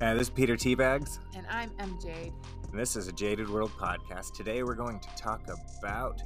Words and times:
Uh, 0.00 0.12
this 0.12 0.22
is 0.22 0.30
Peter 0.30 0.56
Teabags, 0.56 1.18
And 1.34 1.46
I'm 1.48 1.70
MJ. 1.78 2.30
and 2.70 2.78
this 2.78 2.96
is 2.96 3.08
a 3.08 3.12
Jaded 3.12 3.48
World 3.48 3.70
podcast. 3.78 4.34
Today 4.34 4.62
we're 4.62 4.74
going 4.74 5.00
to 5.00 5.08
talk 5.16 5.40
about 5.78 6.20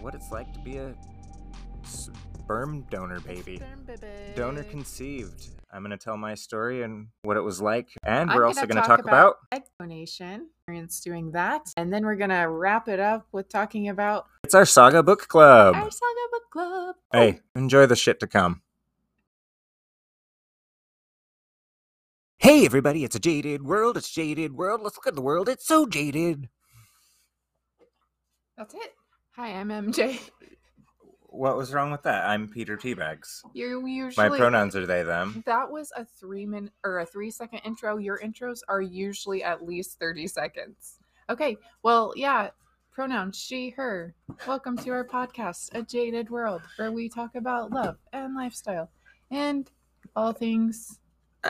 what 0.00 0.14
it's 0.14 0.30
like 0.30 0.52
to 0.54 0.60
be 0.60 0.76
a 0.76 0.94
sperm 1.82 2.82
donor 2.90 3.18
baby. 3.20 3.56
Sperm 3.56 3.84
baby. 3.86 4.06
Donor 4.36 4.62
conceived. 4.64 5.48
I'm 5.72 5.82
going 5.82 5.90
to 5.90 6.02
tell 6.02 6.16
my 6.16 6.34
story 6.34 6.82
and 6.84 7.08
what 7.22 7.36
it 7.36 7.40
was 7.40 7.60
like. 7.60 7.88
And 8.04 8.30
I'm 8.30 8.36
we're 8.36 8.46
also 8.46 8.60
gonna 8.60 8.74
going 8.74 8.82
to 8.84 8.88
talk 8.88 9.00
about, 9.00 9.36
egg 9.52 9.62
donation. 9.80 10.48
Experience 10.60 11.00
doing 11.00 11.32
that, 11.32 11.62
and 11.78 11.90
then 11.92 12.04
we're 12.04 12.14
gonna 12.16 12.48
wrap 12.48 12.88
it 12.88 13.00
up 13.00 13.26
with 13.32 13.48
talking 13.48 13.88
about 13.88 14.26
it's 14.44 14.54
our 14.54 14.66
Saga 14.66 15.02
Book 15.02 15.26
Club. 15.26 15.74
our 15.74 15.90
Saga 15.90 16.26
Book 16.30 16.42
Club. 16.50 16.94
Hey, 17.10 17.40
enjoy 17.56 17.86
the 17.86 17.96
shit 17.96 18.20
to 18.20 18.26
come. 18.26 18.60
Hey 22.48 22.64
everybody, 22.64 23.04
it's 23.04 23.14
a 23.14 23.18
jaded 23.18 23.62
world. 23.62 23.98
It's 23.98 24.08
a 24.10 24.14
jaded 24.14 24.54
world. 24.54 24.80
Let's 24.80 24.96
look 24.96 25.06
at 25.06 25.14
the 25.14 25.20
world. 25.20 25.50
It's 25.50 25.66
so 25.66 25.84
jaded. 25.84 26.48
that's 28.56 28.72
it. 28.72 28.94
Hi, 29.32 29.48
I'm 29.48 29.68
MJ. 29.68 30.18
What 31.24 31.58
was 31.58 31.74
wrong 31.74 31.90
with 31.90 32.02
that? 32.04 32.26
I'm 32.26 32.48
Peter 32.48 32.78
Teabags. 32.78 33.42
You're 33.52 33.86
usually 33.86 34.30
My 34.30 34.34
pronouns 34.34 34.74
are 34.74 34.86
they 34.86 35.02
them. 35.02 35.42
That 35.44 35.70
was 35.70 35.92
a 35.94 36.06
three 36.06 36.46
minute 36.46 36.72
or 36.84 37.00
a 37.00 37.04
three 37.04 37.30
second 37.30 37.58
intro. 37.66 37.98
Your 37.98 38.18
intros 38.20 38.60
are 38.66 38.80
usually 38.80 39.44
at 39.44 39.66
least 39.66 39.98
30 39.98 40.26
seconds. 40.26 41.00
Okay, 41.28 41.58
well, 41.82 42.14
yeah, 42.16 42.48
pronouns 42.90 43.36
she, 43.36 43.68
her. 43.76 44.14
Welcome 44.46 44.78
to 44.78 44.90
our 44.92 45.04
podcast, 45.04 45.68
A 45.74 45.82
Jaded 45.82 46.30
World, 46.30 46.62
where 46.76 46.92
we 46.92 47.10
talk 47.10 47.34
about 47.34 47.72
love 47.72 47.98
and 48.14 48.34
lifestyle 48.34 48.90
and 49.30 49.70
all 50.16 50.32
things 50.32 50.98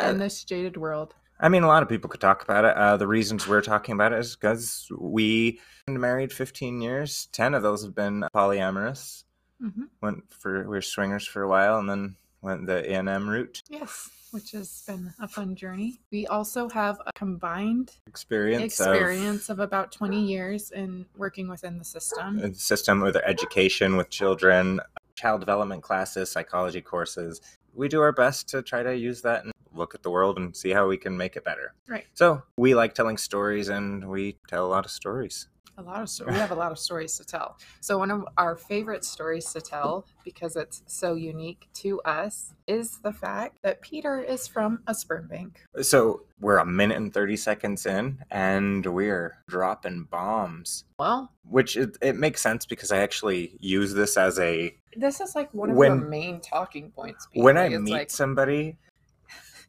in 0.04 0.18
this 0.18 0.44
jaded 0.44 0.76
world. 0.76 1.14
I 1.40 1.48
mean, 1.48 1.62
a 1.62 1.68
lot 1.68 1.82
of 1.84 1.88
people 1.88 2.10
could 2.10 2.20
talk 2.20 2.42
about 2.42 2.64
it. 2.64 2.76
Uh, 2.76 2.96
the 2.96 3.06
reasons 3.06 3.46
we're 3.46 3.62
talking 3.62 3.94
about 3.94 4.12
it 4.12 4.18
is 4.18 4.34
because 4.34 4.88
we 4.98 5.60
been 5.86 6.00
married 6.00 6.32
15 6.32 6.80
years. 6.80 7.28
10 7.32 7.54
of 7.54 7.62
those 7.62 7.84
have 7.84 7.94
been 7.94 8.24
polyamorous. 8.34 9.24
hmm 9.60 9.84
Went 10.00 10.24
for 10.32 10.62
we 10.62 10.68
were 10.68 10.82
swingers 10.82 11.26
for 11.26 11.42
a 11.42 11.48
while, 11.48 11.78
and 11.78 11.88
then 11.88 12.16
went 12.42 12.66
the 12.66 12.82
ENM 12.82 13.28
route. 13.28 13.62
Yes, 13.68 14.10
which 14.32 14.50
has 14.52 14.82
been 14.86 15.12
a 15.20 15.28
fun 15.28 15.54
journey. 15.54 16.00
We 16.10 16.26
also 16.26 16.68
have 16.68 17.00
a 17.06 17.12
combined 17.12 17.92
Experience, 18.06 18.64
experience 18.80 19.48
of 19.48 19.58
about 19.60 19.92
20 19.92 20.20
years 20.24 20.70
in 20.72 21.06
working 21.16 21.48
within 21.48 21.78
the 21.78 21.84
system. 21.84 22.38
of 22.38 22.44
a 22.50 22.54
system 22.54 23.00
with 23.00 23.16
education 23.16 23.96
with 23.96 24.10
children, 24.10 24.80
child 25.14 25.40
development 25.40 25.82
classes, 25.82 26.30
psychology 26.30 26.80
courses. 26.80 27.40
We 27.74 27.88
do 27.88 28.00
our 28.00 28.12
best 28.12 28.48
to 28.50 28.62
try 28.62 28.82
to 28.82 28.96
use 28.96 29.22
that 29.22 29.44
and 29.44 29.52
look 29.78 29.94
at 29.94 30.02
the 30.02 30.10
world 30.10 30.36
and 30.38 30.54
see 30.56 30.70
how 30.70 30.86
we 30.88 30.96
can 30.98 31.16
make 31.16 31.36
it 31.36 31.44
better. 31.44 31.72
Right. 31.88 32.04
So 32.14 32.42
we 32.56 32.74
like 32.74 32.94
telling 32.94 33.16
stories, 33.16 33.68
and 33.68 34.08
we 34.08 34.36
tell 34.48 34.66
a 34.66 34.68
lot 34.68 34.84
of 34.84 34.90
stories. 34.90 35.48
A 35.76 35.82
lot 35.82 36.02
of 36.02 36.08
stories. 36.08 36.34
we 36.34 36.40
have 36.40 36.50
a 36.50 36.56
lot 36.56 36.72
of 36.72 36.78
stories 36.78 37.16
to 37.18 37.24
tell. 37.24 37.56
So 37.80 37.98
one 37.98 38.10
of 38.10 38.24
our 38.36 38.56
favorite 38.56 39.04
stories 39.04 39.52
to 39.52 39.60
tell 39.60 40.06
because 40.24 40.56
it's 40.56 40.82
so 40.88 41.14
unique 41.14 41.68
to 41.74 42.00
us 42.00 42.52
is 42.66 42.98
the 42.98 43.12
fact 43.12 43.58
that 43.62 43.80
Peter 43.80 44.18
is 44.18 44.48
from 44.48 44.80
a 44.88 44.92
sperm 44.94 45.28
bank. 45.28 45.60
So 45.80 46.22
we're 46.40 46.58
a 46.58 46.66
minute 46.66 46.96
and 46.96 47.14
30 47.14 47.36
seconds 47.36 47.86
in, 47.86 48.18
and 48.32 48.84
we're 48.86 49.36
dropping 49.48 50.08
bombs. 50.10 50.82
Well, 50.98 51.30
Which 51.48 51.76
it, 51.76 51.96
it 52.02 52.16
makes 52.16 52.40
sense 52.40 52.66
because 52.66 52.90
I 52.90 52.98
actually 52.98 53.56
use 53.60 53.94
this 53.94 54.16
as 54.16 54.40
a 54.40 54.74
this 54.96 55.20
is 55.20 55.36
like 55.36 55.54
one 55.54 55.70
of 55.70 55.76
When- 55.76 56.00
the 56.00 56.06
main 56.06 56.40
talking 56.40 56.90
points. 56.90 57.28
Peter. 57.32 57.44
when 57.44 57.56
I 57.56 57.66
It's 57.66 57.78
meet 57.78 57.92
like, 57.92 58.10
somebody. 58.10 58.78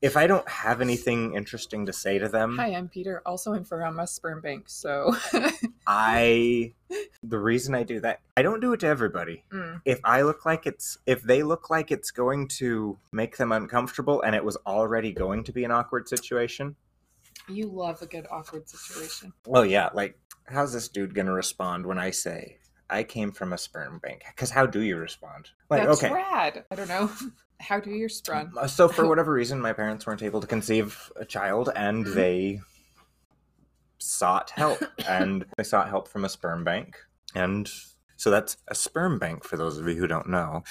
If 0.02 0.16
I 0.16 0.28
don't 0.28 0.48
have 0.48 0.80
anything 0.80 1.36
interesting 1.36 1.86
to 1.88 1.94
say 1.94 2.20
to 2.20 2.30
them, 2.30 2.58
"Hi, 2.58 2.70
I'm 2.74 2.88
Peter. 2.88 3.22
Also, 3.26 3.54
I'm 3.54 3.66
from 3.66 4.00
a 4.00 4.08
sperm 4.08 4.40
bank." 4.42 4.70
So, 4.70 5.14
I 5.88 6.74
the 7.22 7.38
reason 7.40 7.76
I 7.76 7.84
do 7.84 8.00
that, 8.02 8.22
I 8.38 8.42
don't 8.42 8.60
do 8.62 8.72
it 8.74 8.80
to 8.82 8.88
everybody. 8.88 9.44
Mm, 9.52 9.82
If 9.86 10.00
I 10.04 10.22
look 10.22 10.46
like 10.46 10.66
it's 10.66 10.98
if 11.06 11.22
they 11.24 11.44
look 11.44 11.70
like 11.70 11.92
it's 11.92 12.12
going 12.12 12.48
to 12.60 12.98
make 13.12 13.38
them 13.38 13.52
uncomfortable 13.52 14.22
and 14.22 14.36
it 14.36 14.44
was 14.44 14.56
already 14.66 15.12
going 15.12 15.44
to 15.44 15.52
be 15.52 15.64
an 15.66 15.72
awkward 15.72 16.08
situation. 16.08 16.76
you 17.50 17.68
love 17.68 18.02
a 18.02 18.06
good 18.06 18.28
awkward 18.32 18.70
situation. 18.70 19.34
Oh 19.48 19.64
yeah, 19.64 19.90
like 19.94 20.18
how's 20.46 20.72
this 20.74 20.88
dude 20.88 21.14
going 21.14 21.28
to 21.28 21.34
respond 21.34 21.86
when 21.86 21.98
I 22.00 22.12
say 22.12 22.58
I 22.90 23.04
came 23.04 23.32
from 23.32 23.54
a 23.54 23.58
sperm 23.58 24.00
bank? 24.00 24.24
Cuz 24.36 24.50
how 24.50 24.66
do 24.66 24.82
you 24.82 24.98
respond? 24.98 25.50
Like 25.70 25.84
That's 25.86 26.04
okay. 26.04 26.14
rad. 26.14 26.66
I 26.72 26.76
don't 26.76 26.88
know. 26.88 27.12
How 27.62 27.78
do 27.80 27.90
you 27.92 28.08
sprung? 28.08 28.54
Uh, 28.58 28.68
So 28.68 28.88
for 28.88 29.06
whatever 29.12 29.34
reason 29.34 29.60
my 29.60 29.74
parents 29.74 30.08
weren't 30.08 30.24
able 30.24 30.40
to 30.40 30.48
conceive 30.48 31.12
a 31.18 31.26
child 31.26 31.70
and 31.76 32.06
Mhm. 32.06 32.14
they 32.16 32.62
sought 33.98 34.50
help 34.52 34.80
and 35.08 35.46
they 35.58 35.64
sought 35.64 35.90
help 35.90 36.08
from 36.08 36.26
a 36.26 36.30
sperm 36.30 36.64
bank. 36.64 36.98
And 37.36 37.70
so 38.16 38.32
that's 38.32 38.58
a 38.68 38.76
sperm 38.76 39.20
bank 39.20 39.44
for 39.44 39.58
those 39.58 39.78
of 39.78 39.88
you 39.88 39.96
who 39.96 40.08
don't 40.08 40.30
know 40.30 40.64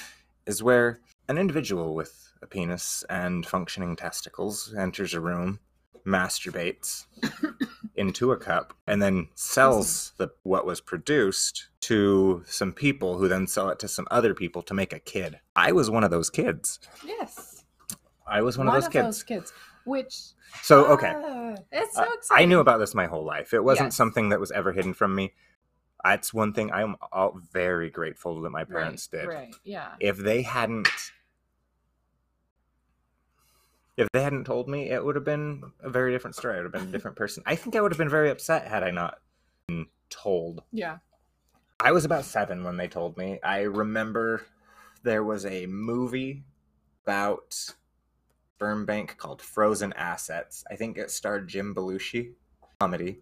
is 0.46 0.62
where 0.62 1.00
an 1.28 1.36
individual 1.38 1.94
with 1.94 2.32
a 2.40 2.46
penis 2.46 3.04
and 3.10 3.44
functioning 3.44 3.96
testicles 3.96 4.72
enters 4.74 5.12
a 5.12 5.20
room, 5.20 5.60
masturbates 6.06 7.04
into 7.96 8.32
a 8.32 8.36
cup 8.38 8.72
and 8.86 9.02
then 9.02 9.28
sells 9.34 10.12
the 10.16 10.28
what 10.42 10.64
was 10.64 10.80
produced 10.80 11.68
to 11.88 12.42
some 12.46 12.72
people 12.72 13.16
who 13.16 13.28
then 13.28 13.46
sell 13.46 13.70
it 13.70 13.78
to 13.78 13.88
some 13.88 14.06
other 14.10 14.34
people 14.34 14.60
to 14.62 14.74
make 14.74 14.92
a 14.92 14.98
kid. 14.98 15.40
I 15.56 15.72
was 15.72 15.90
one 15.90 16.04
of 16.04 16.10
those 16.10 16.28
kids. 16.28 16.78
Yes, 17.04 17.64
I 18.26 18.42
was 18.42 18.58
one, 18.58 18.68
of 18.68 18.74
those 18.74 18.88
kids. 18.88 19.06
those 19.06 19.22
kids. 19.22 19.52
Which 19.86 20.14
So 20.62 20.84
okay, 20.92 21.14
Ah, 21.16 21.54
it's 21.72 21.96
so 21.96 22.02
exciting. 22.12 22.42
I 22.42 22.46
knew 22.46 22.60
about 22.60 22.76
this 22.76 22.94
my 22.94 23.06
whole 23.06 23.24
life. 23.24 23.54
It 23.54 23.64
wasn't 23.64 23.86
Yes. 23.86 23.96
something 23.96 24.28
that 24.28 24.38
was 24.38 24.50
ever 24.50 24.72
hidden 24.72 24.92
from 24.92 25.14
me. 25.14 25.32
That's 26.04 26.34
one 26.34 26.52
thing 26.52 26.70
I'm 26.70 26.96
all 27.10 27.40
very 27.52 27.88
grateful 27.88 28.42
that 28.42 28.50
my 28.50 28.60
Right, 28.60 28.68
parents 28.68 29.06
did. 29.06 29.26
Right. 29.26 29.54
Yeah. 29.64 29.94
If 29.98 30.18
they 30.18 30.42
hadn't, 30.42 30.88
if 33.96 34.08
they 34.12 34.22
hadn't 34.22 34.44
told 34.44 34.68
me, 34.68 34.90
it 34.90 35.02
would 35.02 35.14
have 35.16 35.24
been 35.24 35.62
a 35.80 35.88
very 35.88 36.12
different 36.12 36.36
story. 36.36 36.54
I 36.54 36.56
would 36.58 36.64
have 36.64 36.72
been 36.72 36.90
a 36.90 36.92
different 36.92 37.16
person. 37.16 37.42
I 37.46 37.56
think 37.56 37.74
I 37.76 37.80
would 37.80 37.92
have 37.92 37.98
been 37.98 38.10
very 38.10 38.28
upset 38.30 38.68
had 38.68 38.82
I 38.84 38.90
not 38.90 39.18
been 39.66 39.86
told. 40.10 40.62
Yeah. 40.70 40.98
I 41.80 41.92
was 41.92 42.04
about 42.04 42.24
seven 42.24 42.64
when 42.64 42.76
they 42.76 42.88
told 42.88 43.16
me. 43.16 43.38
I 43.42 43.60
remember 43.62 44.42
there 45.04 45.22
was 45.22 45.46
a 45.46 45.66
movie 45.66 46.42
about 47.04 47.54
sperm 48.56 48.84
bank 48.84 49.16
called 49.16 49.40
Frozen 49.40 49.92
Assets. 49.92 50.64
I 50.70 50.74
think 50.76 50.98
it 50.98 51.10
starred 51.10 51.48
Jim 51.48 51.74
Belushi. 51.74 52.32
Comedy. 52.80 53.20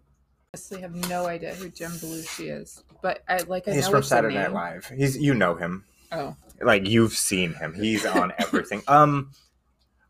honestly 0.54 0.80
have 0.80 0.94
no 1.08 1.26
idea 1.26 1.54
who 1.54 1.68
Jim 1.70 1.90
Belushi 1.92 2.60
is, 2.60 2.82
but 3.02 3.22
I 3.28 3.38
like 3.42 3.68
I 3.68 3.72
He's 3.74 3.86
know 3.86 3.90
from 3.92 4.02
Saturday 4.02 4.34
Night. 4.36 4.52
Live. 4.52 4.86
He's 4.94 5.16
you 5.18 5.34
know 5.34 5.54
him. 5.54 5.84
Oh, 6.12 6.36
Like 6.62 6.86
you've 6.86 7.12
seen 7.14 7.54
him. 7.54 7.74
He's 7.74 8.04
on 8.06 8.32
everything. 8.38 8.82
um 8.88 9.32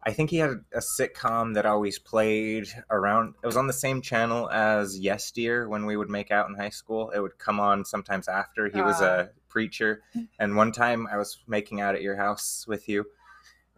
I 0.06 0.12
think 0.12 0.30
he 0.30 0.36
had 0.36 0.50
a 0.72 0.78
sitcom 0.78 1.54
that 1.54 1.66
always 1.66 1.98
played 1.98 2.68
around 2.90 3.34
it 3.42 3.46
was 3.46 3.56
on 3.56 3.66
the 3.66 3.72
same 3.72 4.00
channel 4.00 4.48
as 4.50 4.96
Yes 4.98 5.32
Dear 5.32 5.68
when 5.68 5.84
we 5.84 5.96
would 5.96 6.08
make 6.08 6.30
out 6.30 6.48
in 6.48 6.54
high 6.54 6.68
school. 6.70 7.10
It 7.10 7.18
would 7.18 7.36
come 7.38 7.58
on 7.58 7.84
sometimes 7.84 8.28
after. 8.28 8.68
He 8.68 8.80
was 8.80 9.02
Ah. 9.02 9.04
a 9.22 9.28
preacher. 9.48 10.02
And 10.38 10.54
one 10.56 10.70
time 10.70 11.08
I 11.10 11.16
was 11.16 11.38
making 11.48 11.80
out 11.80 11.96
at 11.96 12.02
your 12.02 12.14
house 12.16 12.64
with 12.68 12.88
you. 12.88 13.04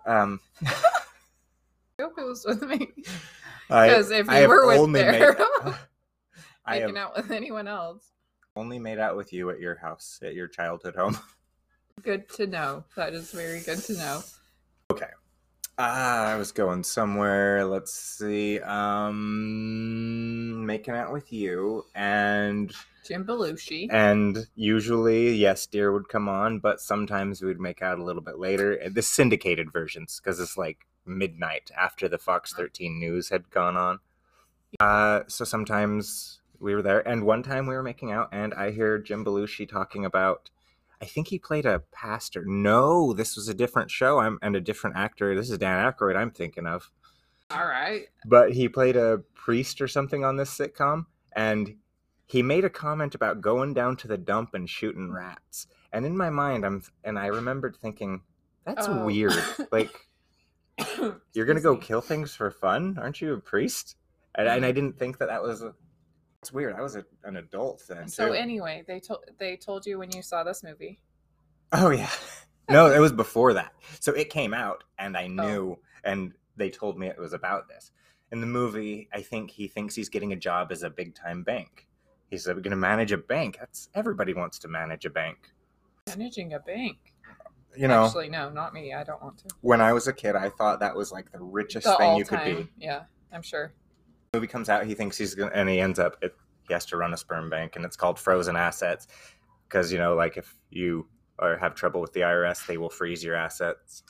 Um 0.05 0.41
I 0.67 2.03
hope 2.03 2.19
it 2.19 2.25
was 2.27 2.45
with 2.47 2.63
me. 2.63 2.89
Because 3.69 4.11
if 4.11 4.27
you 4.31 4.49
were 4.49 4.67
with 4.67 4.93
there, 4.95 5.37
made- 5.37 5.75
I 6.65 6.77
have 6.77 6.85
making 6.85 6.97
out 6.99 7.15
with 7.15 7.31
anyone 7.31 7.69
else, 7.69 8.13
only 8.57 8.79
made 8.79 8.99
out 8.99 9.15
with 9.15 9.31
you 9.31 9.51
at 9.51 9.61
your 9.61 9.75
house, 9.77 10.19
at 10.23 10.35
your 10.35 10.49
childhood 10.49 10.97
home. 10.97 11.19
good 12.03 12.27
to 12.31 12.47
know. 12.47 12.85
That 12.97 13.13
is 13.13 13.31
very 13.31 13.61
good 13.61 13.79
to 13.81 13.93
know. 13.95 14.23
Ah, 15.81 16.33
I 16.33 16.37
was 16.37 16.51
going 16.51 16.83
somewhere. 16.83 17.65
Let's 17.65 17.95
see. 17.95 18.59
Um, 18.59 20.67
making 20.67 20.95
out 20.95 21.13
with 21.13 21.33
you, 21.33 21.85
and 21.95 22.75
Jim 23.07 23.25
Belushi. 23.25 23.87
and 23.89 24.49
usually, 24.57 25.35
yes, 25.35 25.67
dear 25.67 25.93
would 25.93 26.09
come 26.09 26.29
on, 26.29 26.59
but 26.59 26.81
sometimes 26.81 27.43
we'd 27.43 27.61
make 27.61 27.81
out 27.81 28.01
a 28.01 28.05
little 28.05 28.23
bit 28.23 28.41
later. 28.41 28.77
The 28.91 29.03
syndicated 29.03 29.73
versions, 29.73 30.21
because 30.21 30.41
it's 30.41 30.59
like 30.59 30.79
midnight 31.07 31.71
after 31.81 32.09
the 32.09 32.19
Fox 32.19 32.53
13 32.53 32.99
news 32.99 33.29
had 33.29 33.49
gone 33.51 33.77
on. 33.77 34.01
Uh, 34.81 35.21
so 35.29 35.45
sometimes 35.45 36.41
we 36.59 36.75
were 36.75 36.83
there, 36.83 37.07
and 37.07 37.23
one 37.23 37.45
time 37.45 37.69
we 37.69 37.77
were 37.77 37.85
making 37.85 38.11
out, 38.11 38.31
and 38.33 38.53
I 38.53 38.73
hear 38.73 38.99
Jim 38.99 39.25
Belushi 39.25 39.69
talking 39.69 40.05
about. 40.05 40.51
I 41.01 41.05
think 41.05 41.29
he 41.29 41.39
played 41.39 41.67
a 41.67 41.81
pastor. 41.93 42.45
No, 42.45 43.13
this 43.13 43.37
was 43.37 43.49
a 43.49 43.55
different 43.55 43.91
show. 43.91 44.19
I'm 44.19 44.39
and 44.43 44.57
a 44.57 44.61
different 44.61 44.97
actor. 44.97 45.35
This 45.35 45.51
is 45.51 45.59
Dan 45.59 45.93
Aykroyd. 45.93 46.17
I'm 46.17 46.31
thinking 46.31 46.67
of, 46.67 46.91
All 47.51 47.67
right. 47.67 48.07
but 48.27 48.53
he 48.53 48.69
played 48.69 48.97
a 48.97 49.19
priest 49.35 49.81
or 49.81 49.89
something 49.89 50.25
on 50.25 50.37
this 50.37 50.57
sitcom, 50.57 51.07
and 51.35 51.77
he 52.27 52.43
made 52.43 52.65
a 52.65 52.71
comment 52.71 53.15
about 53.15 53.41
going 53.41 53.75
down 53.75 53.97
to 53.99 54.09
the 54.09 54.19
dump 54.19 54.55
and 54.55 54.69
shooting 54.69 55.09
mm. 55.09 55.15
rats. 55.15 55.67
And 55.93 56.05
in 56.05 56.17
my 56.17 56.31
mind, 56.31 56.67
I'm 56.67 56.83
and 57.05 57.19
I 57.19 57.27
remembered 57.27 57.77
thinking, 57.77 58.23
that's 58.65 58.87
Oh. 58.89 59.05
weird. 59.05 59.33
Like 59.71 60.09
you're 61.33 61.47
gonna 61.47 61.61
go 61.61 61.75
me. 61.75 61.81
kill 61.81 62.01
things 62.01 62.35
for 62.35 62.51
fun? 62.51 62.99
Aren't 63.01 63.21
you 63.21 63.35
a 63.35 63.41
priest? 63.41 63.97
and, 64.35 64.49
and 64.49 64.65
I 64.65 64.73
mm. 64.73 64.75
didn't 64.75 64.99
think 64.99 65.19
that 65.19 65.29
that 65.29 65.43
was. 65.43 65.65
It's 66.49 66.53
weird. 66.55 66.77
I 66.77 66.81
was 66.81 66.97
a, 66.97 67.05
an 67.25 67.37
adult 67.37 67.83
then. 67.87 68.09
So 68.09 68.29
too. 68.29 68.33
anyway, 68.33 68.83
they 68.87 69.01
told 69.01 69.21
they 69.39 69.55
told 69.55 69.85
you 69.85 69.99
when 69.99 70.11
you 70.13 70.23
saw 70.23 70.45
this 70.45 70.63
movie. 70.63 70.99
Oh 71.73 71.91
yeah. 71.91 72.11
No, 72.71 72.91
it 72.91 72.99
was 72.99 73.13
before 73.13 73.55
that. 73.55 73.73
So 73.99 74.13
it 74.13 74.29
came 74.29 74.53
out 74.53 74.85
and 74.99 75.17
I 75.17 75.25
oh. 75.25 75.29
knew 75.29 75.79
and 76.05 76.35
they 76.55 76.69
told 76.69 76.99
me 76.99 77.07
it 77.07 77.19
was 77.19 77.33
about 77.33 77.67
this. 77.67 77.93
In 78.31 78.43
the 78.43 78.47
movie, 78.47 79.09
I 79.11 79.23
think 79.23 79.51
he 79.51 79.69
thinks 79.69 79.95
he's 79.95 80.11
getting 80.11 80.35
a 80.35 80.37
job 80.37 80.71
as 80.71 80.83
a 80.83 80.91
big 80.91 81.15
time 81.15 81.45
bank. 81.45 81.87
He's 82.29 82.45
going 82.45 82.63
to 82.63 82.77
manage 82.77 83.11
a 83.11 83.17
bank. 83.17 83.57
That's 83.59 83.89
everybody 83.95 84.35
wants 84.35 84.59
to 84.59 84.69
manage 84.69 85.07
a 85.07 85.11
bank. 85.11 85.51
Managing 86.09 86.53
a 86.53 86.59
bank. 86.59 86.99
You 87.75 87.89
know, 87.89 88.05
Actually, 88.05 88.29
no, 88.29 88.51
not 88.51 88.75
me. 88.75 88.93
I 88.93 89.03
don't 89.03 89.23
want 89.23 89.39
to. 89.39 89.45
when 89.63 89.81
I 89.81 89.95
was 89.95 90.07
a 90.07 90.13
kid, 90.13 90.37
I 90.37 90.51
thought 90.51 90.81
that 90.81 90.95
was 90.95 91.11
like 91.11 91.33
the 91.33 91.41
richest 91.41 91.87
The 91.87 91.97
thing 91.97 92.19
you 92.19 92.27
could 92.27 92.45
be. 92.45 92.69
Yeah, 92.79 93.05
I'm 93.33 93.43
sure. 93.43 93.73
Movie 94.35 94.47
comes 94.47 94.69
out, 94.69 94.85
he 94.87 94.95
thinks 94.95 95.17
he's 95.17 95.35
going 95.35 95.51
to, 95.51 95.57
and 95.57 95.69
he 95.69 95.81
ends 95.81 95.99
up, 95.99 96.17
it, 96.23 96.35
he 96.67 96.73
has 96.75 96.85
to 96.87 96.97
run 96.97 97.13
a 97.15 97.17
sperm 97.17 97.49
bank, 97.51 97.77
and 97.77 97.85
it's 97.85 97.97
called 97.97 98.19
Frozen 98.19 98.57
Assets. 98.57 99.07
Because, 99.69 99.93
you 99.93 99.99
know, 99.99 100.15
like 100.15 100.37
if 100.37 100.55
you 100.71 101.07
or 101.39 101.57
have 101.59 101.75
trouble 101.75 102.01
with 102.01 102.13
the 102.13 102.21
IRS, 102.21 102.67
they 102.67 102.79
will 102.79 102.91
freeze 102.91 103.23
your 103.23 103.37
assets. 103.37 104.03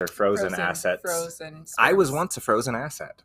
Or 0.00 0.06
frozen, 0.08 0.52
assets. 0.54 1.02
Frozen. 1.02 1.64
I 1.78 1.92
was 1.92 2.10
once 2.10 2.36
a 2.36 2.40
frozen 2.40 2.74
asset. 2.74 3.22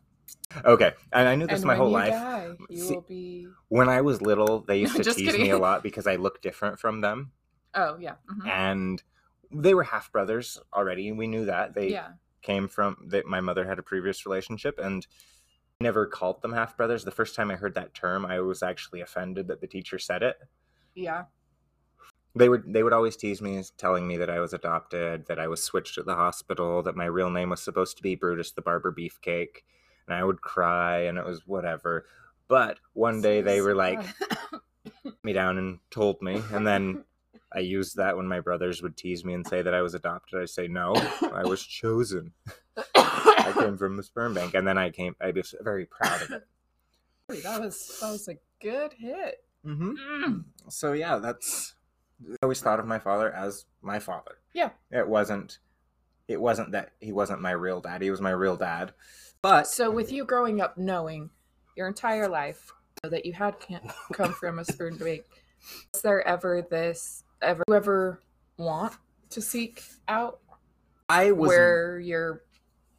Okay, 0.64 0.92
and 1.12 1.28
I 1.28 1.34
knew 1.34 1.46
this 1.46 1.60
And 1.60 1.66
my 1.66 1.74
whole 1.74 1.90
life. 1.90 2.12
Die, 2.12 2.48
you 2.68 2.84
See- 2.86 2.94
will 2.94 3.00
be. 3.02 3.48
When 3.68 3.88
I 3.88 4.00
was 4.02 4.22
little, 4.22 4.60
they 4.60 4.78
used 4.80 4.94
to 4.96 5.02
tease 5.04 5.36
me 5.36 5.50
a 5.50 5.58
lot 5.58 5.82
because 5.82 6.06
I 6.06 6.16
looked 6.16 6.42
different 6.42 6.78
from 6.78 7.00
them, 7.00 7.32
Oh 7.74 7.96
yeah. 7.98 8.14
mhm. 8.30 8.48
and 8.48 9.02
they 9.52 9.74
were 9.74 9.82
half 9.82 10.12
brothers 10.12 10.58
already, 10.72 11.08
and 11.08 11.18
we 11.18 11.26
knew 11.26 11.44
that 11.46 11.74
they 11.74 11.90
Yeah. 11.90 12.08
came 12.42 12.68
from 12.68 12.96
that. 13.08 13.26
My 13.26 13.40
mother 13.40 13.64
had 13.66 13.78
a 13.80 13.82
previous 13.82 14.24
relationship, 14.26 14.78
and 14.78 15.06
never 15.80 16.06
called 16.06 16.42
them 16.42 16.52
half 16.52 16.76
brothers. 16.76 17.04
The 17.04 17.10
first 17.10 17.34
time 17.34 17.50
I 17.50 17.56
heard 17.56 17.74
that 17.74 17.94
term, 17.94 18.26
I 18.26 18.40
was 18.40 18.62
actually 18.62 19.00
offended 19.00 19.48
that 19.48 19.60
the 19.60 19.66
teacher 19.66 19.98
said 19.98 20.22
it. 20.22 20.36
Yeah. 20.94 21.24
They 22.36 22.48
would 22.48 22.72
they 22.72 22.82
would 22.82 22.92
always 22.92 23.16
tease 23.16 23.42
me, 23.42 23.60
telling 23.76 24.06
me 24.06 24.16
that 24.18 24.30
I 24.30 24.38
was 24.38 24.52
adopted, 24.52 25.26
that 25.26 25.40
I 25.40 25.48
was 25.48 25.64
switched 25.64 25.98
at 25.98 26.06
the 26.06 26.14
hospital, 26.14 26.82
that 26.82 26.94
my 26.94 27.06
real 27.06 27.30
name 27.30 27.50
was 27.50 27.60
supposed 27.60 27.96
to 27.96 28.02
be 28.02 28.14
Brutus 28.14 28.52
the 28.52 28.62
Barber 28.62 28.92
Beefcake, 28.92 29.64
and 30.06 30.14
I 30.14 30.22
would 30.22 30.40
cry, 30.40 31.00
and 31.00 31.18
it 31.18 31.24
was 31.24 31.46
whatever. 31.46 32.06
But 32.46 32.78
one 32.92 33.20
day 33.20 33.40
they 33.40 33.60
were 33.60 33.74
like, 33.74 34.00
me 35.24 35.32
down 35.32 35.58
and 35.58 35.78
told 35.90 36.22
me, 36.22 36.40
and 36.52 36.64
then 36.64 37.04
I 37.52 37.60
used 37.60 37.96
that 37.96 38.16
when 38.16 38.28
my 38.28 38.38
brothers 38.38 38.80
would 38.80 38.96
tease 38.96 39.24
me 39.24 39.34
and 39.34 39.46
say 39.46 39.62
that 39.62 39.74
I 39.74 39.82
was 39.82 39.94
adopted. 39.94 40.40
I 40.40 40.44
say 40.44 40.68
no, 40.68 40.94
I 41.34 41.42
was 41.42 41.64
chosen. 41.64 42.32
I 43.50 43.64
came 43.64 43.76
from 43.76 43.98
a 43.98 44.02
sperm 44.02 44.34
bank, 44.34 44.54
and 44.54 44.66
then 44.66 44.78
I 44.78 44.90
came. 44.90 45.14
I 45.20 45.30
was 45.30 45.54
very 45.60 45.86
proud 45.86 46.22
of 46.22 46.30
it. 46.30 47.42
that 47.42 47.60
was 47.60 47.98
that 48.00 48.10
was 48.10 48.28
a 48.28 48.36
good 48.60 48.92
hit. 48.92 49.44
Mm-hmm. 49.66 49.92
Mm. 50.24 50.44
So 50.68 50.92
yeah, 50.92 51.18
that's. 51.18 51.74
I 52.30 52.36
always 52.42 52.60
thought 52.60 52.80
of 52.80 52.86
my 52.86 52.98
father 52.98 53.32
as 53.32 53.64
my 53.82 53.98
father. 53.98 54.38
Yeah. 54.52 54.70
It 54.90 55.08
wasn't. 55.08 55.58
It 56.28 56.40
wasn't 56.40 56.72
that 56.72 56.90
he 57.00 57.12
wasn't 57.12 57.40
my 57.40 57.52
real 57.52 57.80
dad. 57.80 58.02
He 58.02 58.10
was 58.10 58.20
my 58.20 58.30
real 58.30 58.56
dad. 58.56 58.92
But 59.42 59.66
So 59.66 59.90
with 59.90 60.12
you 60.12 60.24
growing 60.24 60.60
up 60.60 60.76
knowing 60.76 61.30
your 61.76 61.88
entire 61.88 62.28
life 62.28 62.72
that 63.02 63.24
you 63.24 63.32
had 63.32 63.56
come 64.12 64.32
from 64.34 64.58
a 64.58 64.64
sperm 64.64 64.98
bank, 64.98 65.22
is 65.94 66.02
there 66.02 66.26
ever 66.26 66.62
this 66.62 67.24
ever 67.42 67.64
you 67.68 67.74
ever 67.74 68.22
want 68.58 68.92
to 69.30 69.40
seek 69.40 69.82
out 70.08 70.40
I 71.08 71.32
was. 71.32 71.48
where 71.48 71.98
your 71.98 72.42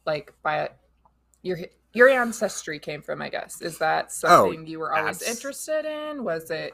like 0.06 0.32
by 0.42 0.70
your 1.42 1.58
your 1.92 2.08
ancestry 2.08 2.78
came 2.78 3.02
from? 3.02 3.20
I 3.22 3.28
guess 3.28 3.60
is 3.60 3.78
that 3.78 4.06
Oh, 4.06 4.08
something 4.50 4.66
you 4.66 4.78
were 4.78 4.94
always 4.94 5.22
abs- 5.22 5.28
interested 5.30 5.84
in? 5.84 6.24
Was 6.24 6.50
it 6.50 6.72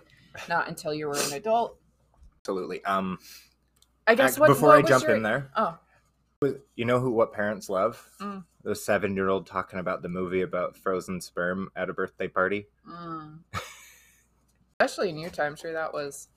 not 0.49 0.69
until 0.69 0.95
you 0.95 1.07
were 1.09 1.17
an 1.19 1.33
adult? 1.33 1.77
absolutely. 2.41 2.85
Um. 2.85 3.19
I 4.07 4.15
guess 4.15 4.39
what 4.39 4.47
before 4.47 4.71
what 4.71 4.79
I 4.79 4.89
jump 4.89 5.05
your- 5.05 5.17
in 5.17 5.23
there, 5.23 5.51
Oh, 5.55 5.79
you 6.77 6.85
know 6.87 6.99
who 7.01 7.11
what 7.11 7.33
parents 7.33 7.69
love? 7.69 8.09
Mm. 8.21 8.45
The 8.63 8.75
seven-year-old 8.75 9.47
talking 9.47 9.79
about 9.79 10.03
the 10.03 10.09
movie 10.09 10.41
about 10.43 10.77
frozen 10.77 11.21
sperm 11.21 11.71
at 11.77 11.91
a 11.91 11.93
birthday 11.93 12.29
party. 12.29 12.67
mm. 12.89 13.39
especially 14.81 15.11
in 15.11 15.19
your 15.19 15.31
time, 15.31 15.57
sure 15.57 15.73
that 15.73 15.93
was 15.93 16.29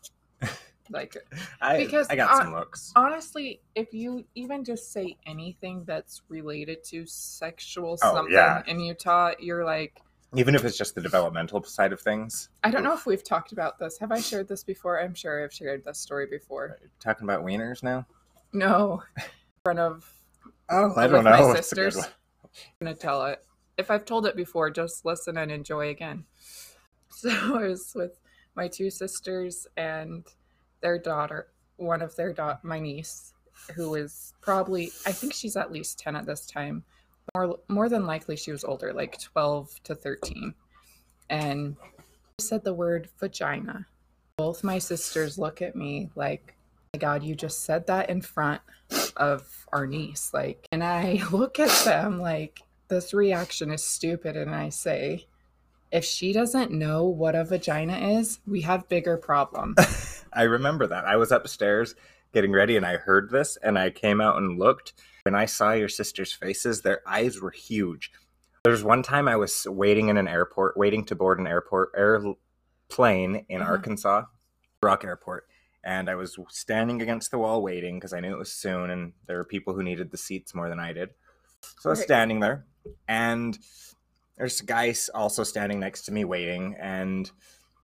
like 0.89 1.15
I 1.61 1.77
Because, 1.77 2.07
I 2.09 2.15
got 2.15 2.31
uh, 2.31 2.43
some 2.43 2.53
looks. 2.53 2.91
honestly, 2.95 3.61
if 3.75 3.93
you 3.93 4.25
even 4.35 4.63
just 4.63 4.91
say 4.91 5.17
anything 5.25 5.83
that's 5.85 6.21
related 6.29 6.83
to 6.85 7.05
sexual 7.05 7.97
Oh, 8.03 8.13
something 8.15 8.33
yeah. 8.33 8.63
in 8.67 8.79
Utah, 8.79 9.31
you're 9.39 9.63
like, 9.65 10.01
Even 10.35 10.55
if 10.55 10.63
it's 10.65 10.77
just 10.77 10.95
the 10.95 11.01
developmental 11.01 11.63
side 11.63 11.91
of 11.93 12.01
things. 12.01 12.49
I 12.63 12.71
don't 12.71 12.83
know 12.83 12.93
if 12.93 13.05
we've 13.05 13.23
talked 13.23 13.51
about 13.51 13.77
this. 13.79 13.97
Have 13.99 14.11
I 14.11 14.19
shared 14.19 14.47
this 14.47 14.63
before? 14.63 14.99
I'm 15.01 15.13
sure 15.13 15.43
I've 15.43 15.53
shared 15.53 15.83
this 15.83 15.99
story 15.99 16.25
before. 16.25 16.79
Talking 16.99 17.25
about 17.25 17.43
wieners 17.43 17.83
now. 17.83 18.05
No, 18.53 19.01
in 19.17 19.23
front 19.63 19.79
of 19.79 20.11
Oh, 20.69 20.93
I 20.95 21.07
don't 21.07 21.25
know. 21.25 21.37
Good 21.53 21.57
sisters. 21.63 21.97
I'm 21.97 22.09
gonna 22.81 22.95
tell 22.95 23.25
it. 23.25 23.43
If 23.77 23.91
I've 23.91 24.05
told 24.05 24.25
it 24.25 24.35
before, 24.35 24.69
just 24.69 25.05
listen 25.05 25.37
and 25.37 25.51
enjoy 25.51 25.89
again. 25.89 26.25
So 27.13 27.29
I 27.29 27.67
was 27.67 27.91
with 27.93 28.19
my 28.55 28.67
two 28.69 28.89
sisters 28.89 29.67
and 29.77 30.25
their 30.81 30.99
daughter, 30.99 31.47
one 31.77 32.01
of 32.01 32.15
their 32.15 32.33
daughter, 32.33 32.59
my 32.63 32.79
niece, 32.79 33.33
who 33.75 33.95
is 33.95 34.33
probably 34.41 34.91
I 35.05 35.11
think 35.11 35.33
she's 35.33 35.55
at 35.55 35.71
least 35.71 35.99
ten 35.99 36.15
at 36.15 36.25
this 36.25 36.45
time. 36.45 36.83
More 37.35 37.59
more 37.67 37.89
than 37.89 38.05
likely 38.05 38.35
she 38.35 38.51
was 38.51 38.63
older, 38.63 38.93
like 38.93 39.19
twelve 39.19 39.71
to 39.83 39.95
thirteen. 39.95 40.53
And 41.29 41.77
I 41.83 42.43
said 42.43 42.63
the 42.63 42.73
word 42.73 43.09
vagina. 43.19 43.85
Both 44.37 44.63
my 44.63 44.79
sisters 44.79 45.37
look 45.37 45.61
at 45.61 45.75
me 45.75 46.09
like, 46.15 46.55
oh 46.57 46.89
my 46.95 46.99
God, 46.99 47.23
you 47.23 47.35
just 47.35 47.63
said 47.63 47.87
that 47.87 48.09
in 48.09 48.21
front 48.21 48.61
of 49.15 49.67
our 49.71 49.87
niece. 49.87 50.33
Like, 50.33 50.67
and 50.71 50.83
I 50.83 51.21
look 51.31 51.59
at 51.59 51.85
them 51.85 52.19
like, 52.19 52.61
this 52.87 53.13
reaction 53.13 53.71
is 53.71 53.83
stupid. 53.83 54.35
And 54.35 54.53
I 54.53 54.69
say, 54.69 55.27
if 55.91 56.05
she 56.05 56.33
doesn't 56.33 56.71
know 56.71 57.05
what 57.05 57.35
a 57.35 57.43
vagina 57.43 58.17
is, 58.17 58.39
we 58.47 58.61
have 58.61 58.89
bigger 58.89 59.17
problems. 59.17 59.75
I 60.33 60.43
remember 60.43 60.87
that. 60.87 61.05
I 61.05 61.15
was 61.17 61.31
upstairs 61.31 61.95
getting 62.33 62.51
ready 62.51 62.77
and 62.77 62.85
I 62.85 62.97
heard 62.97 63.29
this 63.29 63.57
and 63.61 63.77
I 63.77 63.89
came 63.89 64.21
out 64.21 64.37
and 64.37 64.57
looked. 64.57 64.93
and 65.25 65.35
I 65.37 65.45
saw 65.45 65.73
your 65.73 65.89
sisters' 65.89 66.33
faces, 66.33 66.81
their 66.81 67.01
eyes 67.07 67.39
were 67.39 67.51
huge. 67.51 68.11
There's 68.63 68.83
one 68.83 69.03
time 69.03 69.27
I 69.27 69.35
was 69.35 69.67
waiting 69.69 70.07
in 70.09 70.17
an 70.17 70.27
airport, 70.27 70.77
waiting 70.77 71.03
to 71.05 71.15
board 71.15 71.39
an 71.39 71.45
airport 71.47 71.91
airplane 71.95 73.45
in 73.49 73.61
Uh-huh. 73.61 73.71
Arkansas, 73.71 74.23
Rock 74.81 75.03
Airport, 75.03 75.47
and 75.83 76.09
I 76.09 76.15
was 76.15 76.37
standing 76.49 77.01
against 77.01 77.29
the 77.31 77.37
wall 77.37 77.61
waiting 77.61 77.97
because 77.99 78.13
I 78.13 78.19
knew 78.19 78.33
it 78.33 78.39
was 78.39 78.51
soon 78.51 78.89
and 78.89 79.13
there 79.27 79.37
were 79.37 79.43
people 79.45 79.73
who 79.75 79.83
needed 79.83 80.09
the 80.11 80.17
seats 80.17 80.55
more 80.55 80.69
than 80.69 80.79
I 80.79 80.93
did. 80.93 81.09
So 81.79 81.89
I 81.89 81.91
was 81.91 82.01
standing 82.01 82.39
there 82.39 82.65
and 83.07 83.57
there's 84.37 84.61
a 84.61 84.65
guy 84.65 84.93
also 85.13 85.43
standing 85.43 85.79
next 85.79 86.03
to 86.03 86.11
me 86.11 86.23
waiting 86.23 86.75
and 86.79 87.29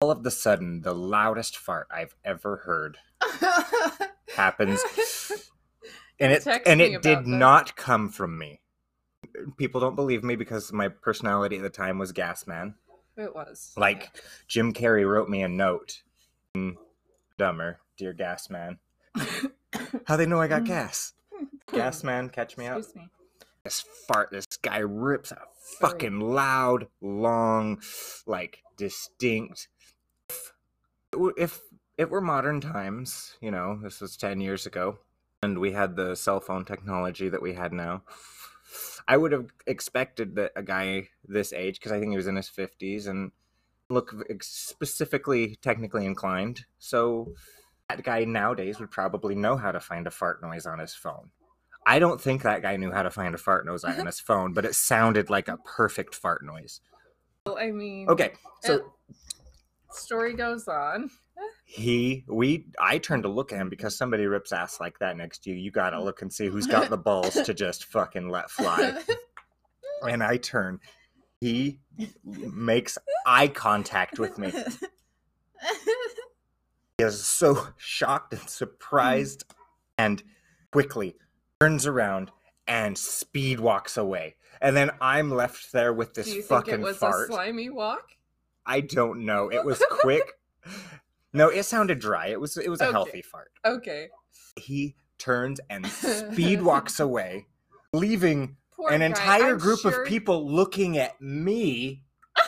all 0.05 0.11
of 0.11 0.21
the 0.21 0.29
sudden 0.29 0.81
the 0.81 0.93
loudest 0.93 1.57
fart 1.57 1.87
I've 1.89 2.13
ever 2.23 2.57
heard 2.57 2.99
happens 4.35 4.83
and 6.19 6.31
it 6.31 6.43
Text 6.43 6.67
and 6.67 6.79
it 6.79 7.01
did 7.01 7.25
not 7.25 7.75
come 7.75 8.09
from 8.09 8.37
me. 8.37 8.61
People 9.57 9.81
don't 9.81 9.95
believe 9.95 10.23
me 10.23 10.35
because 10.35 10.71
my 10.71 10.89
personality 10.89 11.55
at 11.57 11.63
the 11.63 11.71
time 11.71 11.97
was 11.97 12.11
gas 12.11 12.45
man. 12.45 12.75
It 13.17 13.33
was. 13.33 13.73
like 13.75 14.11
jim 14.47 14.73
carrey 14.73 15.09
wrote 15.09 15.27
me 15.27 15.41
a 15.41 15.47
note. 15.47 16.03
Mm, 16.55 16.75
dumber 17.39 17.79
dear 17.97 18.13
gas 18.13 18.47
man. 18.51 18.77
How 20.05 20.17
they 20.17 20.27
know 20.27 20.39
i 20.39 20.47
got 20.47 20.65
gas? 20.65 21.13
Gas 21.73 22.03
man 22.03 22.29
catch 22.29 22.59
me 22.59 22.67
out 22.67 22.77
Excuse 22.77 22.95
me. 22.95 23.09
this 23.63 23.83
fart 24.07 24.29
this 24.29 24.45
guy 24.61 24.77
rips 24.77 25.31
a 25.31 25.41
fucking 25.79 26.19
loud 26.19 26.85
long 27.01 27.81
like 28.27 28.61
distinct 28.77 29.67
if 31.37 31.61
it 31.97 32.09
were 32.09 32.21
modern 32.21 32.61
times 32.61 33.35
you 33.41 33.51
know 33.51 33.79
this 33.81 34.01
was 34.01 34.17
10 34.17 34.41
years 34.41 34.65
ago 34.65 34.99
and 35.43 35.59
we 35.59 35.71
had 35.71 35.95
the 35.95 36.15
cell 36.15 36.39
phone 36.39 36.65
technology 36.65 37.29
that 37.29 37.41
we 37.41 37.53
had 37.53 37.73
now 37.73 38.03
i 39.07 39.15
would 39.15 39.31
have 39.31 39.49
expected 39.67 40.35
that 40.35 40.51
a 40.55 40.63
guy 40.63 41.07
this 41.27 41.53
age 41.53 41.79
because 41.79 41.91
i 41.91 41.99
think 41.99 42.11
he 42.11 42.17
was 42.17 42.27
in 42.27 42.35
his 42.35 42.49
50s 42.49 43.07
and 43.07 43.31
look 43.89 44.13
specifically 44.41 45.55
technically 45.61 46.05
inclined 46.05 46.65
so 46.79 47.33
that 47.87 48.03
guy 48.03 48.25
nowadays 48.25 48.79
would 48.79 48.89
probably 48.89 49.35
know 49.35 49.57
how 49.57 49.71
to 49.71 49.79
find 49.79 50.07
a 50.07 50.11
fart 50.11 50.41
noise 50.41 50.65
on 50.65 50.79
his 50.79 50.95
phone 50.95 51.29
I 51.85 51.99
don't 51.99 52.19
think 52.19 52.41
that 52.41 52.63
guy 52.63 52.77
knew 52.77 52.91
how 52.91 53.03
to 53.03 53.11
find 53.11 53.35
a 53.35 53.37
fart 53.37 53.65
noise 53.65 53.83
on 53.83 53.93
his 54.05 54.19
phone, 54.19 54.53
but 54.53 54.65
it 54.65 54.73
sounded 54.73 55.29
like 55.29 55.47
a 55.47 55.57
perfect 55.57 56.15
fart 56.15 56.43
noise. 56.43 56.81
Well, 57.45 57.57
I 57.59 57.71
mean, 57.71 58.09
Okay, 58.09 58.33
so 58.61 58.75
uh, 58.75 59.13
story 59.95 60.33
goes 60.33 60.67
on. 60.67 61.09
he, 61.65 62.23
we, 62.27 62.65
I 62.79 62.97
turned 62.97 63.23
to 63.23 63.29
look 63.29 63.51
at 63.51 63.59
him 63.59 63.69
because 63.69 63.97
somebody 63.97 64.25
rips 64.25 64.51
ass 64.53 64.79
like 64.79 64.99
that 64.99 65.17
next 65.17 65.43
to 65.43 65.49
you. 65.49 65.55
You 65.57 65.71
gotta 65.71 66.01
look 66.01 66.21
and 66.21 66.31
see 66.31 66.47
who's 66.47 66.67
got 66.67 66.89
the 66.89 66.97
balls 66.97 67.33
to 67.33 67.53
just 67.53 67.85
fucking 67.85 68.29
let 68.29 68.49
fly. 68.49 68.97
And 70.07 70.21
I 70.21 70.37
turn, 70.37 70.79
He 71.39 71.79
makes 72.23 72.97
eye 73.25 73.47
contact 73.47 74.19
with 74.19 74.37
me. 74.37 74.51
He 76.97 77.03
is 77.03 77.23
so 77.25 77.67
shocked 77.77 78.33
and 78.33 78.49
surprised 78.49 79.45
and 79.97 80.21
quickly 80.71 81.15
turns 81.59 81.87
around 81.87 82.31
and 82.67 82.97
speed 82.97 83.59
walks 83.59 83.97
away. 83.97 84.35
And 84.61 84.75
then 84.75 84.91
I'm 85.01 85.31
left 85.31 85.71
there 85.71 85.93
with 85.93 86.13
this 86.13 86.27
Do 86.27 86.31
you 86.33 86.41
think 86.41 86.47
fucking 86.49 86.73
it 86.75 86.79
was 86.81 86.97
fart. 86.97 87.29
a 87.29 87.33
slimy 87.33 87.69
walk? 87.69 88.05
I 88.65 88.81
don't 88.81 89.25
know. 89.25 89.49
It 89.51 89.63
was 89.63 89.81
quick. 89.89 90.33
no, 91.33 91.49
it 91.49 91.63
sounded 91.63 91.99
dry. 91.99 92.27
It 92.27 92.39
was 92.39 92.57
it 92.57 92.69
was 92.69 92.81
a 92.81 92.85
Okay. 92.85 92.91
healthy 92.93 93.21
fart. 93.21 93.51
Okay. 93.65 94.07
He 94.55 94.95
turns 95.17 95.59
and 95.69 95.85
speed 95.87 96.61
walks 96.61 96.99
away, 96.99 97.47
leaving 97.93 98.57
Poor 98.75 98.91
an 98.91 98.99
guy. 99.01 99.05
entire 99.07 99.51
I'm 99.53 99.57
group 99.57 99.79
sure- 99.79 100.01
of 100.03 100.07
people 100.07 100.49
looking 100.51 100.97
at 100.97 101.19
me. 101.21 102.01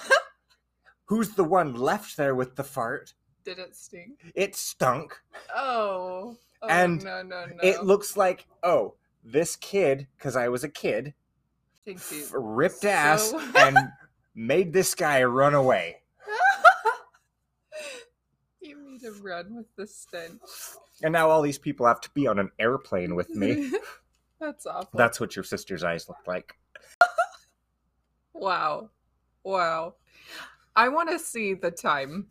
Who's 1.05 1.29
the 1.31 1.43
one 1.43 1.74
left 1.75 2.17
there 2.17 2.36
with 2.36 2.55
the 2.55 2.63
fart? 2.63 3.13
Did 3.45 3.59
it 3.59 3.75
stink? 3.75 4.19
It 4.36 4.55
stunk. 4.57 5.13
Oh. 5.55 6.36
oh 6.62 6.67
And 6.67 7.01
no, 7.03 7.24
no, 7.24 7.45
no. 7.45 7.55
It 7.63 7.83
looks 7.86 8.17
like, 8.17 8.45
oh, 8.63 8.95
this 9.24 9.55
kid, 9.55 10.07
because 10.17 10.36
I 10.36 10.50
was 10.50 10.63
a 10.65 10.69
kid, 10.69 11.13
Thinks 11.86 12.09
he's- 12.09 12.25
f- 12.27 12.33
ripped 12.36 12.83
ass 12.83 13.33
and 13.55 13.77
made 14.36 14.74
this 14.74 14.93
guy 14.95 15.24
run 15.24 15.53
away. 15.53 16.01
you 18.61 18.89
need 18.89 19.01
to 19.01 19.11
run 19.21 19.55
with 19.55 19.75
the 19.75 19.87
stench. 19.87 20.41
And 21.03 21.13
now 21.13 21.29
all 21.29 21.41
these 21.41 21.59
people 21.59 21.85
have 21.85 22.01
to 22.01 22.09
be 22.11 22.27
on 22.27 22.39
an 22.39 22.51
airplane 22.59 23.15
with 23.15 23.29
me. 23.29 23.71
That's 24.39 24.65
awful. 24.65 24.97
That's 24.97 25.19
what 25.19 25.35
your 25.35 25.43
sister's 25.43 25.83
eyes 25.83 26.07
look 26.07 26.19
like. 26.27 26.55
wow. 28.33 28.89
Wow. 29.43 29.95
I 30.75 30.89
want 30.89 31.09
to 31.09 31.17
see 31.17 31.55
the 31.55 31.71
time. 31.71 32.27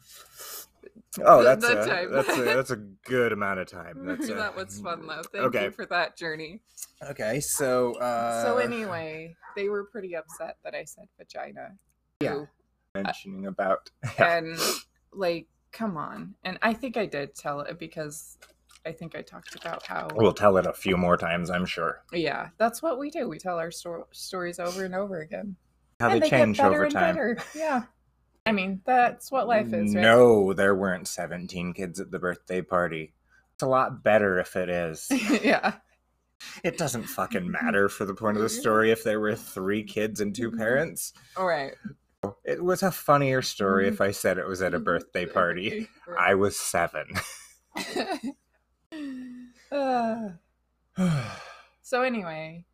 Oh, 1.25 1.43
that's 1.43 1.67
the 1.67 1.83
a, 1.83 1.87
time. 1.87 2.13
that's 2.13 2.29
a 2.29 2.43
that's 2.43 2.71
a 2.71 2.77
good 2.77 3.33
amount 3.33 3.59
of 3.59 3.67
time. 3.67 4.07
That's 4.07 4.29
a- 4.29 4.35
that 4.35 4.55
was 4.55 4.81
fun 4.81 5.07
though. 5.07 5.23
Thank 5.33 5.47
okay. 5.47 5.65
you 5.65 5.71
for 5.71 5.87
that 5.87 6.17
journey. 6.17 6.61
Okay, 7.03 7.41
so 7.41 7.95
uh, 7.95 8.45
so 8.45 8.59
anyway, 8.59 9.35
they 9.57 9.69
were 9.69 9.85
pretty 9.85 10.15
upset 10.15 10.59
that 10.63 10.75
I 10.75 10.85
said 10.85 11.09
vagina. 11.19 11.73
Yeah. 12.21 12.45
Mentioning 13.03 13.47
about 13.47 13.91
And 14.19 14.59
like, 15.13 15.49
come 15.73 15.97
on. 15.97 16.35
And 16.45 16.59
I 16.63 16.73
think 16.73 16.97
I 16.97 17.07
did 17.07 17.35
tell 17.35 17.61
it 17.61 17.79
because 17.79 18.39
I 18.85 18.93
think 18.93 19.17
I 19.17 19.23
talked 19.23 19.57
about 19.57 19.85
how 19.85 20.09
we'll 20.15 20.33
tell 20.33 20.57
it 20.59 20.67
a 20.67 20.73
few 20.73 20.97
more 20.97 21.17
times, 21.17 21.51
I'm 21.51 21.67
sure. 21.67 22.03
yeah, 22.13 22.51
that's 22.57 22.83
what 22.83 22.99
we 22.99 23.11
do. 23.11 23.29
We 23.29 23.39
tell 23.39 23.59
our 23.59 23.71
sto- 23.71 24.07
stories 24.13 24.59
over 24.59 24.85
and 24.85 24.95
over 24.95 25.21
again. 25.21 25.57
How 25.99 26.11
and 26.11 26.23
they 26.23 26.31
change 26.31 26.61
over 26.61 26.89
time. 26.89 27.15
better. 27.15 27.39
Yeah. 27.55 27.85
I 28.45 28.53
mean, 28.53 28.81
that's 28.85 29.33
what 29.33 29.49
life 29.49 29.73
is, 29.73 29.93
right? 29.95 30.03
No, 30.03 30.53
there 30.53 30.75
weren't 30.75 31.09
17 31.09 31.73
kids 31.73 31.99
at 31.99 32.13
the 32.13 32.21
birthday 32.21 32.63
party. 32.63 33.13
It's 33.55 33.63
a 33.63 33.67
lot 33.67 34.05
better 34.05 34.39
if 34.39 34.55
it 34.55 34.69
is. 34.69 35.09
yeah. 35.43 35.75
It 36.63 36.79
doesn't 36.79 37.05
fucking 37.05 37.51
matter 37.51 37.89
for 37.89 38.05
the 38.05 38.15
point 38.15 38.37
of 38.37 38.43
the 38.45 38.49
story 38.61 38.93
if 38.93 39.03
there 39.03 39.19
were 39.19 39.35
three 39.35 39.83
kids 39.83 40.21
and 40.21 40.35
two 40.35 40.51
mm-hmm. 40.51 40.59
parents. 40.59 41.13
All 41.37 41.47
right. 41.47 41.75
It 42.45 42.63
was 42.63 42.83
a 42.83 42.91
funnier 42.91 43.43
story 43.43 43.89
if 43.89 44.01
I 44.01 44.11
said 44.11 44.39
it 44.39 44.47
was 44.47 44.63
at 44.63 44.75
a 44.75 44.79
birthday 44.79 45.27
party. 45.27 45.89
I 46.19 46.35
was 46.35 46.59
seven. 46.59 47.07
Uh, 49.71 50.29
so 51.83 52.03
anyway. 52.03 52.65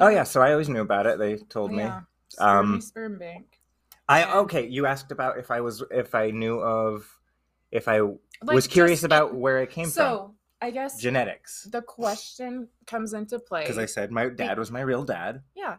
oh 0.00 0.08
yeah, 0.08 0.24
so 0.24 0.40
I 0.42 0.52
always 0.52 0.68
knew 0.68 0.80
about 0.80 1.06
it. 1.06 1.18
They 1.18 1.36
told 1.36 1.70
me. 1.72 1.78
Yeah. 1.84 2.00
Um, 2.38 2.80
sperm 2.80 3.18
bank. 3.18 3.60
I 4.08 4.20
and- 4.22 4.32
okay. 4.40 4.66
You 4.66 4.86
asked 4.86 5.12
about 5.12 5.38
if 5.38 5.50
I 5.50 5.60
was 5.60 5.82
if 5.90 6.14
I 6.14 6.30
knew 6.30 6.60
of 6.60 7.06
if 7.70 7.88
I 7.88 8.00
Like, 8.00 8.16
was 8.54 8.66
curious 8.66 8.98
just- 9.00 9.04
about 9.06 9.34
where 9.34 9.58
it 9.58 9.70
came 9.70 9.86
from. 9.86 9.90
So 9.92 10.34
I 10.60 10.70
guess. 10.70 10.98
Genetics. 10.98 11.64
the 11.70 11.82
question 11.82 12.68
comes 12.86 13.14
into 13.14 13.38
play. 13.38 13.62
Because 13.62 13.78
I 13.78 13.86
said 13.86 14.10
my 14.10 14.28
dad 14.28 14.58
was 14.58 14.70
my 14.70 14.80
real 14.80 15.04
dad. 15.04 15.42
Yeah. 15.54 15.76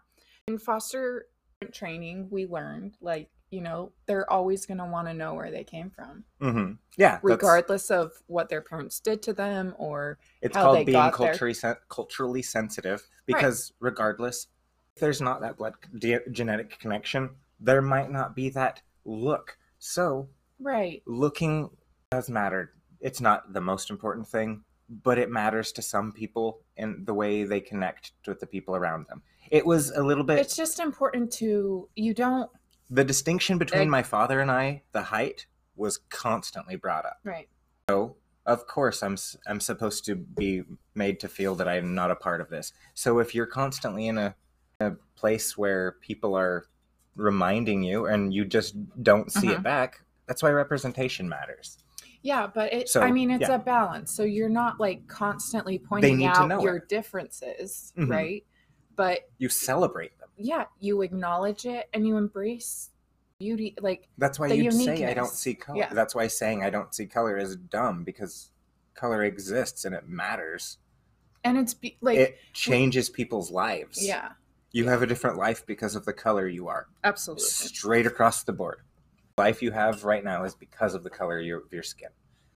In 0.48 0.58
foster 0.58 1.27
training, 1.72 2.27
we 2.29 2.46
learned 2.46 2.98
like, 3.01 3.29
you 3.51 3.62
know, 3.62 3.91
they're 4.08 4.29
always 4.32 4.65
going 4.65 4.79
to 4.79 4.86
want 4.86 5.08
to 5.08 5.13
know 5.13 5.36
where 5.36 5.51
they 5.51 5.63
came 5.63 5.91
from, 5.91 6.24
hmm 6.41 6.72
Yeah. 6.98 7.20
regardless 7.22 7.91
of 7.91 8.12
what 8.25 8.50
their 8.50 8.62
parents 8.62 9.00
did 9.00 9.22
to 9.24 9.34
them 9.34 9.75
or 9.77 10.17
It's 10.41 10.55
how 10.55 10.74
they 10.74 10.79
called 10.79 10.86
being 10.88 11.12
culturally 11.12 11.53
sen- 11.53 11.75
culturally 11.88 12.41
sensitive 12.41 13.08
because 13.27 13.72
regardless, 13.79 14.48
if 14.96 15.01
there's 15.01 15.22
not 15.22 15.41
that 15.41 15.58
blood 15.58 15.75
de- 15.98 16.27
genetic 16.32 16.79
connection, 16.79 17.29
there 17.60 17.82
might 17.82 18.12
not 18.12 18.36
be 18.36 18.50
that 18.50 18.82
look. 19.05 19.58
So 19.79 20.29
right. 20.60 21.03
looking 21.05 21.70
does 22.12 22.29
matter. 22.29 22.74
It's 23.00 23.22
not 23.22 23.53
the 23.53 23.62
most 23.62 23.89
important 23.89 24.27
thing, 24.27 24.63
but 24.89 25.17
it 25.17 25.29
matters 25.29 25.72
to 25.74 25.82
some 25.82 26.12
people 26.12 26.62
in 26.77 27.03
the 27.05 27.13
way 27.13 27.43
they 27.43 27.60
connect 27.60 28.12
with 28.27 28.39
the 28.39 28.48
people 28.48 28.75
around 28.75 29.08
them. 29.08 29.22
It 29.54 29.68
was 29.68 29.92
a 29.92 30.02
little 30.02 30.24
bit 30.24 30.40
It's 30.40 30.56
just 30.56 30.80
important 30.80 31.32
to 31.34 31.88
you 31.96 32.14
don't 32.16 32.50
the 32.90 33.04
distinction 33.04 33.60
between 33.60 33.88
my 33.90 34.02
father 34.04 34.40
and 34.42 34.50
I, 34.52 34.82
the 34.94 35.02
height, 35.04 35.46
was 35.76 36.00
constantly 36.10 36.76
brought 36.76 37.06
up. 37.06 37.20
right. 37.24 37.48
So, 37.90 38.16
of 38.48 38.66
course, 38.68 39.04
I'm 39.04 39.16
I'm 39.48 39.60
supposed 39.60 40.06
to 40.06 40.16
be 40.16 40.64
made 40.96 41.20
to 41.22 41.28
feel 41.30 41.54
that 41.56 41.68
I'm 41.68 41.94
not 41.94 42.10
a 42.12 42.16
part 42.16 42.42
of 42.42 42.50
this. 42.50 42.74
So, 42.96 43.20
if 43.20 43.34
you're 43.36 43.46
constantly 43.46 44.08
in 44.08 44.18
a, 44.18 44.36
a 44.80 44.92
place 45.16 45.56
where 45.56 45.94
people 46.02 46.36
are 46.36 46.66
reminding 47.16 47.84
you 47.84 48.08
and 48.08 48.34
you 48.34 48.46
just 48.46 48.74
don't 49.04 49.32
see 49.32 49.48
Mhm. 49.50 49.56
it 49.58 49.64
back, 49.64 50.02
that's 50.28 50.42
why 50.42 50.50
representation 50.50 51.30
matters. 51.30 51.78
Yeah, 52.24 52.48
but 52.48 52.74
it 52.74 52.90
So, 52.90 53.02
I 53.02 53.12
mean 53.12 53.30
it's 53.30 53.42
yeah. 53.50 53.56
a 53.56 53.60
balance. 53.60 54.12
So 54.12 54.24
you're 54.24 54.50
not 54.50 54.80
like 54.80 55.06
constantly 55.08 55.78
pointing 55.78 56.26
out 56.26 56.62
your 56.64 56.78
it. 56.78 56.90
differences, 56.90 57.94
Mhm. 57.98 58.10
right? 58.10 58.44
But 58.96 59.30
You 59.38 59.50
celebrate 59.50 60.18
them. 60.20 60.30
yeah, 60.38 60.66
you 60.80 61.02
acknowledge 61.02 61.66
it 61.66 61.90
and 61.94 62.08
you 62.08 62.18
embrace 62.18 62.90
beauty 63.40 63.76
like 63.82 64.08
That's 64.18 64.40
why 64.40 64.48
you'd 64.48 64.72
say 64.74 65.06
I 65.06 65.14
don't 65.14 65.28
see 65.32 65.54
color. 65.56 65.80
Yeah. 65.80 65.94
That's 65.94 66.14
why 66.16 66.28
saying 66.28 66.64
I 66.64 66.70
don't 66.70 66.94
see 66.94 67.06
color 67.08 67.38
is 67.38 67.56
dumb 67.56 68.04
because 68.04 68.52
color 68.94 69.24
exists 69.24 69.86
and 69.86 69.94
it 69.96 70.08
matters. 70.08 70.78
and 71.44 71.58
it's 71.58 71.74
be, 71.74 71.98
like 72.02 72.18
it 72.20 72.38
changes 72.54 73.10
people's 73.10 73.52
lives. 73.52 74.06
yeah, 74.06 74.30
You 74.72 74.88
have 74.88 75.02
a 75.02 75.08
different 75.08 75.38
life 75.38 75.66
because 75.66 75.96
of 75.96 76.06
the 76.06 76.14
color 76.14 76.48
you 76.48 76.68
are. 76.68 76.88
absolutely. 77.04 77.44
straight 77.46 78.06
across 78.06 78.44
the 78.44 78.54
board. 78.54 78.82
Life 79.38 79.62
you 79.64 79.72
have 79.72 80.04
right 80.04 80.24
now 80.24 80.44
is 80.44 80.54
because 80.54 80.94
of 80.94 81.04
the 81.04 81.10
color 81.10 81.40
of 81.40 81.46
your, 81.46 81.58
of 81.66 81.74
your 81.74 81.82
skin. 81.84 82.10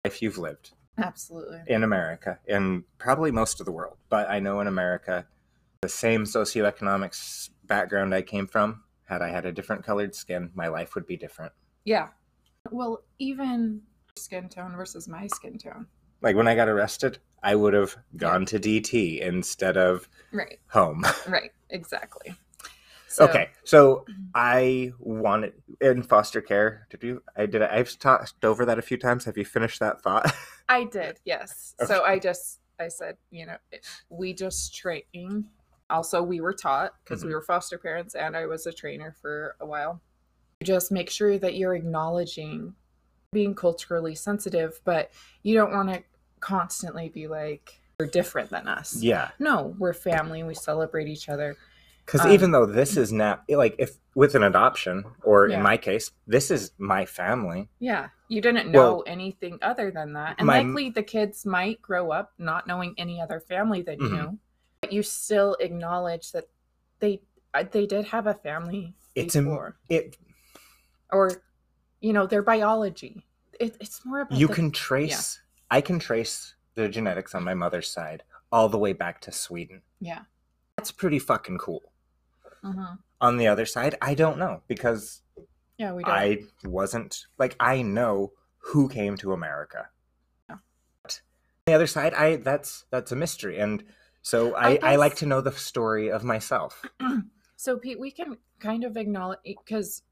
Life 0.05 0.21
you've 0.21 0.37
lived 0.37 0.71
Absolutely. 0.99 1.61
in 1.67 1.83
America, 1.83 2.37
in 2.47 2.83
probably 2.99 3.31
most 3.31 3.59
of 3.59 3.65
the 3.65 3.71
world, 3.71 3.97
but 4.09 4.29
I 4.29 4.39
know 4.39 4.59
in 4.61 4.67
America, 4.67 5.25
the 5.81 5.89
same 5.89 6.23
socioeconomic 6.23 7.49
background 7.65 8.13
I 8.13 8.21
came 8.21 8.47
from, 8.47 8.83
had 9.05 9.21
I 9.21 9.29
had 9.29 9.45
a 9.45 9.51
different 9.51 9.85
colored 9.85 10.15
skin, 10.15 10.51
my 10.53 10.67
life 10.67 10.95
would 10.95 11.05
be 11.05 11.17
different. 11.17 11.53
Yeah. 11.85 12.09
Well, 12.71 13.03
even 13.19 13.81
skin 14.17 14.49
tone 14.49 14.75
versus 14.75 15.07
my 15.07 15.27
skin 15.27 15.57
tone. 15.57 15.87
Like 16.21 16.35
when 16.35 16.47
I 16.47 16.55
got 16.55 16.67
arrested, 16.67 17.19
I 17.43 17.55
would 17.55 17.73
have 17.73 17.95
gone 18.15 18.45
to 18.47 18.59
DT 18.59 19.21
instead 19.21 19.77
of 19.77 20.09
Right. 20.31 20.59
home. 20.67 21.05
Right. 21.27 21.51
Exactly. 21.69 22.35
So, 23.09 23.25
okay, 23.25 23.49
so 23.63 24.05
mm-hmm. 24.09 24.23
I 24.35 24.91
wanted 24.99 25.53
in 25.81 26.03
foster 26.03 26.41
care. 26.41 26.87
Did 26.89 27.03
you? 27.03 27.23
I 27.35 27.45
did. 27.45 27.61
I've 27.61 27.97
talked 27.97 28.43
over 28.43 28.65
that 28.65 28.77
a 28.77 28.81
few 28.81 28.97
times. 28.97 29.25
Have 29.25 29.37
you 29.37 29.45
finished 29.45 29.79
that 29.79 30.01
thought? 30.01 30.31
I 30.69 30.83
did. 30.83 31.17
Yes. 31.25 31.73
So 31.85 32.03
I 32.03 32.19
just 32.19 32.59
I 32.79 32.89
said, 32.89 33.17
you 33.31 33.45
know, 33.45 33.57
we 34.09 34.33
just 34.33 34.75
train. 34.75 35.45
Also, 35.89 36.21
we 36.21 36.41
were 36.41 36.53
taught 36.53 36.93
because 37.03 37.19
Mm-hmm. 37.19 37.29
we 37.29 37.35
were 37.35 37.41
foster 37.41 37.77
parents 37.77 38.15
and 38.15 38.35
I 38.35 38.45
was 38.45 38.65
a 38.65 38.71
trainer 38.73 39.15
for 39.21 39.55
a 39.59 39.65
while. 39.65 40.01
Just 40.63 40.91
make 40.91 41.09
sure 41.09 41.37
that 41.37 41.55
you're 41.55 41.75
acknowledging 41.75 42.73
being 43.31 43.53
culturally 43.55 44.15
sensitive, 44.15 44.79
but 44.85 45.11
you 45.43 45.53
don't 45.55 45.71
want 45.71 45.89
to 45.93 46.03
constantly 46.39 47.09
be 47.09 47.27
like 47.27 47.79
you're 47.99 48.07
different 48.09 48.49
than 48.51 48.67
us. 48.67 49.01
yeah, 49.01 49.29
No, 49.39 49.75
we're 49.79 49.93
family. 49.93 50.43
We 50.43 50.53
celebrate 50.53 51.07
each 51.07 51.29
other. 51.29 51.57
because 52.05 52.21
Um, 52.21 52.31
even 52.31 52.51
though 52.51 52.65
this 52.65 52.95
is 52.95 53.11
now 53.11 53.41
like 53.49 53.75
if 53.79 53.97
with 54.15 54.33
an 54.35 54.43
adoption, 54.43 55.03
or 55.23 55.47
Yeah. 55.49 55.57
in 55.57 55.63
my 55.63 55.77
case, 55.77 56.11
this 56.25 56.49
is 56.51 56.71
my 56.77 57.05
family. 57.05 57.69
Yeah, 57.79 58.09
you 58.29 58.39
didn't 58.41 58.71
know 58.71 58.79
Well, 58.79 59.03
anything 59.07 59.59
other 59.61 59.91
than 59.91 60.13
that, 60.13 60.35
and 60.39 60.47
my- 60.47 60.61
likely 60.61 60.89
the 60.89 61.03
kids 61.03 61.45
might 61.45 61.81
grow 61.81 62.11
up 62.11 62.33
not 62.37 62.65
knowing 62.67 62.93
any 62.97 63.19
other 63.21 63.39
family 63.39 63.81
that 63.83 63.99
you 63.99 64.07
Mhm. 64.07 64.11
knew. 64.11 64.39
But 64.87 64.93
you 64.93 65.03
still 65.03 65.57
acknowledge 65.59 66.31
that 66.31 66.45
they 66.99 67.21
uh, 67.53 67.65
they 67.69 67.85
did 67.85 68.05
have 68.05 68.25
a 68.25 68.33
family 68.35 68.95
It's 69.15 69.35
im- 69.35 69.43
before, 69.43 69.75
It 69.89 70.15
or 71.11 71.41
you 71.99 72.13
know 72.13 72.25
their 72.25 72.41
biology. 72.41 73.25
It, 73.59 73.75
it's 73.81 74.05
more 74.05 74.21
about 74.21 74.39
you 74.39 74.47
the- 74.47 74.53
can 74.53 74.71
trace. 74.71 75.41
I 75.69 75.81
can 75.81 75.99
trace 75.99 76.55
the 76.75 76.87
genetics 76.87 77.35
on 77.35 77.43
my 77.43 77.53
mother's 77.53 77.89
side 77.91 78.23
all 78.49 78.69
the 78.69 78.77
way 78.77 78.93
back 78.93 79.19
to 79.21 79.31
Sweden. 79.33 79.81
yeah. 79.99 80.21
That's 80.77 80.91
pretty 80.91 81.19
fucking 81.19 81.57
cool. 81.57 81.91
Mhm. 82.63 82.99
On 83.19 83.35
the 83.37 83.47
other 83.47 83.65
side, 83.65 83.95
I 84.01 84.13
don't 84.13 84.37
know 84.37 84.61
because 84.67 85.21
Yeah, 85.77 85.91
we 85.93 86.03
don't. 86.03 86.13
I 86.13 86.43
wasn't 86.63 87.25
like 87.37 87.57
I 87.59 87.81
know 87.81 88.31
who 88.59 88.87
came 88.87 89.17
to 89.17 89.33
America. 89.33 89.89
Yeah. 90.47 90.57
But 91.03 91.19
on 91.59 91.63
the 91.65 91.73
other 91.73 91.87
side, 91.87 92.13
I 92.13 92.37
that's 92.37 92.85
that's 92.91 93.11
a 93.11 93.15
mystery, 93.17 93.59
and 93.59 93.83
so 94.27 94.55
I 94.55 94.73
I, 94.73 94.79
I, 94.83 94.95
like 94.97 95.15
to 95.17 95.25
know 95.25 95.41
the 95.41 95.51
story 95.51 96.11
of 96.11 96.23
myself. 96.23 96.83
So 97.59 97.75
Pete, 97.75 97.99
we 97.99 98.11
can 98.11 98.37
kind 98.59 98.83
of 98.83 98.97
acknowledge 98.97 99.39
because 99.43 100.03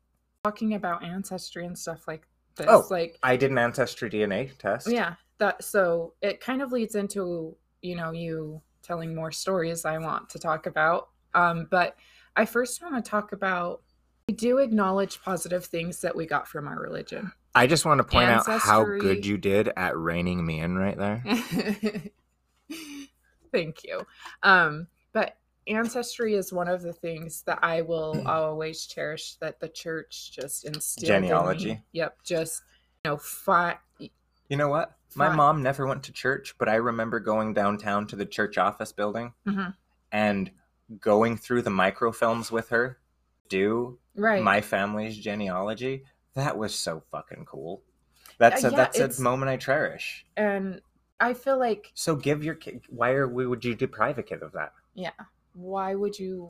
talking 0.43 0.73
about 0.73 1.03
ancestry 1.03 1.63
and 1.63 1.77
stuff 1.77 2.07
like 2.07 2.27
this, 2.55 2.65
Oh. 2.67 2.87
like 2.89 3.19
I 3.21 3.37
did 3.37 3.51
an 3.51 3.59
ancestry 3.59 4.09
DNA 4.09 4.57
test. 4.57 4.89
yeah, 4.89 5.13
that 5.37 5.63
so 5.63 6.13
it 6.21 6.41
kind 6.41 6.63
of 6.63 6.71
leads 6.71 6.95
into 6.95 7.55
you 7.83 7.95
know 7.95 8.11
you 8.11 8.61
telling 8.81 9.13
more 9.13 9.31
stories 9.31 9.85
I 9.85 9.99
want 9.99 10.29
to 10.31 10.39
talk 10.39 10.65
about. 10.65 11.09
Um, 11.35 11.67
but 11.69 11.95
I 12.35 12.45
first 12.45 12.81
want 12.81 12.95
to 12.95 13.07
talk 13.07 13.31
about 13.31 13.83
we 14.27 14.33
do 14.33 14.57
acknowledge 14.57 15.21
positive 15.21 15.65
things 15.65 16.01
that 16.01 16.15
we 16.15 16.25
got 16.25 16.47
from 16.47 16.67
our 16.67 16.79
religion. 16.79 17.31
I 17.53 17.67
just 17.67 17.85
want 17.85 17.99
to 17.99 18.03
point 18.03 18.29
out 18.29 18.47
how 18.47 18.83
good 18.83 19.25
you 19.25 19.37
did 19.37 19.69
at 19.77 19.95
reining 19.95 20.43
me 20.43 20.59
in 20.59 20.77
right 20.77 20.97
there. 20.97 21.23
Thank 23.55 23.83
you. 23.83 24.05
Um, 24.43 24.87
but 25.13 25.37
ancestry 25.67 26.35
is 26.35 26.51
one 26.53 26.67
of 26.67 26.81
the 26.81 26.93
things 26.93 27.41
that 27.43 27.59
I 27.63 27.81
will 27.81 28.21
always 28.27 28.85
cherish 28.85 29.35
that 29.35 29.59
the 29.59 29.69
church 29.69 30.31
just 30.31 30.65
instilled. 30.65 31.09
in 31.09 31.21
me. 31.21 31.27
Genealogy. 31.29 31.81
Yep. 31.93 32.17
Just 32.23 32.61
you 33.03 33.11
know, 33.11 33.17
fi- 33.17 33.79
You 33.99 34.57
know 34.57 34.67
what? 34.69 34.97
My 35.15 35.33
mom 35.33 35.63
never 35.63 35.87
went 35.87 36.03
to 36.03 36.11
church, 36.11 36.55
but 36.57 36.67
I 36.67 36.75
remember 36.75 37.19
going 37.21 37.53
downtown 37.53 38.05
to 38.07 38.15
the 38.17 38.25
church 38.25 38.57
office 38.57 38.91
building 38.91 39.33
Mhm. 39.47 39.73
and 40.11 40.51
going 40.99 41.37
through 41.37 41.61
the 41.61 41.69
microfilms 41.71 42.51
with 42.51 42.69
her, 42.69 42.99
do 43.47 43.97
right. 44.15 44.43
my 44.43 44.59
family's 44.61 45.17
genealogy. 45.17 46.03
That 46.33 46.57
was 46.57 46.75
so 46.75 47.01
fucking 47.11 47.45
cool. 47.45 47.81
That's 48.37 48.65
Uh, 48.65 48.67
a, 48.67 48.71
yeah, 48.71 48.89
that's 48.93 49.19
a 49.19 49.21
moment 49.21 49.49
I 49.49 49.55
cherish. 49.57 50.25
and 50.35 50.81
I 51.19 51.33
feel 51.33 51.57
like 51.57 51.91
So 51.93 52.15
give 52.15 52.43
your 52.43 52.55
kid. 52.55 52.81
Why 52.89 53.11
are 53.11 53.27
we? 53.27 53.47
Would 53.47 53.63
you 53.63 53.75
deprive 53.75 54.17
a 54.17 54.23
kid 54.23 54.41
of 54.43 54.51
that? 54.53 54.73
yeah, 54.93 55.11
why 55.53 55.95
would 55.95 56.17
you 56.17 56.49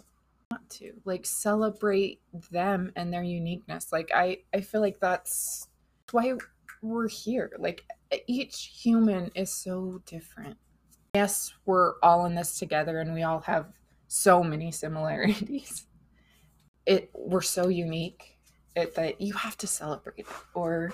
want 0.52 0.70
to 0.70 0.94
like 1.06 1.26
celebrate 1.26 2.22
them 2.52 2.92
and 2.96 3.12
their 3.14 3.24
uniqueness? 3.24 3.92
Like 3.92 4.10
I 4.14 4.40
I 4.54 4.62
feel 4.62 4.82
like 4.82 5.00
that's 5.00 5.68
why 6.12 6.34
we're 6.82 7.08
here. 7.08 7.52
Like 7.60 7.86
each 8.28 8.72
human 8.84 9.32
is 9.36 9.52
so 9.54 10.02
different. 10.06 10.58
Yes, 11.16 11.54
we're 11.66 11.94
all 12.04 12.26
in 12.26 12.36
this 12.36 12.60
together 12.60 13.00
and 13.00 13.14
we 13.14 13.24
all 13.24 13.40
have 13.42 13.68
so 14.08 14.44
many 14.44 14.72
similarities. 14.72 15.86
It 16.88 17.10
we're 17.16 17.42
so 17.42 17.68
unique 17.70 18.38
it, 18.76 18.94
that 18.94 19.20
you 19.20 19.34
have 19.34 19.58
to 19.58 19.66
celebrate 19.66 20.20
it. 20.20 20.28
or 20.54 20.94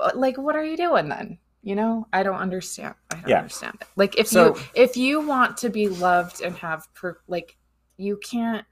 uh, 0.00 0.12
like 0.14 0.38
what 0.38 0.54
are 0.54 0.64
you 0.64 0.76
doing 0.76 1.08
then? 1.08 1.38
You 1.62 1.74
know, 1.74 2.06
I 2.12 2.22
don't 2.22 2.36
understand. 2.38 2.94
I 3.10 3.16
don't 3.16 3.28
Yeah. 3.28 3.38
understand 3.38 3.78
it. 3.80 3.88
Like 3.96 4.16
if 4.16 4.28
So- 4.28 4.56
you 4.56 4.62
if 4.74 4.96
you 4.96 5.20
want 5.20 5.56
to 5.58 5.68
be 5.70 5.88
loved 5.88 6.40
and 6.40 6.56
have 6.56 6.92
per, 6.94 7.18
like 7.26 7.56
you 7.96 8.16
can't 8.18 8.64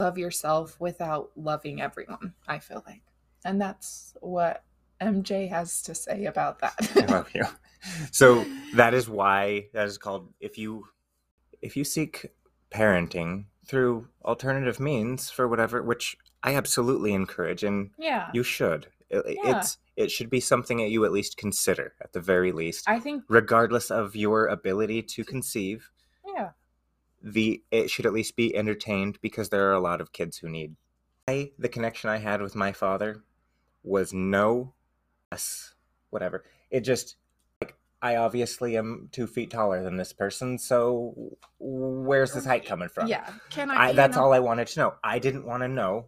love 0.00 0.18
yourself 0.18 0.78
without 0.80 1.30
loving 1.36 1.80
everyone. 1.80 2.34
I 2.48 2.58
feel 2.58 2.82
like, 2.86 3.02
and 3.44 3.60
that's 3.60 4.14
what 4.20 4.64
MJ 5.00 5.48
has 5.48 5.82
to 5.82 5.94
say 5.94 6.24
about 6.26 6.58
that. 6.60 6.74
I 6.96 7.12
love 7.12 7.30
you. 7.34 7.44
So 8.10 8.44
that 8.74 8.94
is 8.94 9.08
why 9.08 9.68
that 9.72 9.86
is 9.86 9.98
called. 9.98 10.32
If 10.40 10.58
you 10.58 10.86
if 11.60 11.76
you 11.76 11.84
seek 11.84 12.26
parenting 12.72 13.44
through 13.66 14.08
alternative 14.24 14.80
means 14.80 15.30
for 15.30 15.46
whatever, 15.46 15.80
which 15.82 16.16
I 16.42 16.56
absolutely 16.56 17.12
encourage, 17.12 17.62
and 17.62 17.90
yeah, 17.98 18.30
you 18.32 18.42
should. 18.42 18.88
It, 19.12 19.38
Yeah. 19.44 19.58
It's 19.58 19.78
it 19.94 20.10
should 20.10 20.30
be 20.30 20.40
something 20.40 20.78
that 20.78 20.88
you 20.90 21.04
at 21.04 21.12
least 21.12 21.36
consider 21.36 21.94
at 22.00 22.12
the 22.14 22.20
very 22.20 22.50
least, 22.50 22.88
I 22.88 22.98
think 22.98 23.24
regardless 23.28 23.90
of 23.90 24.16
your 24.16 24.46
ability 24.46 25.02
to 25.02 25.24
conceive. 25.24 25.90
yeah, 26.34 26.50
the 27.22 27.62
it 27.70 27.90
should 27.90 28.06
at 28.06 28.12
least 28.14 28.34
be 28.36 28.56
entertained 28.56 29.18
because 29.20 29.50
there 29.50 29.68
are 29.68 29.74
a 29.74 29.80
lot 29.80 30.00
of 30.00 30.12
kids 30.12 30.38
who 30.38 30.48
need. 30.48 30.76
I 31.28 31.52
the 31.58 31.68
connection 31.68 32.08
I 32.10 32.16
had 32.18 32.40
with 32.42 32.54
my 32.56 32.72
father 32.72 33.22
was 33.84 34.12
no 34.14 34.72
less 35.30 35.74
whatever. 36.10 36.42
It 36.70 36.80
just 36.80 37.16
like 37.60 37.76
I 38.00 38.16
obviously 38.16 38.76
am 38.78 39.08
two 39.12 39.26
feet 39.26 39.50
taller 39.50 39.82
than 39.84 39.98
this 39.98 40.12
person, 40.14 40.58
so 40.58 41.36
where's 41.58 42.32
this 42.32 42.46
height 42.46 42.64
coming 42.64 42.88
from? 42.88 43.08
yeah. 43.08 43.30
Can 43.50 43.70
I? 43.70 43.88
I, 43.88 43.92
that's 43.92 44.16
know- 44.16 44.22
all 44.24 44.32
I 44.32 44.38
wanted 44.40 44.68
to 44.68 44.80
know. 44.80 44.94
I 45.04 45.18
didn't 45.18 45.44
want 45.44 45.62
to 45.62 45.68
know 45.68 46.06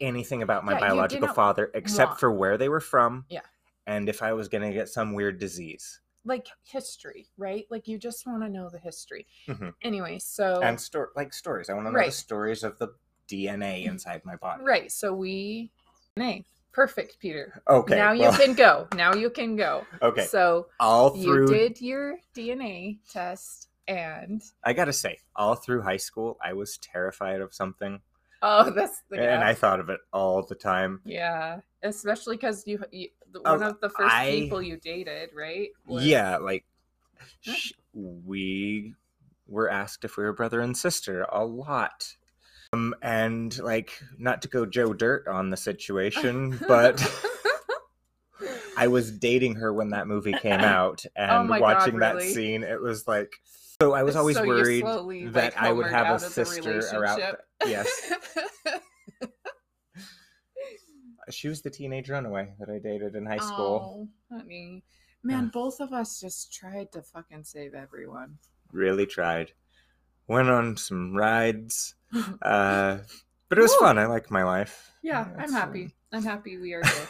anything 0.00 0.42
about 0.42 0.64
my 0.64 0.72
Yeah, 0.72 0.80
biological 0.80 1.28
father 1.28 1.70
except 1.74 2.10
want- 2.10 2.20
for 2.20 2.32
where 2.32 2.56
they 2.56 2.68
were 2.68 2.80
from. 2.80 3.24
Yeah. 3.28 3.40
And 3.86 4.08
if 4.08 4.22
I 4.22 4.32
was 4.32 4.48
going 4.48 4.62
to 4.62 4.72
get 4.72 4.88
some 4.88 5.14
weird 5.14 5.38
disease. 5.38 6.00
like 6.26 6.46
history, 6.64 7.26
right? 7.38 7.64
Like 7.70 7.88
you 7.88 7.96
just 7.96 8.26
want 8.26 8.42
to 8.42 8.48
know 8.50 8.68
the 8.68 8.78
history. 8.78 9.26
Mhm. 9.48 9.72
Anyway, 9.82 10.18
so 10.18 10.60
And 10.62 10.78
sto- 10.78 11.06
like 11.16 11.32
stories. 11.32 11.70
I 11.70 11.72
want 11.72 11.86
to 11.86 11.92
know 11.92 12.04
the 12.04 12.12
stories 12.12 12.62
of 12.62 12.78
the 12.78 12.88
DNA 13.26 13.84
inside 13.86 14.22
my 14.26 14.36
body. 14.36 14.62
right, 14.62 14.92
so 14.92 15.14
we, 15.14 15.70
nay, 16.18 16.44
perfect, 16.72 17.18
Peter. 17.20 17.62
Okay. 17.66 17.96
now 17.96 18.12
you 18.12 18.30
can 18.32 18.52
go. 18.52 18.86
Now 18.94 19.14
you 19.14 19.30
can 19.30 19.56
go. 19.56 19.86
Okay. 20.02 20.26
So 20.26 20.68
all 20.78 21.16
you 21.16 21.46
did 21.46 21.80
your 21.80 22.18
DNA 22.34 22.98
test, 23.10 23.68
and 23.88 24.42
I 24.62 24.74
gotta 24.74 24.92
say, 24.92 25.20
all 25.34 25.54
through 25.54 25.80
high 25.82 25.96
school, 25.96 26.36
I 26.44 26.52
was 26.52 26.76
terrified 26.78 27.40
of 27.40 27.54
something, 27.54 28.02
oh, 28.42 28.70
that's 28.70 29.02
the 29.10 29.20
and 29.20 29.42
I 29.44 29.54
thought 29.54 29.80
of 29.80 29.88
it 29.90 30.00
all 30.12 30.42
the 30.42 30.54
time. 30.54 31.00
Yeah, 31.04 31.60
especially 31.82 32.36
because 32.36 32.66
you, 32.66 32.82
you 32.90 33.08
Oh, 33.44 33.52
one 33.54 33.62
of 33.62 33.80
the 33.80 33.88
first 33.88 34.14
I- 34.14 34.30
people 34.30 34.60
you 34.60 34.76
dated, 34.76 35.30
right? 35.34 35.68
was- 35.86 36.04
Yeah, 36.04 36.38
like 36.38 36.64
sh- 37.42 37.72
we 37.94 38.94
were 39.46 39.70
asked 39.70 40.04
if 40.04 40.16
we 40.16 40.24
were 40.24 40.32
brother 40.32 40.60
and 40.60 40.76
sister 40.76 41.26
a 41.30 41.44
lot. 41.44 42.16
Um, 42.72 42.94
and 43.02 43.56
like, 43.58 44.00
not 44.18 44.42
to 44.42 44.48
go 44.48 44.64
Joe 44.64 44.94
Dirt 44.94 45.26
on 45.26 45.50
the 45.50 45.56
situation, 45.56 46.58
but 46.68 47.00
I 48.76 48.86
was 48.86 49.10
dating 49.10 49.56
her 49.56 49.72
when 49.72 49.90
that 49.90 50.06
movie 50.06 50.32
came 50.32 50.60
out, 50.60 51.04
and 51.16 51.30
Oh 51.30 51.44
my 51.44 51.58
God, 51.58 51.76
watching 51.76 51.98
that 51.98 52.22
scene, 52.22 52.62
it 52.62 52.80
was 52.80 53.06
like. 53.06 53.32
So 53.82 53.92
I 53.92 54.02
was 54.02 54.14
always 54.14 54.36
So 54.36 54.44
worried 54.46 54.80
slowly, 54.82 55.26
that 55.28 55.54
like, 55.54 55.62
I 55.62 55.72
would 55.72 55.86
have 55.86 56.06
a 56.06 56.10
out 56.10 56.14
of 56.16 56.20
the 56.34 56.44
sister 56.44 56.80
around. 56.96 57.22
Yes, 57.66 57.88
she 61.30 61.48
was 61.48 61.62
the 61.62 61.70
teenage 61.70 62.10
runaway 62.10 62.52
that 62.58 62.68
I 62.68 62.78
dated 62.78 63.14
in 63.14 63.26
high 63.26 63.38
school. 63.38 64.08
Oh, 64.30 64.36
honey. 64.36 64.82
Man, 65.22 65.50
both 65.52 65.80
of 65.80 65.92
us 65.92 66.20
just 66.20 66.52
tried 66.52 66.92
to 66.92 67.02
fucking 67.02 67.44
save 67.44 67.74
everyone. 67.74 68.38
Really 68.72 69.06
tried. 69.06 69.52
Went 70.26 70.48
on 70.48 70.76
some 70.76 71.14
rides, 71.14 71.94
uh, 72.42 72.98
but 73.48 73.58
it 73.58 73.62
was 73.62 73.72
Woo! 73.72 73.78
fun. 73.86 73.98
I 73.98 74.06
like 74.06 74.30
my 74.30 74.44
life. 74.44 74.92
yeah, 75.02 75.26
I'm 75.36 75.40
It's, 75.44 75.52
uh, 75.52 75.56
happy. 75.56 75.94
I'm 76.12 76.22
happy 76.22 76.58
we 76.58 76.72
are 76.74 76.82
good. 76.82 77.08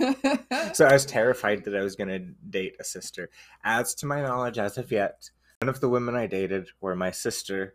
So 0.72 0.86
I 0.86 0.94
was 0.94 1.04
terrified 1.04 1.64
that 1.64 1.76
I 1.76 1.82
was 1.82 1.96
going 1.96 2.08
to 2.08 2.18
date 2.18 2.76
a 2.80 2.84
sister. 2.84 3.28
As 3.62 3.94
to 3.96 4.06
my 4.06 4.22
knowledge, 4.22 4.58
as 4.58 4.78
of 4.78 4.90
yet, 4.90 5.28
none 5.60 5.68
of 5.68 5.80
the 5.80 5.88
women 5.88 6.16
I 6.16 6.26
dated 6.26 6.68
were 6.80 6.96
my 6.96 7.10
sister, 7.10 7.74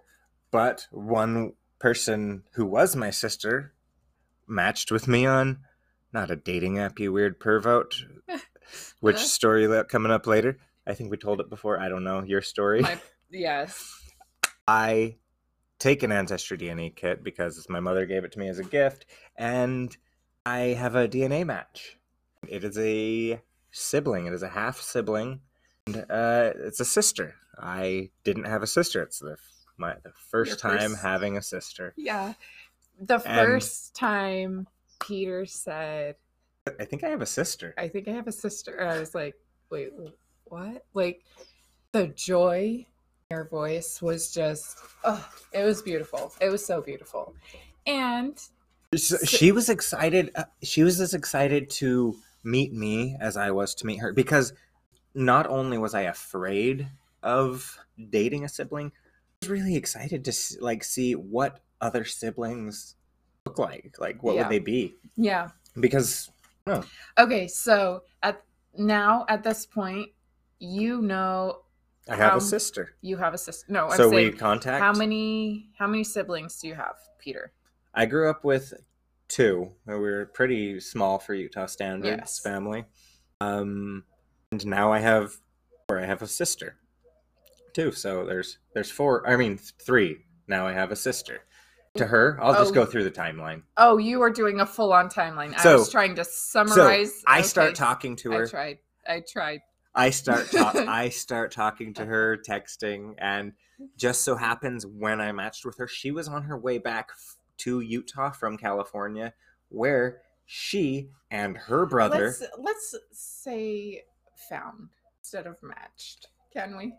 but 0.52 0.88
one 0.92 1.54
person 1.80 2.44
who 2.54 2.66
was 2.66 2.96
my 2.96 3.10
sister 3.10 3.74
matched 4.48 4.92
with 4.92 5.08
me 5.08 5.26
on 5.26 5.60
not 6.14 6.32
a 6.32 6.36
dating 6.36 6.80
app, 6.80 7.00
you 7.00 7.12
weird 7.12 7.40
pervert. 7.40 7.96
Which 9.00 9.18
story 9.18 9.68
le- 9.68 9.86
coming 9.86 10.12
up 10.12 10.26
later? 10.28 10.58
I 10.86 10.94
think 10.94 11.12
we 11.12 11.18
told 11.18 11.40
it 11.40 11.50
before. 11.50 11.80
I 11.80 11.90
don't 11.90 12.04
know 12.04 12.24
your 12.24 12.42
story. 12.42 12.82
My- 12.82 13.00
yes. 13.30 14.02
I 14.68 15.18
take 15.80 16.04
an 16.04 16.12
ancestry 16.12 16.58
DNA 16.58 16.96
kit 16.96 17.24
because 17.24 17.66
my 17.70 17.80
mother 17.80 18.06
gave 18.06 18.24
it 18.24 18.32
to 18.34 18.40
me 18.40 18.50
as 18.50 18.60
a 18.60 18.64
gift, 18.64 19.06
and 19.36 19.96
I 20.46 20.60
have 20.60 20.96
a 20.96 21.08
DNA 21.08 21.46
match. 21.46 21.98
It 22.48 22.64
is 22.64 22.78
a 22.78 23.42
sibling. 23.72 24.26
It 24.26 24.34
is 24.34 24.44
a 24.44 24.50
half 24.50 24.82
sibling, 24.82 25.42
and 25.86 25.98
uh, 26.10 26.54
it's 26.56 26.80
a 26.80 26.86
sister. 26.86 27.36
I 27.60 28.12
didn't 28.24 28.46
have 28.46 28.64
a 28.64 28.68
sister. 28.68 29.02
It's 29.04 29.20
the 29.20 29.38
my 29.78 29.96
the 30.04 30.12
first 30.30 30.50
Your 30.50 30.58
time 30.58 30.92
first- 30.92 31.02
having 31.04 31.38
a 31.38 31.42
sister. 31.42 31.94
Yeah. 31.98 32.34
The 33.00 33.16
And- 33.16 33.24
first 33.48 33.96
time 33.96 34.68
Peter 35.00 35.46
said, 35.46 36.16
I 36.80 36.86
think 36.86 37.04
I 37.04 37.10
have 37.10 37.22
a 37.22 37.26
sister. 37.28 37.74
I 37.78 37.88
think 37.88 38.08
I 38.08 38.12
have 38.12 38.28
a 38.28 38.32
sister. 38.32 38.84
I 38.86 39.00
was 39.00 39.14
like, 39.16 39.36
wait, 39.70 39.92
what? 40.46 40.86
Like 40.94 41.24
the 41.92 42.08
joy 42.08 42.86
in 43.30 43.36
your 43.36 43.46
voice 43.48 44.02
was 44.02 44.34
just, 44.34 44.80
oh, 45.04 45.26
it 45.54 45.64
was 45.64 45.82
beautiful. 45.82 46.34
It 46.42 46.50
was 46.50 46.66
so 46.66 46.82
beautiful. 46.82 47.36
And 47.86 48.38
So 48.96 49.18
she 49.24 49.52
was 49.52 49.70
excited. 49.70 50.32
Uh, 50.36 50.46
she 50.64 50.84
was 50.84 51.00
as 51.00 51.14
excited 51.14 51.70
to 51.72 52.16
meet 52.44 52.74
me 52.74 53.16
as 53.20 53.38
I 53.38 53.52
was 53.52 53.76
to 53.76 53.86
meet 53.86 53.98
her 53.98 54.12
because 54.12 54.54
not 55.14 55.48
only 55.48 55.78
was 55.78 55.94
I 55.94 56.02
afraid 56.02 56.88
of 57.24 57.78
dating 58.10 58.44
a 58.44 58.50
sibling, 58.50 58.92
was 59.42 59.50
really 59.50 59.76
excited 59.76 60.26
to 60.26 60.34
like 60.62 60.84
see 60.84 61.14
what 61.14 61.60
other 61.82 62.04
siblings 62.04 62.96
look 63.46 63.60
like? 63.60 63.96
Like, 64.00 64.24
what 64.24 64.36
Yeah. 64.36 64.44
would 64.44 64.52
they 64.52 64.60
be? 64.60 64.96
Yeah. 65.16 65.50
Because 65.80 66.30
Okay, 67.18 67.48
so 67.48 68.04
at 68.22 68.44
now 68.78 69.26
at 69.30 69.42
this 69.42 69.66
point, 69.66 70.10
you 70.60 71.02
know 71.02 71.62
I 72.10 72.16
have 72.18 72.32
How- 72.32 72.38
a 72.38 72.42
sister. 72.42 72.96
you 73.02 73.16
have 73.18 73.34
a 73.34 73.38
sister. 73.38 73.72
No, 73.72 73.86
I'm 73.88 73.96
so 73.98 74.10
we 74.10 74.32
contact. 74.34 74.82
how 74.82 74.92
many 74.92 75.70
how 75.78 75.88
many 75.88 76.04
siblings 76.04 76.60
do 76.60 76.68
you 76.68 76.76
have, 76.76 76.96
Peter? 77.20 77.54
I 77.94 78.06
grew 78.06 78.30
up 78.30 78.44
with 78.44 78.74
two. 79.30 79.76
We 79.86 79.96
were 79.96 80.26
pretty 80.26 80.80
small 80.82 81.20
for 81.20 81.34
Utah 81.34 81.68
standards 81.68 82.20
Yes. 82.20 82.40
family. 82.40 82.86
Um, 83.40 84.04
and 84.52 84.66
now 84.66 84.92
I 84.92 85.00
have, 85.00 85.38
or 85.90 86.00
I 86.00 86.06
have 86.06 86.22
a 86.22 86.28
sister, 86.28 86.78
too. 87.78 87.92
So 87.92 88.26
there's 88.26 88.58
there's 88.74 88.90
four. 88.92 89.28
I 89.30 89.36
mean 89.36 89.58
three. 89.58 90.18
Now 90.48 90.66
I 90.68 90.74
have 90.74 90.92
a 90.92 90.96
sister. 90.96 91.42
To 91.96 92.06
her, 92.06 92.38
I'll 92.44 92.54
just 92.54 92.72
Oh. 92.72 92.76
go 92.76 92.86
through 92.86 93.06
the 93.06 93.12
timeline. 93.12 93.64
Oh, 93.78 93.98
you 93.98 94.22
are 94.22 94.30
doing 94.30 94.60
a 94.60 94.66
full 94.68 94.94
on 94.94 95.10
timeline. 95.10 95.56
I 95.58 95.64
So- 95.64 95.78
was 95.80 95.90
trying 95.92 96.14
to 96.16 96.24
So 96.26 96.66
summarize. 96.66 97.24
I 97.26 97.40
Okay, 97.40 97.48
start 97.48 97.76
talking 97.76 98.16
to 98.18 98.32
her. 98.34 98.44
I 98.44 98.48
tried. 98.50 98.78
I 99.08 99.24
tried. 99.28 99.62
I 99.96 100.10
start 100.12 100.52
talk, 100.52 100.76
I 100.76 101.10
start 101.10 101.52
talking 101.52 101.96
to 101.96 102.06
her, 102.06 102.38
texting, 102.38 103.16
and 103.18 103.54
just 103.96 104.22
so 104.24 104.36
happens 104.36 104.86
when 104.86 105.20
I 105.20 105.32
matched 105.32 105.66
with 105.66 105.78
her, 105.78 105.88
she 105.88 106.12
was 106.12 106.28
on 106.28 106.44
her 106.44 106.56
way 106.58 106.78
back 106.78 107.10
f- 107.12 107.38
to 107.60 107.80
Utah 107.80 108.30
from 108.30 108.58
California, 108.58 109.34
where 109.70 110.22
she 110.46 111.10
and 111.32 111.58
her 111.58 111.88
brother. 111.88 112.26
Let's 112.26 112.44
let's 112.60 112.96
say 113.12 114.04
found 114.50 114.90
instead 115.20 115.48
of 115.48 115.56
matched. 115.64 116.28
Can 116.54 116.78
we? 116.78 116.94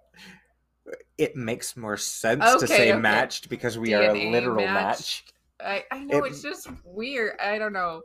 It 1.16 1.36
makes 1.36 1.76
more 1.76 1.96
sense 1.96 2.44
to 2.60 2.66
say 2.66 2.92
okay. 2.92 3.00
matched 3.00 3.48
because 3.48 3.78
we 3.78 3.94
are 3.94 4.02
a 4.14 4.30
literal 4.30 4.64
matched. 4.64 5.32
match. 5.60 5.84
I 5.90 5.96
I 5.96 6.04
know 6.04 6.24
It- 6.24 6.32
it's 6.32 6.42
just 6.42 6.68
weird. 6.84 7.38
I 7.40 7.58
don't 7.58 7.72
know. 7.72 8.02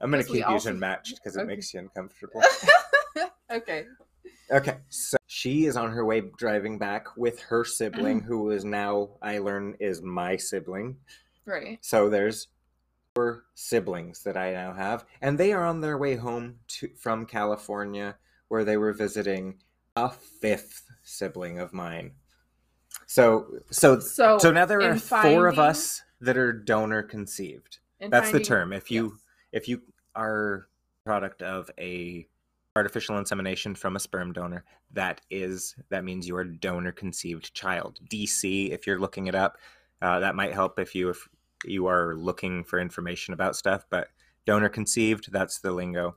I'm 0.00 0.10
gonna 0.10 0.24
keep 0.24 0.44
also- 0.44 0.68
using 0.70 0.78
matched 0.78 1.16
because 1.16 1.36
it 1.36 1.46
makes 1.46 1.72
you 1.72 1.80
uncomfortable. 1.80 2.42
okay. 3.50 3.86
Okay, 4.50 4.76
so 4.90 5.16
she 5.26 5.66
is 5.66 5.76
on 5.76 5.90
her 5.90 6.04
way 6.04 6.20
driving 6.36 6.78
back 6.78 7.16
with 7.16 7.40
her 7.40 7.64
sibling, 7.64 8.20
who 8.20 8.50
is 8.50 8.64
now 8.64 9.10
I 9.20 9.38
learn 9.38 9.76
is 9.80 10.02
my 10.02 10.36
sibling. 10.36 10.96
Right. 11.46 11.78
So 11.80 12.08
there's 12.08 12.48
four 13.14 13.44
siblings 13.54 14.22
that 14.22 14.36
I 14.36 14.52
now 14.52 14.72
have, 14.72 15.04
and 15.20 15.38
they 15.38 15.52
are 15.52 15.64
on 15.64 15.80
their 15.80 15.98
way 15.98 16.14
home 16.16 16.60
to 16.68 16.88
from 16.96 17.26
California, 17.26 18.16
where 18.48 18.62
they 18.62 18.76
were 18.76 18.92
visiting 18.92 19.62
a 19.96 20.10
fifth 20.10 20.84
sibling 21.02 21.58
of 21.58 21.72
mine. 21.72 22.12
So, 23.06 23.46
so, 23.70 24.00
So 24.00 24.38
so 24.38 24.50
now 24.50 24.66
there 24.66 24.82
are 24.82 24.96
four 24.96 25.46
of 25.46 25.58
us 25.58 26.02
that 26.20 26.36
are 26.36 26.52
donor 26.52 27.02
conceived. 27.02 27.78
That's 28.00 28.32
the 28.32 28.40
term. 28.40 28.72
If 28.72 28.90
you 28.90 29.04
yes. 29.04 29.20
if 29.52 29.68
you 29.68 29.82
are 30.14 30.66
product 31.04 31.40
of 31.42 31.70
a 31.78 32.26
artificial 32.74 33.16
insemination 33.16 33.74
from 33.74 33.96
a 33.96 34.00
sperm 34.00 34.32
donor, 34.32 34.64
that 34.92 35.20
is 35.30 35.76
that 35.88 36.04
means 36.04 36.26
you 36.26 36.36
are 36.36 36.44
donor 36.44 36.92
conceived 36.92 37.54
child. 37.54 38.00
DC, 38.10 38.70
if 38.70 38.86
you're 38.86 38.98
looking 38.98 39.28
it 39.28 39.34
up, 39.34 39.56
uh, 40.02 40.18
that 40.20 40.34
might 40.34 40.52
help 40.52 40.78
if 40.78 40.94
you 40.94 41.08
if 41.10 41.28
you 41.64 41.86
are 41.86 42.14
looking 42.14 42.64
for 42.64 42.78
information 42.78 43.32
about 43.32 43.56
stuff. 43.56 43.86
But 43.88 44.08
donor 44.44 44.68
conceived, 44.68 45.32
that's 45.32 45.60
the 45.60 45.70
lingo. 45.70 46.16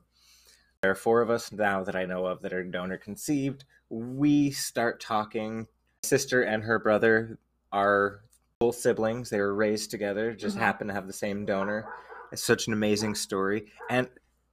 There 0.82 0.90
are 0.90 0.96
four 0.96 1.20
of 1.20 1.30
us 1.30 1.52
now 1.52 1.84
that 1.84 1.96
I 1.96 2.06
know 2.06 2.26
of 2.26 2.42
that 2.42 2.52
are 2.52 2.64
donor 2.64 2.96
conceived. 2.96 3.64
We 3.90 4.50
start 4.50 5.00
talking. 5.00 5.66
Sister 6.04 6.42
and 6.42 6.62
her 6.64 6.78
brother 6.78 7.38
are 7.72 8.20
full 8.58 8.72
siblings. 8.72 9.30
They 9.30 9.40
were 9.40 9.54
raised 9.54 9.90
together, 9.90 10.32
just 10.34 10.56
Mhm. 10.56 10.60
happen 10.60 10.88
to 10.88 10.94
have 10.94 11.06
the 11.06 11.12
same 11.12 11.44
donor. 11.44 11.86
It's 12.32 12.42
such 12.42 12.66
an 12.66 12.72
amazing 12.72 13.14
story. 13.14 13.70
And, 13.88 14.08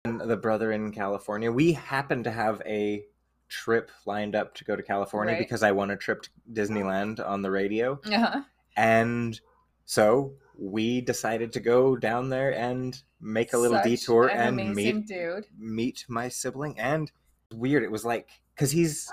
and 0.06 0.20
the 0.22 0.38
brother 0.38 0.72
in 0.72 0.92
California, 0.92 1.52
we 1.52 1.74
happen 1.74 2.24
to 2.24 2.32
have 2.32 2.62
a 2.66 3.06
trip 3.50 3.92
lined 4.06 4.36
up 4.36 4.56
to 4.56 4.66
go 4.66 4.76
to 4.76 4.84
California 4.84 5.34
Right. 5.34 5.40
because 5.40 5.64
I 5.64 5.72
won 5.72 5.90
a 5.92 5.96
trip 5.98 6.24
to 6.24 6.30
Disneyland 6.52 7.26
on 7.26 7.42
the 7.42 7.52
radio. 7.52 8.00
Uh-huh. 8.06 8.42
And 8.76 9.40
so 9.86 10.34
we 10.58 11.02
decided 11.02 11.54
to 11.54 11.60
go 11.60 11.96
down 11.96 12.30
there 12.30 12.54
and 12.54 13.02
make 13.22 13.54
a 13.54 13.58
little 13.58 13.78
Such 13.78 13.86
detour 13.86 14.28
an 14.28 14.60
and 14.60 14.76
meet 14.76 15.08
dude. 15.08 15.46
meet 15.58 16.06
my 16.10 16.28
sibling. 16.30 16.78
And 16.80 17.12
weird, 17.54 17.84
it 17.84 17.92
was 17.92 18.04
like 18.04 18.28
because 18.54 18.72
he's 18.72 19.12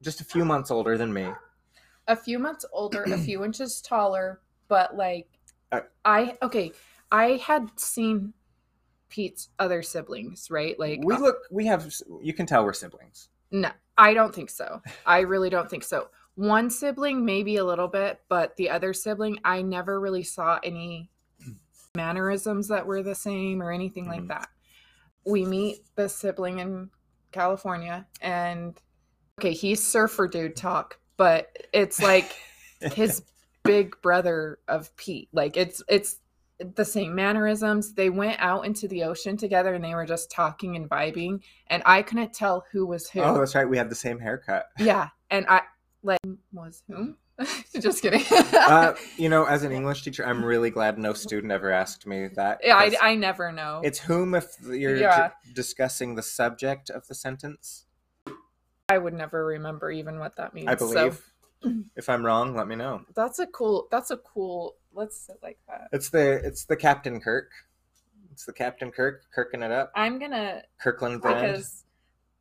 just 0.00 0.20
a 0.20 0.24
few 0.24 0.44
months 0.44 0.70
older 0.70 0.96
than 0.96 1.12
me. 1.12 1.32
A 2.08 2.16
few 2.16 2.38
months 2.38 2.64
older, 2.72 3.04
a 3.04 3.18
few 3.18 3.44
inches 3.46 3.80
taller, 3.80 4.40
but 4.68 4.96
like 4.96 5.28
Uh, 5.72 5.80
I 6.04 6.36
okay, 6.42 6.72
I 7.10 7.40
had 7.44 7.68
seen 7.78 8.32
Pete's 9.08 9.48
other 9.58 9.82
siblings, 9.82 10.50
right? 10.50 10.78
Like 10.78 11.00
we 11.04 11.14
uh, 11.14 11.18
look, 11.18 11.36
we 11.50 11.66
have, 11.66 11.92
you 12.20 12.32
can 12.34 12.46
tell 12.46 12.64
we're 12.64 12.72
siblings. 12.72 13.28
no, 13.50 13.70
I 13.96 14.14
don't 14.14 14.34
think 14.34 14.50
so. 14.50 14.82
I 15.06 15.20
really 15.20 15.50
don't 15.50 15.70
think 15.70 15.84
so. 15.84 16.08
One 16.34 16.68
sibling 16.68 17.24
maybe 17.24 17.56
a 17.56 17.64
little 17.64 17.88
bit, 17.88 18.20
but 18.28 18.54
the 18.56 18.68
other 18.70 18.92
sibling 18.92 19.38
I 19.44 19.62
never 19.62 20.00
really 20.00 20.22
saw 20.24 20.58
any 20.62 21.10
mannerisms 21.96 22.68
that 22.68 22.86
were 22.86 23.02
the 23.02 23.14
same 23.14 23.62
or 23.62 23.70
anything 23.70 24.06
like 24.06 24.22
Mhm. 24.22 24.28
that. 24.28 24.48
We 25.24 25.44
meet 25.44 25.78
the 25.96 26.08
sibling 26.08 26.58
in 26.60 26.90
California 27.32 28.06
and 28.20 28.80
okay, 29.38 29.52
he's 29.52 29.82
surfer 29.84 30.28
dude 30.28 30.56
talk, 30.56 30.98
but 31.16 31.50
it's 31.72 32.00
like 32.02 32.34
his 32.80 33.22
big 33.64 34.00
brother 34.02 34.58
of 34.68 34.94
Pete. 34.96 35.28
Like 35.32 35.56
it's 35.56 35.82
it's 35.88 36.16
the 36.74 36.84
same 36.84 37.14
mannerisms. 37.14 37.92
They 37.94 38.08
went 38.10 38.36
out 38.40 38.64
into 38.64 38.88
the 38.88 39.04
ocean 39.04 39.36
together 39.36 39.74
and 39.74 39.84
they 39.84 39.94
were 39.94 40.06
just 40.06 40.30
talking 40.30 40.76
and 40.76 40.88
vibing, 40.88 41.40
and 41.68 41.82
I 41.86 42.02
couldn't 42.02 42.32
tell 42.32 42.64
who 42.72 42.86
was 42.86 43.08
who. 43.10 43.20
Oh, 43.20 43.38
that's 43.38 43.54
right. 43.54 43.68
We 43.68 43.76
have 43.78 43.88
the 43.88 43.94
same 43.94 44.18
haircut. 44.18 44.66
yeah, 44.78 45.08
and 45.30 45.46
I 45.48 45.62
like 46.02 46.20
was 46.52 46.82
whom? 46.88 47.16
just 47.80 48.00
kidding. 48.00 48.24
uh, 48.54 48.94
you 49.18 49.28
know, 49.28 49.44
as 49.44 49.62
an 49.62 49.72
English 49.72 50.02
teacher, 50.02 50.26
I'm 50.26 50.42
really 50.42 50.70
glad 50.70 50.98
no 50.98 51.12
student 51.12 51.52
ever 51.52 51.70
asked 51.70 52.06
me 52.06 52.28
that. 52.36 52.60
yeah, 52.64 52.76
I, 52.76 52.94
I 53.02 53.14
never 53.14 53.52
know. 53.52 53.82
it's 53.84 53.98
whom 53.98 54.34
if 54.34 54.46
you're 54.64 54.96
Yeah. 54.96 55.28
d- 55.44 55.52
discussing 55.52 56.14
the 56.14 56.22
subject 56.22 56.88
of 56.88 57.06
the 57.08 57.14
sentence. 57.14 57.84
I 58.88 58.98
would 58.98 59.14
never 59.14 59.44
remember 59.44 59.90
even 59.90 60.18
what 60.18 60.36
that 60.36 60.54
means. 60.54 60.68
I 60.68 60.76
so 60.76 60.88
believe. 60.88 61.22
if 61.96 62.08
I'm 62.08 62.24
wrong, 62.24 62.54
let 62.54 62.68
me 62.68 62.76
know. 62.76 63.02
that's 63.14 63.38
a 63.38 63.46
cool. 63.46 63.88
That's 63.90 64.10
a 64.10 64.16
cool. 64.18 64.76
Let's 64.94 65.18
sit 65.18 65.38
like 65.42 65.58
that. 65.68 65.88
It's 65.92 66.08
the 66.10 66.40
it's 66.44 66.64
the 66.64 66.76
Captain 66.76 67.20
Kirk. 67.20 67.50
It's 68.32 68.44
the 68.44 68.52
Captain 68.52 68.92
Kirk 68.92 69.22
kirking 69.36 69.64
it 69.64 69.72
up. 69.72 69.90
I'm 69.96 70.18
gonna 70.18 70.62
Kirkland 70.80 71.20
brand. 71.20 71.40
because 71.52 71.84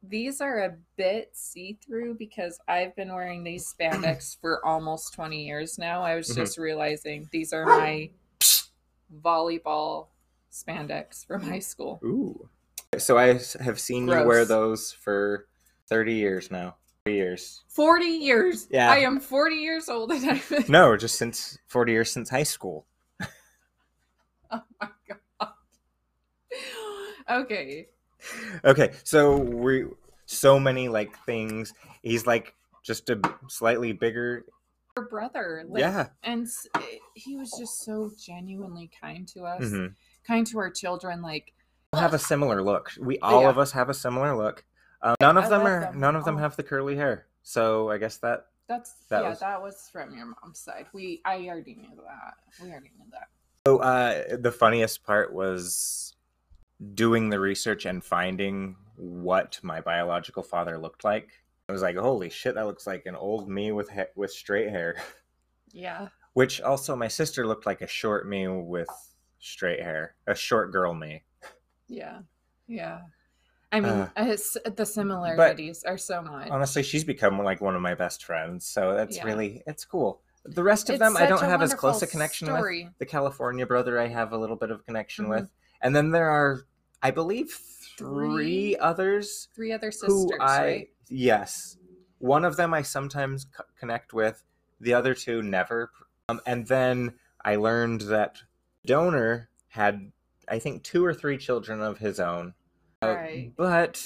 these 0.04 0.40
are 0.40 0.60
a 0.66 0.76
bit 0.98 1.32
see-through 1.34 2.16
because 2.20 2.60
I've 2.68 2.96
been 2.96 3.12
wearing 3.14 3.44
these 3.44 3.74
spandex 3.74 4.38
for 4.42 4.64
almost 4.64 5.14
20 5.16 5.44
years 5.48 5.80
now. 5.80 6.04
I 6.04 6.16
was 6.16 6.30
Mhm. 6.30 6.36
just 6.36 6.58
realizing 6.60 7.28
these 7.32 7.54
are 7.54 7.66
my 7.66 8.12
volleyball 9.24 10.08
spandex 10.52 11.26
from 11.26 11.42
high 11.42 11.60
school. 11.60 12.00
Ooh. 12.04 12.50
So 13.00 13.18
I 13.18 13.40
have 13.62 13.80
seen 13.80 14.08
you 14.08 14.24
wear 14.26 14.46
those 14.46 14.92
for 14.92 15.48
30 15.88 16.14
years 16.14 16.52
now. 16.52 16.76
30 17.06 17.16
years. 17.18 17.64
40 17.70 18.06
years. 18.06 18.68
Yeah. 18.70 18.92
I 18.92 18.98
am 18.98 19.20
40 19.20 19.56
years 19.56 19.90
old 19.90 20.12
and 20.12 20.30
I've 20.30 20.70
No, 20.70 20.98
just 20.98 21.18
since 21.18 21.58
40 21.68 21.92
years 21.92 22.12
since 22.12 22.30
high 22.30 22.44
school. 22.44 22.86
Oh 24.52 24.62
my 24.80 24.88
god. 25.08 25.50
Okay. 27.30 27.88
Okay, 28.64 28.92
so 29.04 29.38
we 29.38 29.86
so 30.28 30.60
many 30.60 30.88
like 30.90 31.18
things. 31.26 31.74
He's 32.04 32.28
like 32.28 32.54
just 32.84 33.10
a 33.10 33.20
slightly 33.48 33.92
bigger. 33.94 34.46
Her 34.96 35.08
brother. 35.10 35.64
Like, 35.68 35.82
yeah. 35.82 36.08
And 36.24 36.48
he 37.16 37.36
was 37.36 37.52
just 37.58 37.84
so 37.84 38.12
genuinely 38.18 38.90
kind 39.02 39.28
to 39.30 39.42
us, 39.44 39.70
hmm 39.70 39.88
kind 40.26 40.46
to 40.48 40.60
our 40.60 40.70
children. 40.72 41.22
Like, 41.22 41.54
Have 41.94 42.14
a 42.14 42.20
similar 42.20 42.62
look. 42.64 42.92
We 43.00 43.18
all 43.20 43.42
Yeah. 43.42 43.50
of 43.50 43.58
us 43.58 43.72
have 43.74 43.90
a 43.90 43.94
similar 43.94 44.36
look. 44.38 44.64
Um, 45.06 45.16
none 45.22 45.38
of 45.38 45.46
I 45.46 45.50
them 45.50 45.62
are. 45.68 45.80
them. 45.82 46.00
None 46.00 46.16
of 46.16 46.26
them 46.26 46.36
Oh. 46.36 46.40
have 46.40 46.56
the 46.56 46.64
curly 46.64 46.96
hair. 46.96 47.28
So 47.44 47.90
I 47.92 47.98
guess 47.98 48.18
that. 48.18 48.48
That's 48.68 48.94
That 49.10 49.22
yeah, 49.24 49.30
was- 49.30 49.40
that 49.42 49.62
was 49.62 49.90
from 49.92 50.16
your 50.16 50.26
mom's 50.26 50.60
side. 50.60 50.88
We 50.94 51.22
I 51.26 51.48
already 51.48 51.76
knew 51.76 51.96
that. 52.04 52.34
We 52.62 52.72
already 52.72 52.92
knew 52.98 53.06
that. 53.12 53.30
So 53.68 53.78
uh, 53.78 54.38
the 54.38 54.52
funniest 54.52 55.04
part 55.04 55.32
was 55.34 56.16
doing 56.96 57.30
the 57.30 57.40
research 57.40 57.86
and 57.86 58.04
finding 58.04 58.76
what 58.96 59.60
my 59.62 59.82
biological 59.82 60.42
father 60.44 60.78
looked 60.80 61.04
like. 61.04 61.30
I 61.70 61.72
was 61.72 61.82
like, 61.84 61.96
holy 61.98 62.30
shit, 62.30 62.56
that 62.56 62.66
looks 62.66 62.86
like 62.88 63.06
an 63.06 63.16
old 63.16 63.48
me 63.50 63.72
with 63.72 63.90
ha- 63.90 64.12
with 64.16 64.32
straight 64.32 64.70
hair. 64.70 64.96
Yeah. 65.72 66.08
Which 66.34 66.60
also 66.62 66.96
my 66.96 67.08
sister 67.08 67.46
looked 67.48 67.66
like 67.66 67.82
a 67.82 67.88
short 67.88 68.28
me 68.28 68.48
with 68.48 68.90
straight 69.40 69.82
hair, 69.82 70.16
a 70.28 70.36
short 70.36 70.72
girl 70.72 70.94
me. 70.94 71.24
Yeah. 71.88 72.20
Yeah. 72.68 73.02
I 73.76 73.80
mean, 73.82 73.92
Uh, 73.92 74.08
it's, 74.18 74.56
the 74.78 74.86
similarities 74.86 75.84
are 75.84 75.98
so 75.98 76.22
much. 76.22 76.50
Honestly, 76.50 76.82
she's 76.82 77.04
become 77.04 77.38
like 77.42 77.60
one 77.60 77.76
of 77.76 77.82
my 77.82 77.94
best 77.94 78.24
friends, 78.24 78.66
so 78.66 78.94
that's 78.94 79.18
Yeah. 79.18 79.26
really 79.26 79.64
it's 79.68 79.84
cool. 79.84 80.22
The 80.46 80.64
rest 80.64 80.90
of 80.90 80.94
It's 80.96 81.00
them 81.02 81.18
I 81.18 81.26
don't 81.26 81.44
have 81.44 81.62
as 81.62 81.74
close 81.74 82.02
a 82.02 82.08
connection 82.08 82.52
with. 82.54 82.98
The 83.00 83.06
California 83.06 83.66
brother 83.66 84.00
I 84.00 84.08
have 84.08 84.32
a 84.32 84.38
little 84.38 84.56
bit 84.56 84.72
of 84.72 84.86
connection 84.86 85.26
Mhm. 85.26 85.30
with. 85.30 85.50
And 85.82 85.94
then 85.96 86.12
there 86.12 86.30
are 86.30 86.62
I 87.04 87.12
believe 87.12 87.52
three, 87.98 88.34
Three 88.36 88.78
others 88.78 89.50
Three 89.54 89.72
other 89.74 89.92
sisters, 89.92 90.32
I 90.40 90.62
right? 90.64 90.90
yes. 91.10 91.78
One 92.20 92.46
of 92.46 92.56
them 92.56 92.74
I 92.74 92.82
sometimes 92.82 93.44
c- 93.44 93.64
connect 93.78 94.14
with, 94.14 94.44
the 94.80 94.94
other 94.94 95.14
two 95.14 95.42
never. 95.42 95.92
Um, 96.30 96.40
and 96.46 96.68
then 96.68 97.20
I 97.44 97.58
learned 97.58 98.02
that 98.02 98.38
donor 98.86 99.50
had 99.70 100.12
I 100.48 100.60
think 100.60 100.84
two 100.84 101.04
or 101.04 101.14
three 101.14 101.38
children 101.38 101.82
of 101.82 101.98
his 101.98 102.20
own. 102.20 102.54
Uh, 103.12 103.16
Right. 103.16 103.54
but 103.56 104.04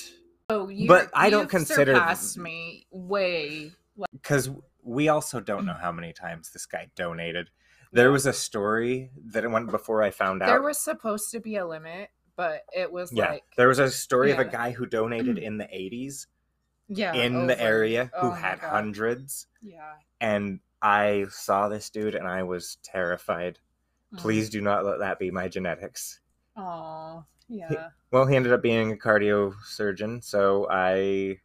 Oh, 0.49 0.67
you 0.67 0.87
but 0.87 1.09
I 1.13 1.29
don't 1.29 1.49
consider- 1.49 1.93
surpassed 1.95 2.37
me 2.37 2.85
way. 2.91 3.71
because 4.13 4.49
we 4.83 5.09
also 5.09 5.39
don't 5.39 5.65
know 5.65 5.73
how 5.73 5.91
many 5.91 6.13
times 6.13 6.51
this 6.51 6.65
guy 6.65 6.89
donated. 6.95 7.49
There 7.91 8.11
was 8.11 8.25
a 8.25 8.33
story 8.33 9.11
that 9.31 9.49
went 9.49 9.69
before 9.71 10.01
I 10.03 10.11
found 10.11 10.41
out. 10.41 10.47
There 10.47 10.61
was 10.61 10.77
supposed 10.79 11.31
to 11.31 11.39
be 11.39 11.55
a 11.57 11.65
limit, 11.67 12.09
but 12.35 12.63
it 12.75 12.91
was 12.91 13.11
yeah, 13.11 13.29
like 13.31 13.43
there 13.57 13.67
was 13.67 13.79
a 13.79 13.89
story 13.91 14.31
of 14.31 14.39
a 14.39 14.45
guy 14.45 14.71
who 14.71 14.85
donated 14.85 15.37
in 15.47 15.57
the 15.57 15.65
80s 15.65 16.27
yeah 16.91 17.13
in 17.13 17.45
the 17.45 17.59
area 17.61 18.09
who 18.19 18.27
Oh 18.27 18.31
had 18.31 18.59
hundreds. 18.59 19.45
Yeah. 19.61 19.93
And 20.21 20.59
I 20.81 21.25
saw 21.29 21.67
this 21.69 21.89
dude 21.91 22.15
and 22.15 22.27
I 22.27 22.43
was 22.43 22.77
terrified. 22.83 23.59
Mm. 24.13 24.17
Please 24.19 24.49
do 24.49 24.61
not 24.61 24.85
let 24.85 24.99
that 24.99 25.19
be 25.19 25.29
my 25.29 25.47
genetics. 25.47 26.19
Oh, 26.55 27.25
yeah. 27.49 27.89
Well, 28.11 28.25
he 28.25 28.35
ended 28.35 28.53
up 28.53 28.61
being 28.61 28.91
a 28.91 28.95
cardio 28.95 29.53
surgeon, 29.65 30.21
so 30.21 30.67
I 30.69 31.39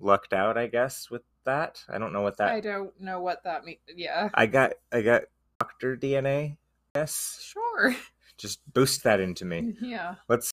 lucked 0.00 0.32
out, 0.32 0.58
I 0.58 0.66
guess, 0.66 1.10
with 1.10 1.22
that. 1.44 1.82
I 1.88 1.98
don't 1.98 2.12
know 2.12 2.22
what 2.22 2.38
that 2.38 2.50
I 2.50 2.60
don't 2.60 2.98
know 3.00 3.20
what 3.20 3.44
that 3.44 3.64
means. 3.64 3.78
Yeah. 3.94 4.30
I 4.34 4.46
got 4.46 4.72
I 4.92 5.02
got 5.02 5.22
doctor 5.60 5.96
DNA. 5.96 6.56
Yes. 6.94 7.38
Sure. 7.42 7.94
Just 8.36 8.60
boost 8.72 9.04
that 9.04 9.20
into 9.20 9.44
me. 9.44 9.60
Mm, 9.60 9.76
yeah. 9.80 10.14
Let's 10.28 10.52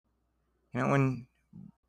you 0.74 0.82
know 0.82 0.90
when 0.90 1.26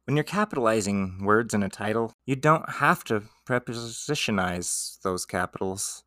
when 0.05 0.17
you're 0.17 0.25
capitalizing 0.25 1.25
words 1.25 1.55
in 1.55 1.63
a 1.63 1.69
title, 1.69 2.13
you 2.27 2.37
don't 2.37 2.69
have 2.69 3.05
to 3.05 3.23
prepositionize 3.47 5.01
those 5.03 5.27
capitals. 5.27 6.05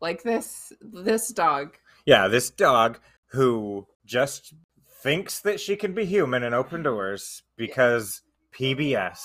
Like 0.00 0.22
this 0.22 0.72
this 0.80 1.28
dog. 1.28 1.76
Yeah, 2.06 2.28
this 2.28 2.50
dog 2.50 2.98
who 3.26 3.86
just 4.04 4.54
thinks 5.02 5.40
that 5.40 5.60
she 5.60 5.76
can 5.76 5.94
be 5.94 6.04
human 6.04 6.42
and 6.42 6.54
open 6.54 6.82
doors 6.82 7.42
because 7.56 8.22
PBS 8.52 9.20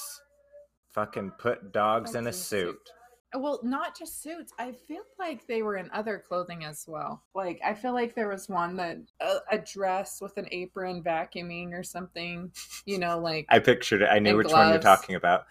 fucking 0.90 1.32
put 1.38 1.72
dogs 1.72 2.16
in 2.16 2.22
a 2.22 2.24
Dogs 2.24 2.28
in 2.28 2.28
a 2.28 2.34
suit. 2.34 2.90
Well, 3.36 3.60
not 3.62 3.98
just 3.98 4.24
suits. 4.24 4.54
I 4.58 4.72
feel 4.72 5.04
like 5.20 5.46
they 5.48 5.62
were 5.62 5.76
in 5.76 5.90
other 5.94 6.24
clothing 6.26 6.63
as 6.63 6.86
well. 6.88 7.22
Like 7.36 7.60
I 7.63 7.74
feel 7.74 7.94
like 7.94 8.16
there 8.16 8.30
was 8.30 8.48
one 8.48 8.78
that 8.78 8.98
a, 9.22 9.36
a 9.52 9.58
dress 9.60 10.20
with 10.22 10.38
an 10.38 10.48
apron 10.52 11.04
vacuuming 11.04 11.74
or 11.74 11.84
something. 11.84 12.52
You 12.86 13.00
know, 13.00 13.20
like 13.20 13.46
I 13.50 13.60
pictured 13.60 14.02
it. 14.02 14.10
I 14.10 14.20
knew 14.20 14.38
which 14.38 14.52
one 14.52 14.70
you're 14.70 14.80
talking 14.80 15.16
about. 15.16 15.46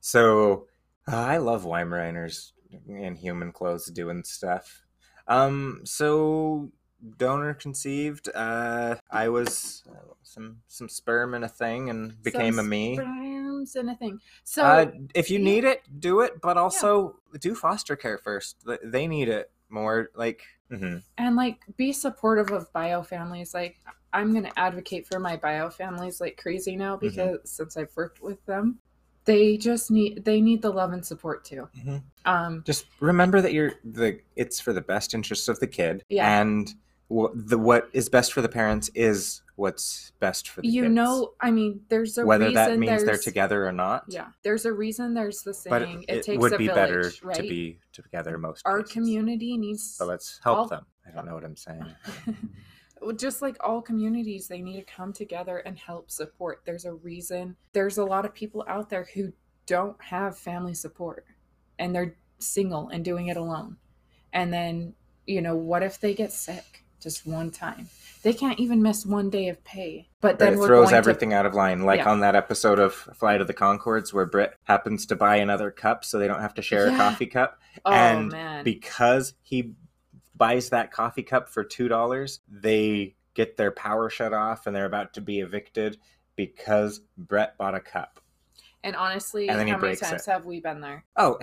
So 0.00 0.66
uh, 1.10 1.16
I 1.16 1.38
love 1.38 1.64
Weimaraners 1.64 2.52
in 2.86 3.16
human 3.16 3.52
clothes 3.52 3.86
doing 3.86 4.22
stuff. 4.22 4.82
Um, 5.26 5.80
so 5.84 6.70
donor 7.18 7.54
conceived. 7.54 8.28
Uh, 8.34 8.96
I 9.10 9.28
was 9.28 9.82
uh, 9.90 10.12
some 10.22 10.58
some 10.68 10.88
sperm 10.88 11.34
in 11.34 11.44
a 11.44 11.48
thing 11.48 11.90
and 11.90 12.20
became 12.22 12.58
a 12.58 12.62
me. 12.62 12.96
sperms 12.96 13.76
and 13.76 13.90
a 13.90 13.94
thing. 13.94 14.20
So 14.44 14.62
uh, 14.62 14.90
if 15.14 15.30
you 15.30 15.38
yeah. 15.38 15.44
need 15.44 15.64
it, 15.64 15.82
do 16.00 16.20
it, 16.20 16.40
but 16.40 16.56
also 16.56 17.16
do 17.40 17.54
foster 17.54 17.96
care 17.96 18.18
first. 18.18 18.64
They 18.82 19.06
need 19.06 19.28
it 19.28 19.50
more. 19.68 20.10
Like, 20.14 20.42
mhm. 20.70 21.02
and 21.18 21.36
like 21.36 21.58
be 21.76 21.92
supportive 21.92 22.50
of 22.50 22.72
bio 22.72 23.02
families 23.02 23.52
like 23.54 23.76
i'm 24.12 24.32
going 24.32 24.44
to 24.44 24.58
advocate 24.58 25.06
for 25.06 25.18
my 25.20 25.36
bio 25.36 25.68
families 25.68 26.20
like 26.20 26.36
crazy 26.40 26.74
now 26.76 26.96
Mm-hmm. 26.96 27.08
because 27.08 27.38
since 27.44 27.76
i've 27.76 27.94
worked 27.96 28.22
with 28.22 28.44
them 28.46 28.78
they 29.24 29.56
just 29.56 29.90
need 29.90 30.24
they 30.24 30.40
need 30.40 30.62
the 30.62 30.70
love 30.70 30.92
and 30.92 31.04
support 31.04 31.44
too 31.44 31.68
Mhm. 31.78 32.02
um 32.24 32.62
just 32.64 32.86
remember 33.00 33.40
that 33.40 33.52
you're 33.52 33.72
the. 33.84 34.20
It's 34.36 34.58
for 34.60 34.72
the 34.72 34.80
best 34.80 35.12
interest 35.14 35.48
of 35.48 35.58
the 35.60 35.66
kid, 35.66 36.02
Yeah. 36.08 36.40
and 36.40 36.72
the 37.10 37.58
what 37.58 37.88
is 37.92 38.08
best 38.08 38.32
for 38.32 38.42
the 38.42 38.48
parents 38.48 38.90
is 38.94 39.42
what's 39.56 40.12
best 40.20 40.48
for 40.48 40.62
the 40.62 40.68
parents. 40.68 40.74
you 40.74 40.82
kids. 40.84 40.94
know 40.94 41.32
i 41.40 41.50
mean 41.50 41.80
there's 41.88 42.18
a 42.18 42.26
whether 42.26 42.50
that 42.50 42.78
means 42.78 43.04
they're 43.04 43.16
together 43.18 43.66
or 43.66 43.72
not. 43.72 44.04
yeah 44.08 44.28
there's 44.42 44.64
a 44.64 44.72
reason 44.72 45.14
there's 45.14 45.42
the 45.42 45.52
but 45.68 45.82
saying 45.82 46.04
it, 46.08 46.16
it, 46.18 46.22
takes 46.24 46.40
would 46.40 46.56
be 46.58 46.66
village 46.66 46.74
better 46.74 47.12
right 47.22 47.36
to 47.36 47.42
be 47.42 47.78
together 47.92 48.36
most. 48.38 48.62
our 48.66 48.80
cases. 48.82 48.92
community 48.94 49.56
needs 49.56 49.82
So 49.96 50.06
let's 50.06 50.40
help 50.42 50.58
all- 50.58 50.66
them. 50.68 50.86
I 51.06 51.14
don't 51.14 51.26
know 51.26 51.34
what 51.34 51.44
I'm 51.44 51.56
saying. 51.56 51.84
Well, 53.02 53.14
just 53.14 53.42
like 53.42 53.56
all 53.62 53.82
communities 53.82 54.48
they 54.48 54.62
need 54.62 54.76
to 54.76 54.82
come 54.84 55.12
together 55.12 55.58
and 55.58 55.76
help 55.78 56.10
support 56.10 56.62
there's 56.64 56.86
a 56.86 56.94
reason 56.94 57.54
there's 57.74 57.98
a 57.98 58.04
lot 58.04 58.24
of 58.24 58.32
people 58.32 58.64
out 58.66 58.88
there 58.88 59.06
who 59.14 59.30
don't 59.66 60.00
have 60.02 60.38
family 60.38 60.72
support 60.72 61.26
and 61.78 61.94
they're 61.94 62.16
single 62.38 62.88
and 62.88 63.04
doing 63.04 63.26
it 63.26 63.36
alone 63.36 63.76
and 64.32 64.50
then 64.50 64.94
you 65.26 65.42
know 65.42 65.54
what 65.54 65.82
if 65.82 66.00
they 66.00 66.14
get 66.14 66.32
sick 66.32 66.83
just 67.04 67.24
one 67.24 67.50
time 67.52 67.88
they 68.22 68.32
can't 68.32 68.58
even 68.58 68.82
miss 68.82 69.04
one 69.06 69.30
day 69.30 69.48
of 69.48 69.62
pay 69.62 70.08
but 70.20 70.38
then 70.40 70.54
it 70.54 70.56
throws 70.56 70.90
everything 70.92 71.32
out 71.34 71.44
of 71.46 71.52
line, 71.54 71.84
like 71.84 71.98
Yeah. 71.98 72.10
on 72.10 72.20
that 72.20 72.34
episode 72.34 72.78
of 72.78 72.94
Flight 72.94 73.40
of 73.42 73.46
the 73.46 73.52
Conchords, 73.54 74.12
where 74.12 74.24
Bret 74.26 74.54
happens 74.64 75.04
to 75.06 75.14
buy 75.16 75.36
another 75.36 75.70
cup 75.70 76.02
so 76.04 76.18
they 76.18 76.26
don't 76.26 76.40
have 76.40 76.54
to 76.54 76.62
share 76.62 76.88
Yeah. 76.88 76.94
a 76.94 76.96
coffee 76.96 77.26
cup. 77.26 77.60
oh 77.84 77.92
and 77.92 78.32
man 78.32 78.64
because 78.64 79.34
he 79.42 79.74
buys 80.34 80.70
that 80.70 80.90
coffee 80.90 81.22
cup 81.22 81.48
for 81.50 81.62
two 81.62 81.86
dollars, 81.88 82.40
they 82.50 83.14
get 83.34 83.56
their 83.58 83.70
power 83.70 84.08
shut 84.10 84.32
off 84.32 84.66
and 84.66 84.74
they're 84.74 84.84
about 84.86 85.12
to 85.14 85.20
be 85.20 85.40
evicted 85.40 85.98
because 86.36 87.00
Bret 87.18 87.56
bought 87.58 87.74
a 87.74 87.80
cup. 87.80 88.20
and 88.82 88.96
honestly 88.96 89.48
And 89.48 89.58
how 89.68 89.76
many 89.78 89.96
times 89.96 90.26
it. 90.26 90.30
have 90.30 90.44
we 90.46 90.60
been 90.60 90.80
there 90.80 91.04
Oh, 91.16 91.38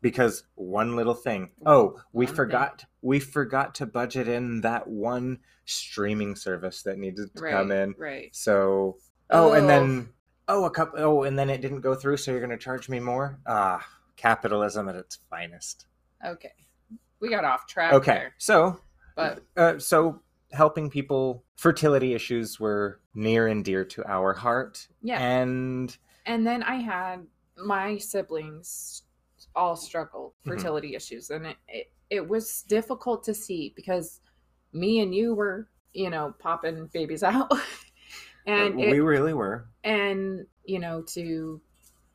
because 0.00 0.44
one 0.54 0.96
little 0.96 1.14
thing. 1.14 1.50
Oh, 1.66 2.00
we 2.12 2.24
One 2.24 2.26
thing. 2.28 2.36
forgot. 2.36 2.84
We 3.02 3.20
forgot 3.20 3.74
to 3.76 3.86
budget 3.86 4.28
in 4.28 4.60
that 4.62 4.86
one 4.88 5.38
streaming 5.64 6.34
service 6.36 6.82
that 6.82 6.98
needed 6.98 7.34
to 7.36 7.42
come 7.42 7.70
in. 7.70 7.94
right 7.98 8.34
So, 8.34 8.96
oh, 9.30 9.52
and 9.52 9.68
then 9.68 10.08
oh, 10.48 10.64
a 10.64 10.70
couple 10.70 10.98
Oh, 11.00 11.22
and 11.24 11.38
then 11.38 11.50
it 11.50 11.60
didn't 11.60 11.80
go 11.82 11.94
through. 11.94 12.16
So 12.18 12.30
you're 12.30 12.40
going 12.40 12.50
to 12.50 12.56
charge 12.56 12.88
me 12.88 13.00
more? 13.00 13.38
Ah, 13.46 13.86
capitalism 14.16 14.88
at 14.88 14.96
its 14.96 15.18
finest. 15.30 15.86
okay 16.24 16.52
we 17.20 17.28
got 17.28 17.44
off 17.44 17.66
track 17.66 17.92
Okay, 17.92 18.12
there, 18.12 18.34
so 18.38 18.80
but 19.16 19.42
uh, 19.56 19.78
so 19.78 20.22
helping 20.52 20.88
people 20.90 21.44
fertility 21.56 22.14
issues 22.14 22.58
were 22.60 23.00
near 23.14 23.46
and 23.48 23.64
dear 23.64 23.84
to 23.84 24.04
our 24.08 24.32
heart 24.32 24.86
yeah 25.02 25.20
and 25.20 25.96
and 26.26 26.46
then 26.46 26.62
I 26.62 26.76
had 26.76 27.26
my 27.56 27.98
siblings 27.98 29.02
all 29.56 29.76
struggled 29.76 30.32
Mhm. 30.44 30.50
fertility 30.54 30.94
issues, 30.94 31.30
and 31.30 31.46
it, 31.46 31.56
it 31.68 31.90
it 32.10 32.28
was 32.28 32.62
difficult 32.62 33.22
to 33.24 33.34
see 33.34 33.72
because 33.76 34.20
me 34.72 35.00
and 35.00 35.14
you 35.14 35.34
were 35.34 35.68
you 35.94 36.10
know 36.10 36.34
popping 36.38 36.86
babies 36.92 37.22
out, 37.32 37.50
and 38.46 38.76
we 38.76 38.98
it, 38.98 39.02
really 39.02 39.34
were. 39.34 39.66
and 39.84 40.46
you 40.64 40.78
know 40.78 41.02
to 41.02 41.60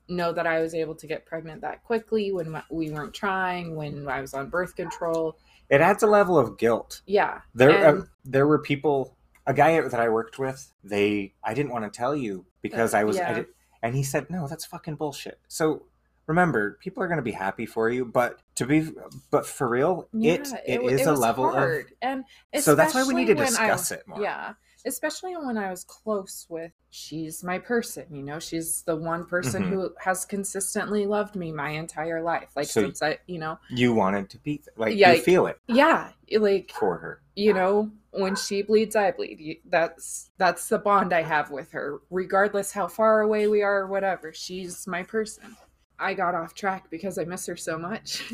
know 0.10 0.34
that 0.34 0.46
I 0.46 0.60
was 0.60 0.74
able 0.76 0.96
to 0.96 1.08
get 1.08 1.26
pregnant 1.26 1.62
that 1.62 1.84
quickly 1.84 2.32
when 2.32 2.62
we 2.70 2.92
weren't 2.92 3.14
trying 3.14 3.76
when 3.76 4.08
I 4.08 4.20
was 4.22 4.34
on 4.34 4.50
birth 4.50 4.76
control, 4.76 5.38
it 5.70 5.80
adds 5.82 6.04
a 6.04 6.08
level 6.08 6.38
of 6.38 6.58
guilt. 6.58 7.02
Yeah, 7.06 7.42
there 7.56 7.72
and- 7.72 8.02
uh, 8.04 8.06
there 8.26 8.48
were 8.48 8.60
people 8.60 9.16
a 9.46 9.54
guy 9.54 9.82
that 9.82 10.00
i 10.00 10.08
worked 10.08 10.40
with 10.40 10.72
they 10.86 11.34
i 11.44 11.54
didn't 11.54 11.70
want 11.74 11.84
to 11.84 11.90
tell 11.90 12.16
you 12.16 12.46
because 12.62 12.94
Uh, 12.94 13.00
i 13.00 13.04
was 13.04 13.20
I 13.20 13.34
did, 13.34 13.48
and 13.82 13.94
he 13.94 14.02
said 14.02 14.30
no 14.30 14.48
that's 14.48 14.64
fucking 14.66 14.96
bullshit. 14.96 15.38
So 15.50 15.84
remember 16.28 16.78
people 16.82 17.04
are 17.04 17.08
going 17.08 17.18
to 17.18 17.24
be 17.24 17.32
happy 17.32 17.66
for 17.66 17.90
you 17.90 18.06
but 18.06 18.40
to 18.56 18.66
be 18.66 18.90
but 19.32 19.46
for 19.46 19.68
real 19.68 20.08
it 20.14 20.48
Yeah, 20.48 20.58
it 20.66 20.84
wa- 20.84 20.90
is 20.90 21.06
a 21.06 21.14
level 21.14 21.52
hard. 21.52 21.94
and 22.02 22.24
So 22.60 22.76
that's 22.76 22.94
why 22.94 23.04
we 23.04 23.14
need 23.14 23.28
to 23.28 23.34
when 23.34 23.44
I- 23.44 23.48
discuss 23.50 23.92
it 23.92 24.08
more. 24.08 24.22
Yeah, 24.22 24.54
especially 24.86 25.36
when 25.36 25.58
I 25.58 25.70
was 25.70 25.84
close 25.84 26.46
with. 26.50 26.72
She's 26.92 27.44
my 27.44 27.58
person, 27.58 28.06
you 28.12 28.22
know. 28.22 28.38
She's 28.40 28.84
the 28.84 28.96
one 28.96 29.26
person 29.26 29.64
Mhm. 29.64 29.70
who 29.70 29.90
has 30.00 30.26
consistently 30.26 31.08
loved 31.08 31.36
me 31.36 31.52
my 31.52 31.70
entire 31.70 32.22
life. 32.22 32.50
Like 32.56 32.68
So- 32.68 32.82
since 32.84 33.02
I, 33.02 33.18
you 33.26 33.40
know, 33.40 33.58
you 33.70 33.94
wanted 33.94 34.30
to 34.32 34.38
be 34.38 34.62
like 34.78 34.96
Yeah, 34.96 35.14
you 35.14 35.22
feel 35.22 35.48
it 35.48 35.58
yeah, 35.68 36.12
like 36.38 36.72
for 36.72 36.98
her 36.98 37.20
you 37.36 37.52
know, 37.52 37.90
when 38.12 38.36
she 38.36 38.62
bleeds, 38.62 38.96
I 38.96 39.10
bleed. 39.10 39.62
That's 39.66 40.30
that's 40.38 40.70
the 40.70 40.78
bond 40.78 41.12
I 41.14 41.24
have 41.24 41.50
with 41.50 41.72
her, 41.72 42.00
regardless 42.12 42.72
how 42.72 42.88
far 42.88 43.22
away 43.22 43.48
we 43.48 43.64
are 43.64 43.80
or 43.82 43.88
whatever. 43.88 44.32
She's 44.34 44.86
my 44.86 45.02
person. 45.02 45.58
I 46.00 46.14
got 46.14 46.36
off 46.36 46.54
track 46.54 46.90
because 46.90 47.18
I 47.18 47.24
miss 47.26 47.46
her 47.48 47.56
so 47.56 47.78
much. 47.78 48.24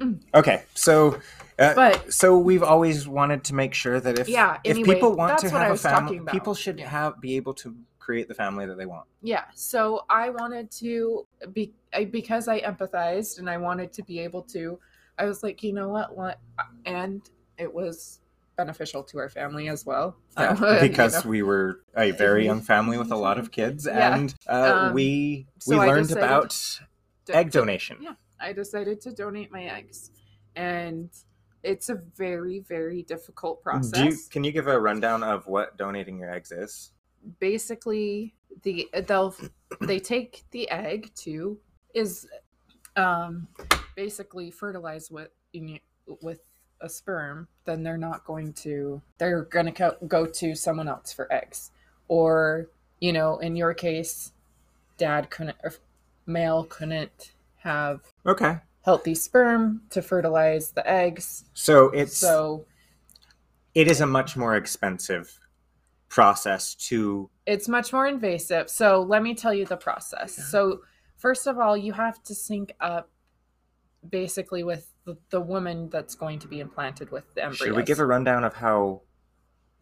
Mm. 0.00 0.22
Okay, 0.34 0.62
so 0.74 1.20
uh, 1.58 1.74
But 1.74 2.10
so 2.12 2.38
we've 2.38 2.62
always 2.62 3.06
wanted 3.06 3.44
to 3.44 3.54
make 3.54 3.74
sure 3.74 4.00
that 4.00 4.18
if 4.18 4.28
Yeah, 4.28 4.56
if 4.64 4.82
people 4.82 5.14
want 5.14 5.38
to 5.40 5.50
have 5.50 5.70
a 5.70 5.76
family, 5.76 6.20
people 6.26 6.54
should 6.54 6.78
Yeah. 6.78 6.88
have 6.88 7.20
be 7.20 7.36
able 7.36 7.52
to 7.54 7.76
create 7.98 8.26
the 8.26 8.34
family 8.34 8.64
that 8.64 8.76
they 8.78 8.86
want. 8.86 9.06
yeah, 9.20 9.44
so 9.54 10.06
I 10.08 10.30
wanted 10.30 10.70
to 10.72 11.26
be 11.52 11.74
because 12.10 12.48
I 12.48 12.60
empathized 12.62 13.38
and 13.40 13.50
I 13.50 13.58
wanted 13.58 13.92
to 13.92 14.02
be 14.02 14.20
able 14.20 14.42
to. 14.44 14.78
I 15.18 15.26
was 15.26 15.42
like, 15.42 15.62
you 15.62 15.74
know 15.74 15.90
what? 15.90 16.16
What? 16.16 16.38
And 16.86 17.20
it 17.58 17.72
was 17.72 18.20
beneficial 18.56 19.02
to 19.04 19.18
our 19.18 19.28
family 19.28 19.68
as 19.68 19.86
well. 19.86 20.16
Yeah, 20.38 20.56
Uh, 20.60 20.72
you 20.82 20.88
because 20.88 21.24
know. 21.24 21.30
we 21.30 21.42
were 21.42 21.80
a 21.96 22.10
very 22.12 22.44
young 22.44 22.60
family 22.60 22.98
with 22.98 23.10
a 23.12 23.16
lot 23.16 23.38
of 23.38 23.50
kids, 23.50 23.86
Yeah. 23.86 24.16
and 24.16 24.34
uh, 24.48 24.86
Um, 24.88 24.94
we 24.94 25.46
we 25.66 25.76
I 25.76 25.86
learned 25.86 26.08
decided 26.08 26.24
about 26.24 26.50
to- 27.26 27.36
egg 27.36 27.50
donation. 27.50 27.98
yeah. 28.00 28.14
I 28.38 28.52
decided 28.52 29.00
to 29.02 29.12
donate 29.12 29.50
my 29.52 29.64
eggs, 29.64 30.10
and 30.56 31.10
it's 31.62 31.88
a 31.90 31.96
very 32.16 32.60
very 32.60 33.02
difficult 33.02 33.62
process. 33.62 33.92
Do 33.92 34.04
you, 34.06 34.16
can 34.30 34.44
you 34.44 34.52
give 34.52 34.66
a 34.66 34.78
rundown 34.80 35.22
of 35.22 35.46
what 35.46 35.76
donating 35.76 36.18
your 36.18 36.32
eggs 36.32 36.52
is? 36.52 36.92
basically 37.38 38.34
the 38.62 38.88
they'll 39.06 39.34
they 39.82 39.98
take 40.00 40.42
the 40.52 40.68
egg 40.70 41.10
to 41.14 41.58
is 41.92 42.26
um 42.96 43.46
basically 43.94 44.50
fertilized 44.50 45.10
with 45.12 45.28
with 46.22 46.40
a 46.80 46.88
sperm 46.88 47.48
then 47.64 47.82
they're 47.82 47.98
not 47.98 48.24
going 48.24 48.52
to 48.52 49.00
they're 49.18 49.42
going 49.42 49.66
to 49.66 49.72
co- 49.72 49.96
go 50.06 50.26
to 50.26 50.54
someone 50.54 50.88
else 50.88 51.12
for 51.12 51.32
eggs 51.32 51.70
or 52.08 52.68
you 53.00 53.12
know 53.12 53.38
in 53.38 53.56
your 53.56 53.74
case 53.74 54.32
dad 54.96 55.30
couldn't 55.30 55.56
or 55.62 55.72
male 56.26 56.64
couldn't 56.64 57.32
have 57.56 58.00
Okay, 58.26 58.58
healthy 58.82 59.14
sperm 59.14 59.82
to 59.90 60.00
fertilize 60.00 60.70
the 60.70 60.88
eggs 60.88 61.44
so 61.54 61.86
it's 61.90 62.16
so 62.16 62.64
it 63.74 63.88
is 63.88 64.00
a 64.00 64.06
much 64.06 64.36
more 64.36 64.56
expensive 64.56 65.38
process 66.10 66.74
to 66.74 67.30
It's 67.46 67.68
much 67.68 67.92
more 67.92 68.06
invasive. 68.06 68.68
So 68.68 69.02
let 69.02 69.22
me 69.22 69.34
tell 69.34 69.54
you 69.54 69.64
the 69.64 69.76
process. 69.76 70.36
Yeah. 70.36 70.44
So 70.44 70.80
first 71.16 71.46
of 71.46 71.58
all, 71.58 71.76
you 71.76 71.92
have 71.92 72.22
to 72.24 72.34
sync 72.34 72.74
up 72.80 73.08
basically 74.08 74.62
with 74.62 74.92
the, 75.04 75.16
the 75.30 75.40
woman 75.40 75.88
that's 75.90 76.14
going 76.14 76.38
to 76.38 76.48
be 76.48 76.60
implanted 76.60 77.10
with 77.10 77.24
the 77.34 77.42
embryos. 77.42 77.58
should 77.58 77.76
we 77.76 77.82
give 77.82 77.98
a 77.98 78.06
rundown 78.06 78.44
of 78.44 78.54
how 78.54 79.02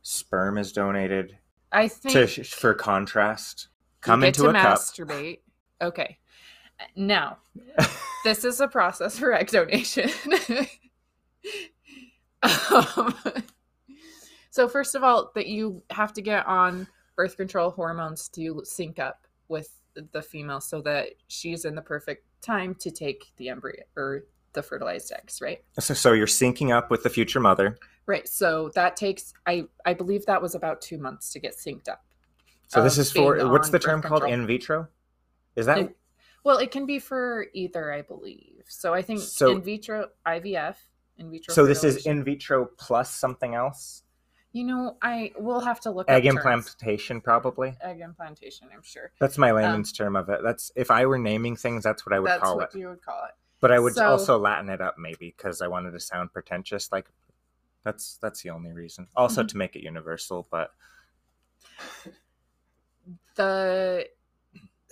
sperm 0.02 0.58
is 0.58 0.72
donated 0.72 1.38
I 1.70 1.88
think 1.88 2.30
to 2.30 2.44
for 2.44 2.74
contrast 2.74 3.68
come 4.00 4.24
into 4.24 4.42
to 4.42 4.48
a 4.48 4.52
cup 4.52 4.78
masturbate. 4.78 5.40
Okay. 5.80 6.18
Now, 6.96 7.38
this 8.24 8.44
is 8.44 8.60
a 8.60 8.68
process 8.68 9.18
for 9.18 9.32
egg 9.32 9.48
donation. 9.50 10.10
um, 12.42 13.14
so 14.50 14.68
first 14.68 14.94
of 14.94 15.02
all, 15.02 15.30
that 15.34 15.46
you 15.46 15.82
have 15.90 16.12
to 16.14 16.22
get 16.22 16.46
on 16.46 16.86
birth 17.16 17.36
control 17.36 17.70
hormones 17.70 18.28
to 18.30 18.62
sync 18.64 18.98
up 18.98 19.26
with 19.48 19.70
the 20.12 20.22
female 20.22 20.60
so 20.60 20.80
that 20.82 21.08
she's 21.26 21.64
in 21.64 21.74
the 21.74 21.82
perfect 21.82 22.24
time 22.40 22.74
to 22.76 22.90
take 22.90 23.32
the 23.36 23.48
embryo 23.48 23.82
or 23.96 24.24
the 24.52 24.62
fertilized 24.62 25.12
eggs, 25.12 25.40
right? 25.40 25.62
so, 25.78 25.94
so 25.94 26.12
you're 26.12 26.26
syncing 26.26 26.74
up 26.74 26.90
with 26.90 27.02
the 27.02 27.10
future 27.10 27.40
mother 27.40 27.76
Right. 28.06 28.26
So 28.26 28.70
that 28.74 28.96
takes 28.96 29.34
I 29.46 29.66
I 29.84 29.92
believe 29.92 30.24
that 30.26 30.40
was 30.40 30.54
about 30.54 30.80
2 30.80 30.96
months 30.96 31.30
to 31.34 31.38
get 31.38 31.54
synced 31.54 31.88
up. 31.90 32.02
so 32.66 32.82
this 32.82 32.96
um, 32.96 33.02
is 33.02 33.12
for 33.12 33.48
what's 33.50 33.68
the 33.68 33.78
term 33.78 34.00
called 34.00 34.24
in 34.24 34.46
vitro 34.46 34.88
is 35.56 35.66
that 35.66 35.78
In- 35.78 35.94
Well, 36.42 36.56
it 36.56 36.70
can 36.70 36.86
be 36.86 36.98
for 37.00 37.46
either, 37.52 37.92
I 37.92 38.00
believe. 38.00 38.64
So 38.68 38.94
I 38.94 39.02
think 39.02 39.20
So- 39.20 39.50
in 39.50 39.60
vitro 39.62 40.08
IVF, 40.26 40.76
in 41.18 41.30
vitro. 41.30 41.52
so 41.54 41.66
this 41.66 41.84
is 41.84 42.06
in 42.06 42.24
vitro 42.24 42.64
plus 42.78 43.14
something 43.14 43.54
else 43.54 44.04
You 44.52 44.64
know, 44.64 44.96
I 45.02 45.32
will 45.38 45.60
have 45.60 45.78
to 45.80 45.90
look 45.90 46.08
egg 46.10 46.24
implantation 46.26 47.20
probably 47.20 47.76
Egg 47.82 48.00
implantation. 48.00 48.68
I'm 48.74 48.82
sure 48.82 49.12
that's 49.20 49.36
my 49.38 49.52
layman's 49.52 49.92
term 49.92 50.16
of 50.16 50.28
it 50.30 50.40
that's 50.42 50.72
if 50.74 50.90
i 50.90 51.04
were 51.06 51.18
naming 51.18 51.54
things 51.54 51.84
that's 51.84 52.06
what 52.06 52.14
i 52.14 52.18
would 52.18 52.28
that's 52.30 52.42
call 52.42 52.56
what 52.56 52.74
it 52.74 52.78
you 52.78 52.88
would 52.88 53.02
call 53.02 53.24
it. 53.24 53.34
but 53.60 53.70
i 53.70 53.78
would 53.78 53.94
So- 53.94 54.06
also 54.08 54.38
latin 54.38 54.70
it 54.70 54.80
up 54.80 54.96
maybe 54.98 55.34
because 55.36 55.60
i 55.60 55.68
wanted 55.68 55.90
to 55.92 56.00
sound 56.00 56.32
pretentious 56.32 56.90
like 56.90 57.08
that's 57.84 58.18
that's 58.22 58.42
the 58.42 58.50
only 58.50 58.72
reason 58.72 59.06
also 59.16 59.42
Mhm. 59.42 59.48
to 59.48 59.56
make 59.58 59.76
it 59.76 59.82
universal 59.82 60.46
but 60.50 60.72
The 63.36 64.08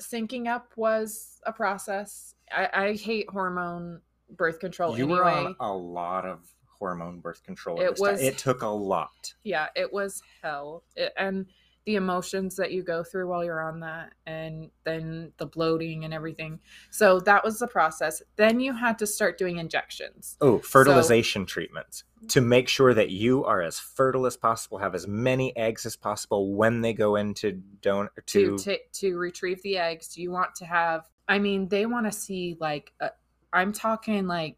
syncing 0.00 0.46
up 0.46 0.72
was 0.76 1.40
a 1.44 1.52
process. 1.52 2.34
I, 2.54 2.68
I 2.72 2.92
hate 2.94 3.28
hormone 3.30 4.00
birth 4.30 4.60
control 4.60 4.96
you 4.96 5.04
anyway. 5.04 5.18
were 5.18 5.24
on 5.24 5.56
a 5.60 5.72
lot 5.72 6.24
of 6.26 6.40
hormone 6.78 7.20
birth 7.20 7.42
control 7.42 7.80
It 7.80 7.90
this 7.90 8.00
time. 8.00 8.12
was- 8.12 8.22
it 8.22 8.38
took 8.38 8.62
a 8.62 8.66
lot. 8.68 9.34
Yeah 9.44 9.68
it 9.74 9.92
was 9.92 10.22
hell. 10.42 10.84
It, 10.94 11.12
and 11.16 11.46
the 11.84 11.94
emotions 11.94 12.56
that 12.56 12.72
you 12.72 12.82
go 12.82 13.04
through 13.04 13.28
while 13.28 13.44
you're 13.44 13.62
on 13.62 13.78
that 13.78 14.12
and 14.26 14.70
then 14.82 15.30
the 15.38 15.46
bloating 15.46 16.04
and 16.04 16.12
everything. 16.12 16.58
So 16.90 17.20
that 17.20 17.44
was 17.44 17.60
the 17.60 17.68
process. 17.68 18.20
Then 18.34 18.58
you 18.58 18.72
had 18.74 18.98
to 18.98 19.06
start 19.06 19.38
doing 19.38 19.58
injections. 19.58 20.36
Oh, 20.40 20.58
fertilization 20.58 21.46
treatments 21.46 22.02
to 22.26 22.40
make 22.40 22.66
sure 22.66 22.92
that 22.92 23.10
you 23.10 23.44
are 23.44 23.62
as 23.62 23.78
fertile 23.78 24.26
as 24.26 24.36
possible, 24.36 24.78
have 24.78 24.96
as 24.96 25.06
many 25.06 25.56
eggs 25.56 25.86
as 25.86 25.94
possible 25.94 26.54
when 26.54 26.80
they 26.80 26.92
go 26.92 27.14
into 27.14 27.52
don 27.82 28.08
to 28.26 28.56
to. 28.56 28.64
to, 28.64 28.78
to 28.94 29.16
retrieve 29.16 29.62
the 29.62 29.78
eggs. 29.78 30.18
You 30.18 30.32
want 30.32 30.56
to 30.56 30.64
have 30.64 31.04
i 31.28 31.38
mean 31.38 31.68
they 31.68 31.86
want 31.86 32.06
to 32.06 32.12
see 32.12 32.56
like 32.60 32.92
i 33.00 33.10
i'm 33.52 33.72
talking 33.72 34.26
like 34.26 34.56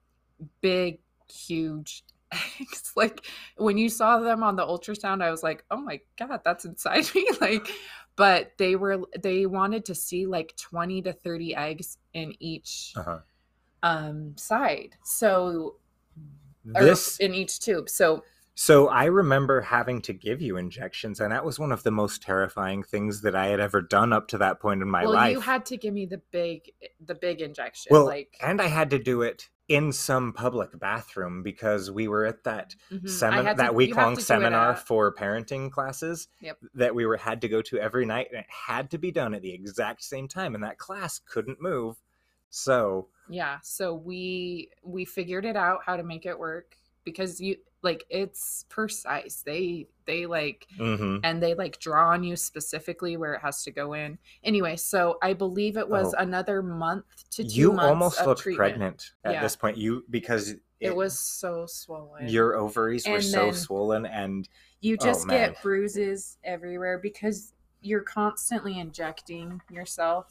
big 0.60 1.00
huge 1.32 2.04
eggs 2.32 2.92
like 2.96 3.24
when 3.56 3.78
you 3.78 3.88
saw 3.88 4.18
them 4.18 4.42
on 4.42 4.56
the 4.56 4.64
ultrasound 4.64 5.22
i 5.22 5.30
was 5.30 5.42
like 5.42 5.64
oh 5.70 5.80
my 5.80 6.00
god 6.18 6.40
that's 6.44 6.64
inside 6.64 7.04
me 7.14 7.26
like 7.40 7.68
but 8.16 8.52
they 8.58 8.76
were 8.76 9.00
they 9.20 9.46
wanted 9.46 9.84
to 9.84 9.94
see 9.94 10.26
like 10.26 10.54
20 10.56 11.02
to 11.02 11.12
30 11.12 11.54
eggs 11.54 11.98
in 12.12 12.34
each 12.38 12.92
uh-huh. 12.96 13.18
um 13.82 14.36
side 14.36 14.96
so 15.04 15.76
or 16.74 16.84
This 16.84 17.16
in 17.18 17.34
each 17.34 17.60
tube 17.60 17.88
so 17.88 18.22
so 18.60 18.88
I 18.88 19.04
remember 19.04 19.60
having 19.60 20.02
to 20.02 20.12
give 20.12 20.42
you 20.42 20.56
injections, 20.56 21.20
and 21.20 21.30
that 21.30 21.44
was 21.44 21.60
one 21.60 21.70
of 21.70 21.84
the 21.84 21.92
most 21.92 22.22
terrifying 22.22 22.82
things 22.82 23.22
that 23.22 23.36
I 23.36 23.46
had 23.46 23.60
ever 23.60 23.80
done 23.80 24.12
up 24.12 24.26
to 24.28 24.38
that 24.38 24.58
point 24.58 24.82
in 24.82 24.90
my 24.90 25.04
well 25.04 25.12
life. 25.12 25.32
you 25.32 25.38
had 25.38 25.64
to 25.66 25.76
give 25.76 25.94
me 25.94 26.06
the 26.06 26.20
big 26.32 26.72
the 27.06 27.14
big 27.14 27.40
injection 27.40 27.90
well, 27.92 28.04
like 28.04 28.36
and 28.42 28.60
I 28.60 28.66
had 28.66 28.90
to 28.90 28.98
do 28.98 29.22
it 29.22 29.48
in 29.68 29.92
some 29.92 30.32
public 30.32 30.78
bathroom 30.80 31.42
because 31.42 31.90
we 31.90 32.08
were 32.08 32.24
at 32.24 32.42
that 32.44 32.74
mhm. 32.90 33.08
Seminar, 33.08 33.52
to- 33.54 33.58
that 33.58 33.74
week 33.74 33.94
long 33.94 34.12
to 34.12 34.16
do 34.16 34.22
it 34.22 34.24
seminar 34.24 34.74
for 34.76 35.14
parenting 35.14 35.70
classes 35.70 36.28
Yep. 36.40 36.58
that 36.74 36.94
we 36.94 37.04
were 37.04 37.18
had 37.18 37.42
to 37.42 37.48
go 37.48 37.60
to 37.62 37.78
every 37.78 38.06
night, 38.06 38.28
and 38.30 38.40
it 38.40 38.46
had 38.48 38.90
to 38.92 38.98
be 38.98 39.10
done 39.12 39.34
at 39.34 39.42
the 39.42 39.52
exact 39.52 40.02
same 40.02 40.26
time, 40.26 40.54
and 40.54 40.64
that 40.64 40.78
class 40.78 41.18
couldn't 41.18 41.60
move. 41.60 41.96
So 42.50 43.08
yeah 43.30 43.58
so 43.62 43.92
we 43.94 44.70
we 44.82 45.04
figured 45.04 45.44
it 45.44 45.54
out 45.54 45.80
how 45.84 45.98
to 45.98 46.02
make 46.02 46.24
it 46.24 46.38
work 46.38 46.74
because 47.04 47.38
you 47.42 47.56
like 47.82 48.04
it's 48.10 48.64
precise 48.68 49.42
they 49.46 49.86
they 50.06 50.26
like 50.26 50.66
mhm. 50.78 51.20
and 51.22 51.42
they 51.42 51.54
like 51.54 51.78
draw 51.78 52.10
on 52.10 52.24
you 52.24 52.34
specifically 52.34 53.16
where 53.16 53.34
it 53.34 53.40
has 53.40 53.62
to 53.62 53.70
go 53.70 53.92
in 53.92 54.18
anyway 54.42 54.74
so 54.74 55.16
i 55.22 55.32
believe 55.32 55.76
it 55.76 55.88
was 55.88 56.14
Oh. 56.14 56.22
another 56.22 56.62
month 56.62 57.04
to 57.32 57.44
two 57.44 57.48
you 57.48 57.78
almost 57.78 58.24
looked 58.26 58.42
treatment. 58.42 58.58
pregnant 58.58 59.12
at 59.24 59.34
Yeah. 59.34 59.42
this 59.42 59.54
point. 59.56 59.76
You 59.76 60.04
because 60.10 60.54
it, 60.80 60.94
was 60.94 61.18
so 61.18 61.66
swollen 61.66 62.28
your 62.28 62.54
ovaries 62.56 63.06
were 63.06 63.20
so 63.20 63.50
swollen, 63.52 64.06
and 64.06 64.48
you 64.80 64.96
oh, 65.00 65.04
just 65.04 65.26
man. 65.26 65.50
get 65.52 65.62
bruises 65.62 66.38
everywhere 66.44 66.98
because 66.98 67.52
you're 67.80 68.02
constantly 68.02 68.78
injecting 68.78 69.60
yourself 69.70 70.26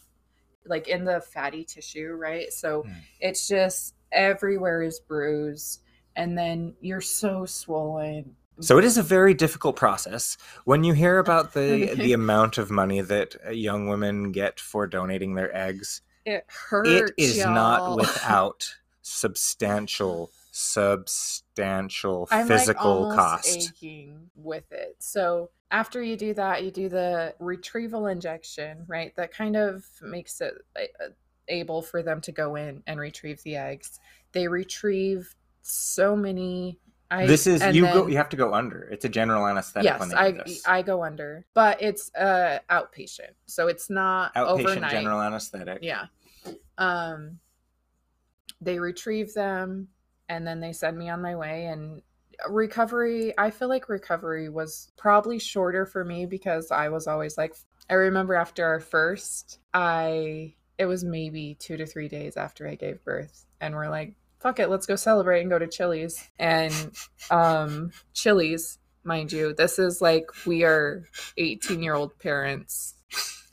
like 0.65 0.87
in 0.87 1.05
the 1.05 1.21
fatty 1.21 1.63
tissue 1.63 2.11
right 2.11 2.51
so 2.51 2.81
Hmm. 2.83 2.91
it's 3.21 3.47
just 3.47 3.93
everywhere 4.11 4.81
is 4.83 4.99
bruised 4.99 5.81
and 6.17 6.37
then 6.37 6.73
you're 6.81 6.99
so 6.99 7.45
swollen 7.45 8.35
so 8.59 8.77
it 8.77 8.83
is 8.83 8.97
a 8.97 9.03
very 9.03 9.33
difficult 9.33 9.75
process. 9.75 10.37
When 10.65 10.83
you 10.83 10.93
hear 10.93 11.19
about 11.19 11.53
the 11.53 11.93
the 11.95 12.13
amount 12.13 12.57
of 12.57 12.71
money 12.71 13.01
that 13.01 13.35
young 13.55 13.87
women 13.87 14.31
get 14.31 14.59
for 14.59 14.87
donating 14.87 15.35
their 15.35 15.55
eggs, 15.55 16.01
it 16.25 16.45
hurts 16.47 16.89
it 16.89 17.13
is 17.17 17.37
not 17.45 17.79
y'all. 17.79 17.97
without 17.97 18.67
substantial 19.01 20.31
substantial 20.51 22.27
I'm 22.31 22.47
physical 22.47 23.09
like 23.09 23.15
cost 23.15 23.57
aching 23.57 24.31
with 24.35 24.71
it. 24.71 24.95
So 24.99 25.51
after 25.69 26.01
you 26.01 26.17
do 26.17 26.33
that, 26.33 26.63
you 26.63 26.71
do 26.71 26.89
the 26.89 27.35
retrieval 27.39 28.07
injection, 28.07 28.85
right? 28.87 29.15
That 29.17 29.31
kind 29.31 29.55
of 29.55 29.85
makes 30.01 30.41
it 30.41 30.55
uh, 30.75 31.09
able 31.47 31.83
for 31.83 32.01
them 32.01 32.21
to 32.21 32.31
go 32.31 32.55
in 32.55 32.81
and 32.87 32.99
retrieve 32.99 33.43
the 33.43 33.55
eggs. 33.57 33.99
They 34.31 34.47
retrieve 34.47 35.35
so 35.69 36.15
many. 36.15 36.79
I, 37.09 37.25
this 37.25 37.47
is 37.47 37.63
you 37.73 37.83
go 37.83 38.07
you 38.07 38.17
have 38.17 38.27
to 38.29 38.35
go 38.35 38.53
under 38.53 38.81
it's 38.91 39.05
a 39.05 39.09
general 39.09 39.47
anesthetic 39.47 39.85
Yes, 39.85 40.13
I. 40.13 40.79
I 40.79 40.81
go 40.81 41.05
under, 41.05 41.45
but 41.53 41.81
it's 41.81 42.13
uh 42.15 42.59
outpatient, 42.69 43.31
so 43.45 43.69
it's 43.69 43.89
not 43.89 44.35
outpatient 44.35 44.59
overnight. 44.59 44.91
general 44.91 45.21
anesthetic 45.21 45.79
Yeah. 45.81 46.07
Um 46.77 47.39
they 48.61 48.79
retrieve 48.79 49.33
them 49.33 49.87
and 50.29 50.45
then 50.45 50.59
they 50.59 50.73
send 50.73 50.97
me 50.97 51.09
on 51.09 51.21
my 51.21 51.35
way 51.35 51.65
and 51.67 52.01
recovery 52.49 53.33
i 53.37 53.49
feel 53.49 53.67
like 53.67 53.89
recovery 53.89 54.49
was 54.49 54.91
probably 54.97 55.39
shorter 55.39 55.85
for 55.85 56.03
me 56.03 56.25
because 56.25 56.71
i 56.71 56.87
was 56.89 57.07
always 57.07 57.37
like 57.37 57.55
i 57.89 57.93
remember 57.93 58.35
after 58.35 58.63
our 58.65 58.79
first 58.79 59.59
i 59.73 60.53
it 60.77 60.85
was 60.85 61.03
maybe 61.03 61.55
two 61.59 61.77
to 61.77 61.85
three 61.85 62.07
days 62.07 62.37
after 62.37 62.67
i 62.67 62.75
gave 62.75 63.03
birth 63.03 63.45
and 63.59 63.73
we're 63.73 63.89
like 63.89 64.13
fuck 64.39 64.59
it 64.59 64.69
let's 64.69 64.85
go 64.85 64.95
celebrate 64.95 65.41
and 65.41 65.49
go 65.49 65.57
to 65.59 65.67
chili's 65.67 66.29
and 66.39 66.73
um 67.31 67.91
chili's 68.13 68.77
mind 69.03 69.31
you 69.31 69.53
this 69.53 69.79
is 69.79 70.01
like 70.01 70.29
we 70.45 70.63
are 70.63 71.03
18 71.37 71.81
year 71.83 71.93
old 71.95 72.17
parents 72.19 72.93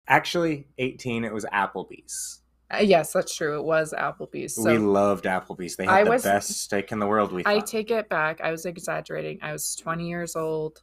Actually, 0.06 0.66
18, 0.76 1.24
it 1.24 1.32
was 1.32 1.46
Applebee's. 1.46 2.42
Uh, 2.70 2.76
yes 2.76 3.10
that's 3.14 3.34
true 3.34 3.58
it 3.58 3.64
was 3.64 3.94
applebee's 3.96 4.54
so 4.54 4.64
we 4.70 4.76
loved 4.76 5.24
Applebee's. 5.24 5.76
They 5.76 5.86
had 5.86 5.94
I 5.94 6.04
the 6.04 6.10
was- 6.10 6.22
best 6.24 6.50
steak 6.60 6.92
in 6.92 6.98
the 6.98 7.06
world, 7.06 7.32
we 7.32 7.40
I 7.46 7.60
thought. 7.60 7.66
take 7.66 7.90
it 7.90 8.10
back. 8.10 8.42
I 8.42 8.50
was 8.50 8.66
exaggerating. 8.66 9.38
I 9.40 9.52
was 9.52 9.74
20 9.76 10.06
years 10.06 10.36
old. 10.36 10.82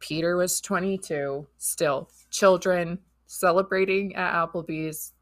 Peter 0.00 0.36
was 0.36 0.60
22. 0.60 1.46
Still, 1.56 2.10
children 2.30 2.98
celebrating 3.26 4.14
at 4.16 4.34
Applebee's, 4.34 5.13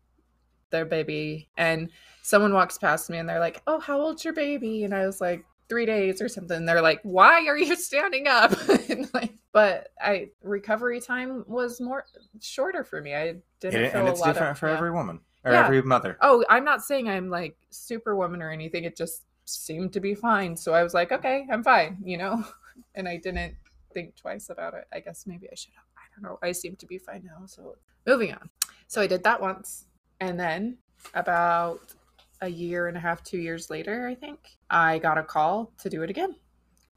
their 0.72 0.84
baby. 0.84 1.48
And 1.56 1.88
someone 2.22 2.52
walks 2.52 2.76
past 2.78 3.08
me 3.08 3.18
and 3.18 3.28
they're 3.28 3.38
like, 3.38 3.62
Oh, 3.68 3.78
how 3.78 4.00
old's 4.00 4.24
your 4.24 4.34
baby? 4.34 4.82
And 4.82 4.92
I 4.92 5.06
was 5.06 5.20
like, 5.20 5.44
Three 5.68 5.86
days 5.86 6.20
or 6.20 6.28
something. 6.28 6.66
They're 6.66 6.82
like, 6.82 6.98
Why 7.04 7.46
are 7.46 7.56
you 7.56 7.76
standing 7.76 8.26
up? 8.26 8.52
and 8.90 9.08
like, 9.14 9.32
but 9.52 9.88
I 10.00 10.30
recovery 10.42 11.00
time 11.00 11.44
was 11.46 11.80
more 11.80 12.04
shorter 12.40 12.82
for 12.84 13.00
me. 13.00 13.14
I 13.14 13.36
didn't 13.60 13.84
It- 13.84 13.92
feel 13.92 14.00
and 14.00 14.08
a 14.08 14.10
it's 14.10 14.20
lot 14.20 14.26
different 14.28 14.50
of, 14.52 14.58
for 14.58 14.68
yeah. 14.68 14.74
every 14.76 14.90
woman 14.90 15.20
or 15.44 15.52
Yeah. 15.52 15.64
every 15.64 15.80
mother. 15.82 16.18
Oh, 16.20 16.44
I'm 16.50 16.64
not 16.64 16.82
saying 16.82 17.08
I'm 17.08 17.30
like 17.30 17.56
superwoman 17.70 18.42
or 18.42 18.50
anything. 18.50 18.84
It 18.84 18.96
just 18.96 19.22
seemed 19.44 19.92
to 19.92 20.00
be 20.00 20.14
fine. 20.14 20.56
So 20.56 20.72
I 20.74 20.82
was 20.82 20.94
like, 20.94 21.12
okay, 21.12 21.46
I'm 21.50 21.62
fine, 21.62 21.98
you 22.04 22.18
know? 22.18 22.44
And 22.94 23.06
I 23.08 23.16
didn't 23.18 23.54
think 23.92 24.16
twice 24.16 24.48
about 24.48 24.72
it. 24.74 24.84
I 24.92 25.00
guess 25.00 25.26
maybe 25.26 25.46
I 25.50 25.54
should 25.54 25.72
have. 25.74 25.84
I 25.96 26.02
don't 26.14 26.22
know. 26.30 26.38
I 26.42 26.52
seem 26.52 26.74
to 26.76 26.86
be 26.86 26.96
fine 26.98 27.22
now. 27.24 27.44
So 27.46 27.76
moving 28.06 28.32
on. 28.32 28.48
So 28.86 29.00
I 29.02 29.06
did 29.06 29.22
that 29.24 29.40
once. 29.42 29.84
And 30.20 30.38
then 30.38 30.78
about 31.14 31.94
a 32.40 32.48
year 32.48 32.88
and 32.88 32.96
a 32.96 33.00
half, 33.00 33.22
two 33.22 33.38
years 33.38 33.70
later, 33.70 34.06
I 34.06 34.14
think, 34.14 34.38
I 34.70 34.98
got 34.98 35.18
a 35.18 35.22
call 35.22 35.72
to 35.78 35.88
do 35.88 36.02
it 36.02 36.10
again. 36.10 36.34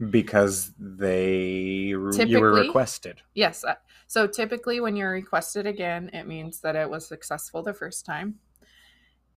Because 0.10 0.74
they 0.78 1.94
you 1.94 2.40
were 2.42 2.54
requested. 2.54 3.22
Yes. 3.34 3.64
uh, 3.64 3.76
So 4.08 4.28
typically, 4.28 4.82
when 4.82 4.96
you're 4.96 5.12
requested 5.12 5.66
again, 5.66 6.10
it 6.14 6.28
means 6.28 6.60
that 6.62 6.76
it 6.76 6.90
was 6.90 7.08
successful 7.08 7.64
the 7.64 7.74
first 7.74 8.06
time 8.06 8.36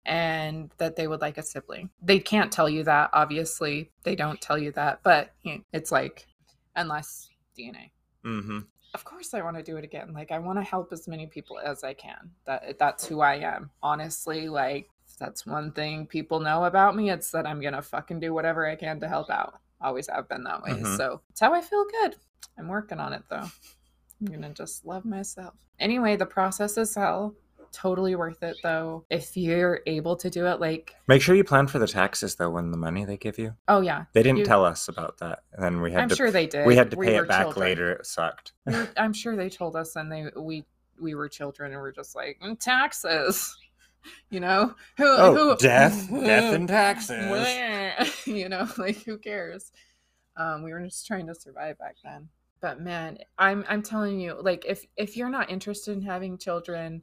and 0.08 0.72
that 0.78 0.96
they 0.96 1.08
would 1.08 1.22
like 1.22 1.38
a 1.38 1.44
sibling. 1.44 1.90
They 2.02 2.20
can't 2.20 2.52
tell 2.52 2.70
you 2.70 2.84
that, 2.86 3.10
obviously. 3.14 3.92
They 4.04 4.16
don't 4.16 4.42
tell 4.42 4.58
you 4.58 4.72
that, 4.72 5.02
but 5.04 5.32
you 5.44 5.56
know, 5.56 5.62
it's 5.74 5.92
like, 5.92 6.26
unless 6.76 7.30
DNA. 7.58 7.92
Mm-hmm. 8.26 8.60
Of 8.94 9.04
course, 9.04 9.34
I 9.34 9.42
want 9.42 9.58
to 9.58 9.64
do 9.64 9.78
it 9.78 9.84
again. 9.84 10.14
Like, 10.14 10.32
I 10.32 10.40
want 10.40 10.58
to 10.60 10.64
help 10.64 10.92
as 10.92 11.08
many 11.08 11.28
people 11.28 11.60
as 11.60 11.84
I 11.84 11.94
can. 11.94 12.32
That 12.46 12.80
That's 12.80 13.06
who 13.06 13.22
I 13.22 13.36
am. 13.36 13.70
Honestly, 13.84 14.50
like, 14.50 14.90
that's 15.20 15.46
one 15.46 15.72
thing 15.72 16.08
people 16.08 16.40
know 16.40 16.66
about 16.66 16.96
me. 16.96 17.10
It's 17.10 17.32
that 17.32 17.46
I'm 17.46 17.62
going 17.62 17.74
to 17.74 17.82
fucking 17.82 18.20
do 18.20 18.34
whatever 18.34 18.68
I 18.68 18.76
can 18.76 19.00
to 19.02 19.08
help 19.08 19.30
out. 19.30 19.60
Always 19.82 20.08
have 20.08 20.28
been 20.28 20.44
that 20.46 20.64
way. 20.64 20.72
Mhm. 20.72 20.98
So 20.98 21.22
it's 21.30 21.40
how 21.40 21.54
I 21.54 21.62
feel 21.62 21.86
good. 22.02 22.16
I'm 22.58 22.68
working 22.68 23.00
on 23.00 23.14
it 23.14 23.24
though. 23.30 23.46
I'm 24.20 24.26
gonna 24.26 24.50
just 24.50 24.86
love 24.86 25.06
myself. 25.06 25.54
Anyway, 25.80 26.16
the 26.16 26.26
process 26.26 26.78
is 26.78 26.96
hell. 26.96 27.36
Totally 27.78 28.16
worth 28.16 28.42
it 28.42 28.58
though. 28.64 29.06
If 29.12 29.38
you're 29.38 29.82
able 29.86 30.16
to 30.16 30.32
do 30.32 30.48
it, 30.48 30.60
like, 30.60 30.96
Make 31.08 31.22
sure 31.22 31.36
you 31.36 31.44
plan 31.44 31.68
for 31.68 31.78
the 31.78 31.88
taxes 31.88 32.34
though 32.36 32.50
when 32.50 32.72
the 32.72 32.78
money 32.78 33.06
they 33.06 33.18
give 33.18 33.38
you. 33.38 33.54
oh 33.68 33.82
yeah, 33.82 34.06
They 34.14 34.24
didn't 34.24 34.40
You- 34.40 34.46
tell 34.46 34.66
us 34.66 34.88
about 34.88 35.20
that, 35.20 35.44
and 35.54 35.64
then 35.64 35.80
we 35.82 35.92
had 35.92 36.02
I'm 36.02 36.10
to 36.10 36.16
sure 36.16 36.32
they 36.32 36.48
did. 36.48 36.66
we 36.66 36.76
had 36.76 36.90
to 36.90 36.98
pay 36.98 37.18
it 37.18 37.28
back 37.28 37.44
children. 37.44 37.68
later. 37.68 37.92
It 37.92 38.06
sucked. 38.08 38.54
Were- 38.66 38.90
I'm 38.98 39.14
sure 39.14 39.36
they 39.36 39.50
told 39.50 39.76
us, 39.76 39.96
and 39.96 40.12
they 40.12 40.26
we 40.36 40.66
we 41.00 41.14
were 41.14 41.30
children, 41.30 41.72
and 41.72 41.80
we're 41.80 41.92
just 41.92 42.16
like 42.16 42.40
"Mm, 42.44 42.60
taxes. 42.60 43.56
You 44.30 44.40
know 44.40 44.74
who? 44.96 45.06
Oh, 45.06 45.36
who 45.36 45.58
death, 45.58 46.10
death, 46.24 46.54
and 46.54 46.66
taxes. 46.68 48.26
you 48.26 48.48
know, 48.48 48.66
like 48.78 49.04
who 49.04 49.18
cares? 49.18 49.72
Um, 50.38 50.64
we 50.64 50.72
were 50.72 50.82
just 50.82 51.06
trying 51.06 51.28
to 51.28 51.36
survive 51.36 51.78
back 51.78 51.98
then. 52.04 52.30
But 52.62 52.80
man, 52.80 53.18
I'm 53.38 53.66
I'm 53.68 53.82
telling 53.84 54.20
you, 54.20 54.38
like 54.42 54.64
if 54.66 54.86
if 54.96 55.18
you're 55.18 55.30
not 55.30 55.50
interested 55.50 55.92
in 55.98 56.02
having 56.04 56.38
children, 56.38 57.02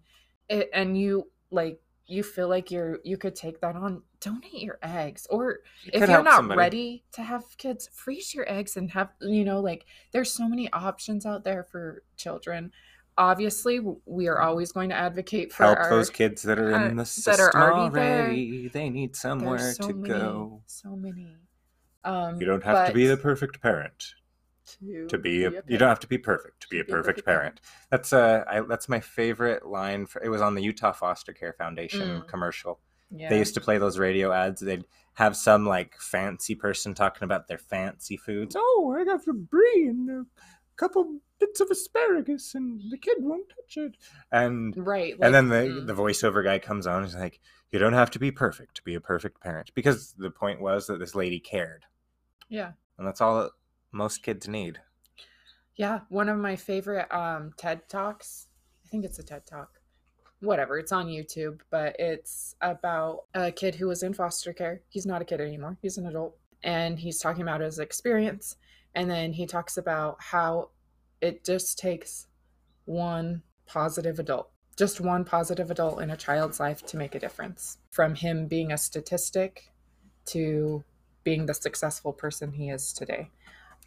it, 0.49 0.71
and 0.73 0.97
you 0.99 1.31
like 1.51 1.81
you 2.07 2.23
feel 2.23 2.49
like 2.49 2.71
you're 2.71 2.99
you 3.05 3.17
could 3.17 3.35
take 3.35 3.61
that 3.61 3.77
on, 3.77 4.03
donate 4.21 4.61
your 4.63 4.79
eggs. 4.83 5.27
Or 5.31 5.61
You 5.85 5.91
if 5.95 6.09
you're 6.09 6.23
not 6.23 6.35
somebody. 6.37 6.59
ready 6.59 7.05
to 7.13 7.23
have 7.23 7.45
kids, 7.57 7.89
freeze 7.93 8.35
your 8.35 8.51
eggs 8.51 8.77
and 8.77 8.91
have 8.91 9.11
you 9.21 9.45
know 9.45 9.61
like 9.61 9.87
there's 10.13 10.31
so 10.31 10.49
many 10.49 10.71
options 10.73 11.25
out 11.27 11.45
there 11.45 11.63
for 11.65 12.03
children. 12.17 12.73
Obviously, 13.17 13.81
we 14.07 14.27
are 14.27 14.41
always 14.41 14.73
going 14.73 14.89
to 14.89 14.97
advocate 14.97 15.53
for 15.53 15.63
help 15.65 15.79
our, 15.79 15.89
those 15.91 16.11
kids 16.11 16.43
that 16.43 16.59
are 16.59 16.75
our- 16.75 16.87
in 16.89 16.97
the 16.97 17.05
system 17.05 17.49
already 17.55 17.81
already. 17.83 18.69
They 18.69 18.91
need 18.91 19.15
somewhere 19.15 19.73
so 19.73 19.87
to 19.89 19.95
many, 19.95 20.09
go. 20.09 20.63
So 20.67 20.97
many. 20.97 21.37
Um, 22.03 22.41
You 22.41 22.47
don't 22.47 22.65
have 22.65 22.89
to 22.89 22.93
be 22.93 23.07
the 23.07 23.17
perfect 23.17 23.63
parent 23.63 24.15
to, 24.81 25.07
to 25.09 25.19
be 25.19 25.45
a. 25.45 25.51
parent. 25.51 25.67
You 25.69 25.79
don't 25.79 25.89
have 25.89 26.01
to 26.01 26.07
be 26.07 26.19
perfect 26.19 26.61
to 26.63 26.69
be 26.69 26.81
a 26.81 26.85
perfect 26.85 27.07
perfect 27.07 27.27
parent. 27.27 27.43
parent. 27.43 27.61
That's 27.91 28.13
uh, 28.13 28.45
I, 28.49 28.61
that's 28.61 28.89
my 28.89 29.01
favorite 29.01 29.67
line. 29.67 30.07
For, 30.07 30.23
it 30.23 30.29
was 30.29 30.41
on 30.41 30.55
the 30.55 30.63
Utah 30.63 30.93
Foster 30.93 31.33
Care 31.33 31.53
Foundation 31.53 32.23
Mm. 32.23 32.29
commercial. 32.29 32.81
Yeah. 33.11 33.29
They 33.29 33.39
used 33.39 33.55
to 33.55 33.61
play 33.61 33.79
those 33.79 33.99
radio 33.99 34.33
ads. 34.33 34.61
They'd 34.61 34.85
have 35.15 35.37
some 35.37 35.67
like 35.67 35.95
fancy 36.01 36.55
person 36.55 36.95
talking 36.95 37.25
about 37.25 37.47
their 37.47 37.59
fancy 37.59 38.17
foods. 38.17 38.57
Oh, 38.59 38.97
I 38.99 39.05
got 39.05 39.23
some 39.23 39.45
brie 39.45 39.87
and 39.89 40.11
a 40.11 40.27
couple 40.77 41.21
bits 41.39 41.61
of 41.61 41.71
asparagus, 41.71 42.55
and 42.55 42.81
the 42.91 42.99
kid 42.99 43.19
won't 43.21 43.49
touch 43.49 43.77
it. 43.77 43.97
And 44.33 44.75
right. 44.77 45.15
and 45.21 45.33
then 45.33 45.49
the 45.49 45.57
mm, 45.57 45.87
the 45.87 45.95
voiceover 45.95 46.43
guy 46.43 46.59
comes 46.59 46.87
on. 46.87 46.99
And 47.03 47.07
he's 47.07 47.15
like, 47.15 47.41
"You 47.71 47.79
don't 47.79 47.93
have 47.93 48.11
to 48.13 48.19
be 48.19 48.33
perfect 48.33 48.77
to 48.77 48.83
be 48.83 48.95
a 48.95 49.01
perfect 49.01 49.41
parent," 49.41 49.71
because 49.75 50.15
the 50.15 50.31
point 50.31 50.61
was 50.61 50.87
that 50.89 50.99
this 50.99 51.15
lady 51.15 51.39
cared, 51.39 51.85
yeah, 52.49 52.73
and 52.99 53.07
that's 53.07 53.21
all 53.21 53.43
that 53.43 53.51
most 53.95 54.23
kids 54.23 54.49
need. 54.49 54.81
yeah. 55.77 56.01
One 56.09 56.29
of 56.29 56.39
my 56.39 56.57
favorite 56.57 57.07
um 57.15 57.53
TED 57.57 57.89
talks. 57.89 58.49
I 58.85 58.89
think 58.89 59.05
it's 59.05 59.19
a 59.19 59.23
TED 59.23 59.47
talk. 59.47 59.81
Whatever. 60.41 60.79
It's 60.79 60.93
on 60.93 61.07
YouTube, 61.07 61.61
but 61.71 61.97
it's 61.99 62.55
about 62.61 63.21
a 63.35 63.51
kid 63.51 63.75
who 63.77 63.87
was 63.87 64.03
in 64.03 64.13
foster 64.13 64.53
care. 64.53 64.83
He's 64.89 65.07
not 65.07 65.23
a 65.23 65.25
kid 65.25 65.41
anymore. 65.41 65.79
He's 65.81 65.97
an 65.97 66.07
adult, 66.07 66.37
and 66.63 66.99
he's 66.99 67.19
talking 67.19 67.43
about 67.43 67.61
his 67.63 67.79
experience. 67.79 68.57
And 68.95 69.11
then 69.11 69.33
he 69.33 69.47
talks 69.47 69.79
about 69.79 70.17
how 70.21 70.71
it 71.21 71.45
just 71.45 71.79
takes 71.79 72.27
one 72.85 73.43
positive 73.67 74.19
adult, 74.19 74.51
just 74.77 75.01
one 75.01 75.25
positive 75.25 75.71
adult 75.71 76.03
in 76.03 76.11
a 76.11 76.17
child's 76.17 76.61
life 76.61 76.85
to 76.87 76.97
make 76.99 77.15
a 77.15 77.19
difference. 77.19 77.79
From 77.91 78.15
him 78.15 78.47
being 78.47 78.71
a 78.71 78.77
statistic 78.79 79.73
to 80.27 80.85
being 81.25 81.47
the 81.47 81.55
successful 81.55 82.13
person 82.13 82.53
he 82.53 82.69
is 82.69 82.93
today. 82.93 83.31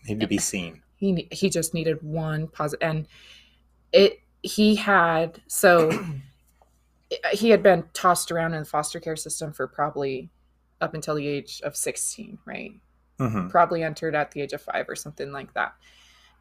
Need 0.07 0.19
to 0.21 0.27
be 0.27 0.37
seen. 0.37 0.81
He 0.95 1.27
he 1.31 1.49
just 1.49 1.73
needed 1.73 2.01
one 2.01 2.47
positive, 2.47 2.87
and 2.87 3.07
it 3.91 4.21
he 4.41 4.75
had 4.75 5.41
so 5.47 5.91
he 7.31 7.49
had 7.49 7.63
been 7.63 7.83
tossed 7.93 8.31
around 8.31 8.53
in 8.53 8.59
the 8.59 8.65
foster 8.65 8.99
care 8.99 9.15
system 9.15 9.53
for 9.53 9.67
probably 9.67 10.29
up 10.81 10.93
until 10.93 11.15
the 11.15 11.27
age 11.27 11.61
of 11.63 11.75
16 11.75 12.37
right 12.45 12.73
hmm 13.19 13.47
probably 13.47 13.83
entered 13.83 14.13
at 14.13 14.31
the 14.31 14.41
age 14.41 14.53
of 14.53 14.61
five 14.61 14.87
or 14.87 14.95
something 14.95 15.31
like 15.31 15.53
that. 15.53 15.73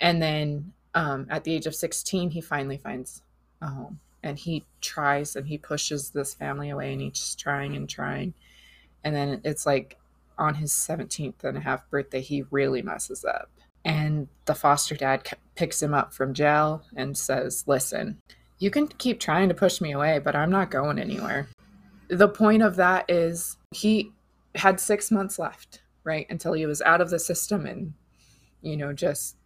And 0.01 0.21
then 0.21 0.73
um, 0.95 1.27
at 1.31 1.45
the 1.45 1.55
age 1.55 1.67
of 1.67 1.75
16, 1.75 2.31
he 2.31 2.41
finally 2.41 2.77
finds 2.77 3.23
a 3.63 3.69
home 3.69 4.01
and 4.23 4.39
he 4.39 4.65
tries 4.81 5.37
and 5.37 5.47
he 5.47 5.57
pushes 5.57 6.11
this 6.11 6.35
family 6.35 6.71
away 6.71 6.93
and 6.93 7.01
he's 7.01 7.35
trying 7.35 7.77
and 7.77 7.89
trying. 7.89 8.35
And 9.05 9.15
then 9.15 9.41
it's 9.45 9.65
like 9.65 9.99
on 10.39 10.55
his 10.55 10.72
17th 10.72 11.45
and 11.45 11.57
a 11.57 11.61
half 11.61 11.89
birthday, 11.91 12.20
he 12.20 12.45
really 12.51 12.82
messes 12.82 13.24
up. 13.24 13.51
And 13.84 14.28
the 14.47 14.55
foster 14.55 14.97
dad 14.97 15.28
picks 15.55 15.82
him 15.82 15.95
up 15.95 16.12
from 16.12 16.34
jail 16.34 16.82
and 16.97 17.16
says, 17.16 17.64
Listen, 17.66 18.18
you 18.59 18.70
can 18.70 18.89
keep 18.89 19.20
trying 19.20 19.49
to 19.49 19.55
push 19.55 19.80
me 19.80 19.93
away, 19.93 20.18
but 20.18 20.34
I'm 20.34 20.51
not 20.51 20.70
going 20.70 20.99
anywhere. 20.99 21.49
The 22.09 22.28
point 22.28 22.62
of 22.62 22.76
that 22.76 23.09
is 23.09 23.57
he 23.72 24.12
had 24.55 24.80
six 24.80 25.11
months 25.11 25.39
left, 25.39 25.82
right? 26.05 26.26
Until 26.30 26.53
he 26.53 26.66
was 26.66 26.82
out 26.82 27.01
of 27.01 27.11
the 27.11 27.18
system 27.18 27.66
and, 27.66 27.93
you 28.62 28.76
know, 28.76 28.93
just 28.93 29.37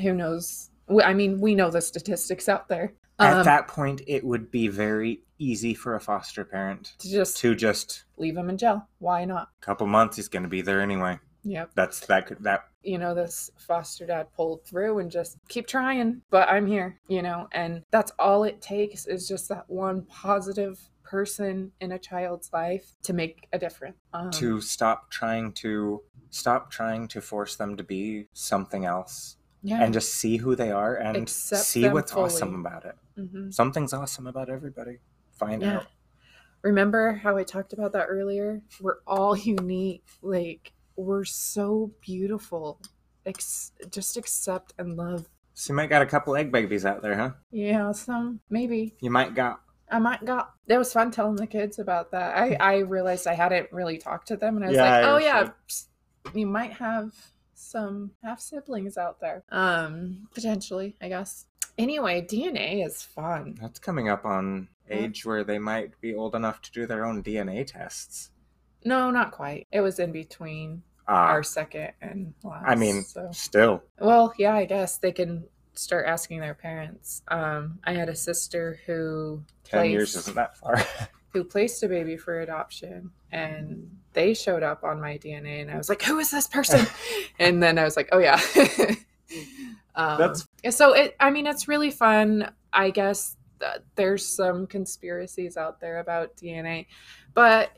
who 0.00 0.14
knows. 0.14 0.70
I 1.04 1.12
mean, 1.12 1.40
we 1.40 1.54
know 1.54 1.70
the 1.70 1.80
statistics 1.82 2.48
out 2.48 2.68
there. 2.68 2.92
At 3.18 3.38
Um, 3.38 3.44
that 3.44 3.68
point, 3.68 4.00
it 4.06 4.24
would 4.24 4.50
be 4.50 4.68
very 4.68 5.22
easy 5.38 5.74
for 5.74 5.94
a 5.94 6.00
foster 6.00 6.44
parent 6.44 6.94
to 6.98 7.10
just 7.10 7.36
to 7.38 7.54
just 7.54 8.04
leave 8.16 8.36
him 8.36 8.50
in 8.50 8.58
jail. 8.58 8.88
Why 8.98 9.24
not? 9.24 9.48
a 9.62 9.64
couple 9.64 9.86
months. 9.86 10.16
He's 10.16 10.28
going 10.28 10.42
to 10.42 10.48
be 10.48 10.62
there 10.62 10.80
anyway. 10.80 11.18
Yep. 11.44 11.70
That's 11.74 12.00
that. 12.06 12.26
could 12.26 12.42
That 12.42 12.64
you 12.82 12.98
know, 12.98 13.14
this 13.14 13.50
foster 13.56 14.06
dad 14.06 14.28
pulled 14.34 14.64
through 14.64 14.98
and 14.98 15.10
just 15.10 15.38
keep 15.48 15.66
trying, 15.66 16.22
but 16.30 16.48
I'm 16.48 16.66
here, 16.66 17.00
you 17.08 17.22
know, 17.22 17.48
and 17.52 17.82
that's 17.90 18.12
all 18.18 18.44
it 18.44 18.62
takes 18.62 19.06
is 19.06 19.28
just 19.28 19.48
that 19.48 19.64
one 19.68 20.02
positive 20.02 20.78
person 21.02 21.72
in 21.80 21.92
a 21.92 21.98
child's 21.98 22.50
life 22.52 22.94
to 23.02 23.12
make 23.12 23.48
a 23.52 23.58
difference. 23.58 23.96
Um, 24.12 24.30
to 24.32 24.60
stop 24.60 25.10
trying 25.10 25.52
to 25.54 26.02
stop 26.30 26.70
trying 26.70 27.08
to 27.08 27.20
force 27.20 27.56
them 27.56 27.76
to 27.76 27.82
be 27.82 28.26
something 28.32 28.84
else 28.84 29.36
yeah. 29.62 29.82
and 29.82 29.92
just 29.94 30.14
see 30.14 30.36
who 30.36 30.54
they 30.54 30.70
are 30.70 30.96
and 30.96 31.16
Accept 31.16 31.62
see 31.62 31.88
what's 31.88 32.12
awesome 32.12 32.54
about 32.54 32.84
it. 32.84 32.96
Mhm. 33.18 33.52
Something's 33.52 33.92
awesome 33.92 34.26
about 34.26 34.48
everybody. 34.48 34.98
Find 35.38 35.62
Yeah. 35.62 35.76
out. 35.78 35.86
Remember 36.62 37.12
how 37.12 37.36
I 37.36 37.44
talked 37.44 37.72
about 37.72 37.92
that 37.92 38.06
earlier? 38.06 38.60
We're 38.80 38.98
all 39.06 39.36
unique. 39.36 40.04
Like 40.22 40.72
we're 40.96 41.24
so 41.24 41.92
beautiful. 42.00 42.80
Ex- 43.24 43.72
just 43.90 44.16
accept 44.16 44.72
and 44.78 44.96
love. 44.96 45.28
So 45.54 45.72
you 45.72 45.76
might 45.76 45.90
got 45.90 46.02
a 46.02 46.06
couple 46.06 46.36
egg 46.36 46.50
babies 46.52 46.84
out 46.86 47.02
there, 47.02 47.16
huh? 47.16 47.30
Yeah, 47.50 47.92
some 47.92 48.40
maybe. 48.50 48.94
You 49.00 49.10
might 49.10 49.34
got 49.34 49.60
I 49.90 49.98
might 49.98 50.24
got. 50.24 50.52
It 50.66 50.76
was 50.76 50.92
fun 50.92 51.10
telling 51.10 51.36
the 51.36 51.46
kids 51.46 51.78
about 51.78 52.10
that. 52.10 52.36
I 52.36 52.56
I 52.60 52.76
realized 52.78 53.26
I 53.26 53.34
hadn't 53.34 53.72
really 53.72 53.98
talked 53.98 54.28
to 54.28 54.36
them, 54.36 54.56
and 54.56 54.64
I 54.64 54.68
was 54.68 54.76
Yeah, 54.76 54.82
like, 54.82 55.04
I 55.04 55.10
oh 55.10 55.18
yeah, 55.18 55.48
you 56.34 56.46
might 56.46 56.72
have 56.74 57.12
some 57.54 58.10
half 58.22 58.40
siblings 58.40 58.96
out 58.98 59.20
there. 59.20 59.42
Um, 59.50 60.28
potentially, 60.34 60.96
I 61.00 61.08
guess. 61.08 61.46
Anyway, 61.78 62.20
DNA 62.22 62.84
is 62.84 63.02
fun. 63.02 63.56
that's 63.60 63.78
coming 63.78 64.08
up 64.08 64.24
on. 64.24 64.68
Age 64.90 65.24
where 65.24 65.44
they 65.44 65.58
might 65.58 65.98
be 66.00 66.14
old 66.14 66.34
enough 66.34 66.60
to 66.62 66.72
do 66.72 66.86
their 66.86 67.04
own 67.04 67.22
DNA 67.22 67.66
tests. 67.66 68.30
No, 68.84 69.10
not 69.10 69.32
quite. 69.32 69.66
It 69.72 69.80
was 69.80 69.98
in 69.98 70.12
between 70.12 70.82
Ah, 71.08 71.28
our 71.28 71.42
second 71.42 71.92
and 72.02 72.34
last. 72.44 72.64
I 72.66 72.74
mean, 72.74 73.02
so. 73.02 73.28
still. 73.32 73.82
Well, 73.98 74.32
yeah, 74.38 74.54
I 74.54 74.66
guess 74.66 74.98
they 74.98 75.10
can 75.12 75.44
start 75.74 76.06
asking 76.06 76.40
their 76.40 76.54
parents. 76.54 77.22
Um, 77.28 77.78
I 77.84 77.92
had 77.94 78.08
a 78.08 78.14
sister 78.14 78.78
who 78.86 79.42
10 79.64 79.90
years 79.90 80.14
isn't 80.16 80.34
that 80.36 80.56
far. 80.58 80.76
who 81.32 81.44
placed 81.44 81.82
a 81.82 81.88
baby 81.88 82.16
for 82.16 82.40
adoption, 82.40 83.10
and 83.32 83.90
they 84.12 84.34
showed 84.34 84.62
up 84.62 84.84
on 84.84 85.00
my 85.00 85.18
DNA, 85.18 85.60
and 85.62 85.70
I 85.70 85.76
was 85.76 85.88
like, 85.88 86.02
"Who 86.02 86.18
is 86.18 86.30
this 86.30 86.46
person?" 86.46 86.86
and 87.38 87.62
then 87.62 87.78
I 87.78 87.84
was 87.84 87.96
like, 87.96 88.08
"Oh 88.12 88.18
yeah." 88.18 88.40
um, 89.94 90.18
That's- 90.18 90.76
so 90.76 90.92
it. 90.92 91.16
I 91.20 91.30
mean, 91.30 91.46
it's 91.46 91.68
really 91.68 91.90
fun. 91.90 92.50
I 92.72 92.90
guess 92.90 93.36
there's 93.94 94.26
some 94.26 94.66
conspiracies 94.66 95.56
out 95.56 95.80
there 95.80 95.98
about 95.98 96.36
DNA, 96.36 96.86
but 97.34 97.70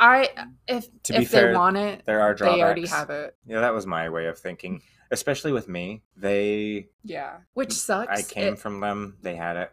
I 0.00 0.28
if 0.68 0.88
To 1.04 1.12
be 1.14 1.18
if 1.20 1.30
they 1.30 1.52
want 1.54 1.76
it, 1.76 2.02
there 2.06 2.20
are 2.20 2.34
drawbacks. 2.34 2.56
they 2.58 2.62
already 2.62 2.86
have 2.86 3.10
it. 3.10 3.36
Yeah, 3.46 3.60
that 3.60 3.72
was 3.74 3.86
my 3.86 4.08
way 4.08 4.26
of 4.26 4.38
thinking. 4.38 4.82
Especially 5.10 5.52
with 5.52 5.68
me, 5.68 6.02
they 6.16 6.88
Yeah, 7.02 7.36
which 7.54 7.72
sucks. 7.72 8.08
I 8.18 8.22
came 8.22 8.54
It- 8.54 8.58
from 8.58 8.80
them. 8.80 9.16
They 9.22 9.36
had 9.36 9.56
it. 9.56 9.70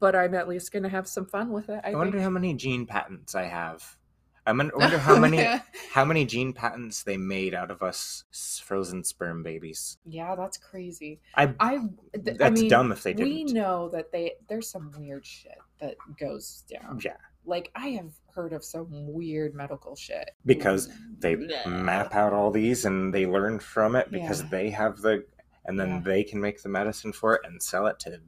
but 0.00 0.16
I'm 0.16 0.34
at 0.34 0.48
least 0.48 0.72
gonna 0.72 0.88
have 0.88 1.06
some 1.06 1.26
fun 1.26 1.50
with 1.52 1.68
it. 1.68 1.80
I, 1.84 1.92
I, 1.92 1.94
wonder 1.94 2.20
how 2.20 2.30
many 2.30 2.54
gene 2.54 2.86
patents 2.86 3.34
I 3.36 3.44
have. 3.44 3.98
I 4.46 4.52
mon- 4.52 4.72
wonder 4.74 4.98
how 4.98 5.18
many 5.18 5.46
how 5.92 6.04
many 6.04 6.24
gene 6.26 6.52
patents 6.52 7.02
they 7.04 7.16
made 7.16 7.54
out 7.54 7.70
of 7.70 7.82
us 7.82 8.24
frozen 8.64 9.04
sperm 9.04 9.42
babies. 9.42 9.98
yeah, 10.04 10.34
that's 10.34 10.56
crazy. 10.58 11.20
I 11.36 11.54
I 11.60 11.78
th- 12.24 12.38
that's 12.38 12.42
I 12.42 12.50
mean, 12.50 12.68
dumb 12.68 12.90
if 12.92 13.02
they 13.02 13.12
we 13.12 13.16
didn't. 13.16 13.34
We 13.46 13.52
know 13.52 13.88
that 13.90 14.10
they 14.12 14.32
there's 14.48 14.68
some 14.68 14.90
weird 14.98 15.24
shit 15.24 15.58
that 15.80 15.96
goes 16.18 16.64
down. 16.70 17.00
Yeah, 17.04 17.16
Like 17.44 17.70
I 17.74 17.88
have 17.90 18.12
heard 18.34 18.52
of 18.52 18.64
some 18.64 18.88
weird 19.12 19.54
medical 19.54 19.94
shit 19.94 20.30
because 20.46 20.88
they 21.18 21.36
mm, 21.36 21.48
Bleh. 21.50 21.82
map 21.82 22.14
out 22.14 22.32
all 22.32 22.50
these 22.50 22.84
and 22.84 23.12
they 23.12 23.26
learn 23.26 23.58
from 23.60 23.94
it 23.94 24.10
because 24.10 24.42
Yeah. 24.42 24.48
they 24.50 24.70
have 24.70 24.98
the 25.02 25.24
and 25.66 25.78
then 25.78 25.88
Yeah. 25.88 26.00
they 26.04 26.24
can 26.24 26.40
make 26.40 26.60
the 26.62 26.68
medicine 26.68 27.12
for 27.12 27.34
it 27.36 27.42
and 27.44 27.62
sell 27.62 27.86
it 27.86 27.98
to 28.00 28.20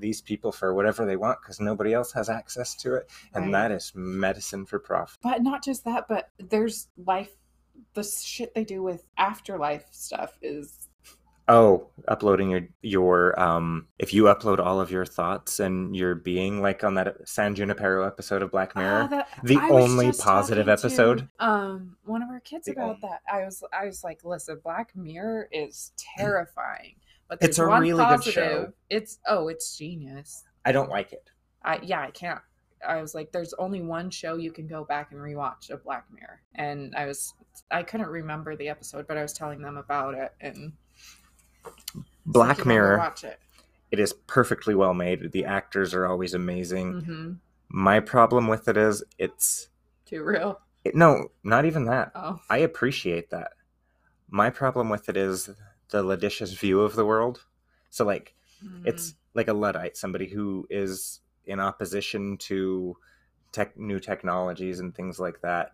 these 0.00 0.20
people 0.20 0.52
for 0.52 0.74
whatever 0.74 1.04
they 1.04 1.16
want 1.16 1.40
because 1.42 1.60
nobody 1.60 1.92
else 1.92 2.12
has 2.12 2.28
access 2.28 2.74
to 2.76 2.94
it 2.94 3.10
and 3.34 3.46
Right. 3.46 3.52
that 3.52 3.72
is 3.72 3.92
medicine 3.94 4.64
for 4.66 4.78
profit. 4.78 5.18
But 5.22 5.42
not 5.42 5.62
just 5.64 5.84
that, 5.84 6.06
but 6.08 6.30
there's 6.38 6.88
life. 6.96 7.30
The 7.94 8.02
shit 8.02 8.54
they 8.54 8.64
do 8.64 8.82
with 8.82 9.04
afterlife 9.16 9.86
stuff 9.92 10.36
is 10.42 10.84
Oh, 11.50 11.88
uploading 12.06 12.50
your 12.50 12.68
your 12.82 13.40
um 13.40 13.86
if 13.98 14.12
you 14.12 14.24
upload 14.24 14.58
all 14.58 14.82
of 14.82 14.90
your 14.90 15.06
thoughts 15.06 15.60
and 15.60 15.96
your 15.96 16.14
being 16.14 16.60
like 16.60 16.84
on 16.84 16.92
that 16.96 17.26
San 17.26 17.54
Junipero 17.54 18.06
episode 18.06 18.42
of 18.42 18.50
Black 18.50 18.76
Mirror. 18.76 19.04
Ah, 19.04 19.06
that- 19.06 19.28
the 19.42 19.56
I 19.56 19.70
only 19.70 20.12
positive 20.12 20.66
talking 20.66 20.76
to, 20.82 20.86
episode. 20.86 21.28
um, 21.38 21.96
one 22.04 22.22
of 22.22 22.28
our 22.28 22.40
kids 22.40 22.66
The 22.66 22.72
about 22.72 22.82
only- 22.96 22.98
that. 23.00 23.22
I 23.32 23.44
was, 23.46 23.64
I 23.72 23.86
was 23.86 24.04
like, 24.04 24.24
listen, 24.24 24.60
Black 24.62 24.94
Mirror 24.94 25.48
is 25.50 25.92
terrifying, 26.18 26.96
but 27.28 27.38
It's 27.40 27.58
a 27.58 27.66
really 27.66 28.04
good 28.04 28.24
show. 28.24 28.72
It's 28.90 29.18
oh, 29.26 29.48
it's 29.48 29.76
genius. 29.76 30.44
I 30.64 30.72
don't 30.72 30.90
like 30.90 31.12
it. 31.12 31.28
I 31.62 31.78
yeah, 31.82 32.00
I 32.02 32.10
can't. 32.10 32.40
I 32.86 33.00
was 33.00 33.14
like, 33.14 33.32
there's 33.32 33.54
only 33.54 33.82
one 33.82 34.08
show 34.08 34.36
you 34.36 34.52
can 34.52 34.68
go 34.68 34.84
back 34.84 35.10
and 35.10 35.20
rewatch 35.20 35.70
of 35.70 35.82
Black 35.82 36.04
Mirror, 36.12 36.40
and 36.54 36.94
I 36.94 37.06
was, 37.06 37.34
I 37.72 37.82
couldn't 37.82 38.06
remember 38.06 38.54
the 38.54 38.68
episode, 38.68 39.08
but 39.08 39.16
I 39.16 39.22
was 39.22 39.32
telling 39.32 39.60
them 39.60 39.76
about 39.76 40.14
it, 40.14 40.32
and 40.40 40.72
Black 42.26 42.64
Mirror, 42.64 42.98
watch 42.98 43.24
it. 43.24 43.38
it 43.90 43.98
is 43.98 44.12
perfectly 44.12 44.74
well 44.74 44.94
made. 44.94 45.32
The 45.32 45.44
actors 45.44 45.92
are 45.94 46.06
always 46.06 46.34
amazing. 46.34 47.00
hmm 47.00 47.32
My 47.68 48.00
problem 48.00 48.46
with 48.48 48.68
it 48.68 48.76
is 48.76 49.02
it's 49.18 49.68
Too 50.06 50.22
real. 50.22 50.60
it, 50.84 50.94
no, 50.94 51.30
not 51.42 51.64
even 51.64 51.84
that. 51.86 52.12
Oh, 52.14 52.38
I 52.48 52.58
appreciate 52.58 53.30
that. 53.30 53.52
My 54.30 54.50
problem 54.50 54.88
with 54.88 55.08
it 55.08 55.16
is 55.16 55.50
the 55.90 56.02
Ladicious 56.02 56.52
view 56.52 56.80
of 56.80 56.94
the 56.94 57.04
world. 57.04 57.44
So 57.90 58.04
like 58.04 58.34
it's 58.84 59.10
hmm. 59.10 59.16
like 59.34 59.48
a 59.48 59.52
luddite 59.52 59.96
somebody 59.96 60.28
who 60.28 60.66
is 60.70 61.20
in 61.46 61.60
opposition 61.60 62.36
to 62.36 62.96
tech 63.52 63.78
new 63.78 63.98
technologies 63.98 64.80
and 64.80 64.94
things 64.94 65.18
like 65.18 65.40
that 65.42 65.72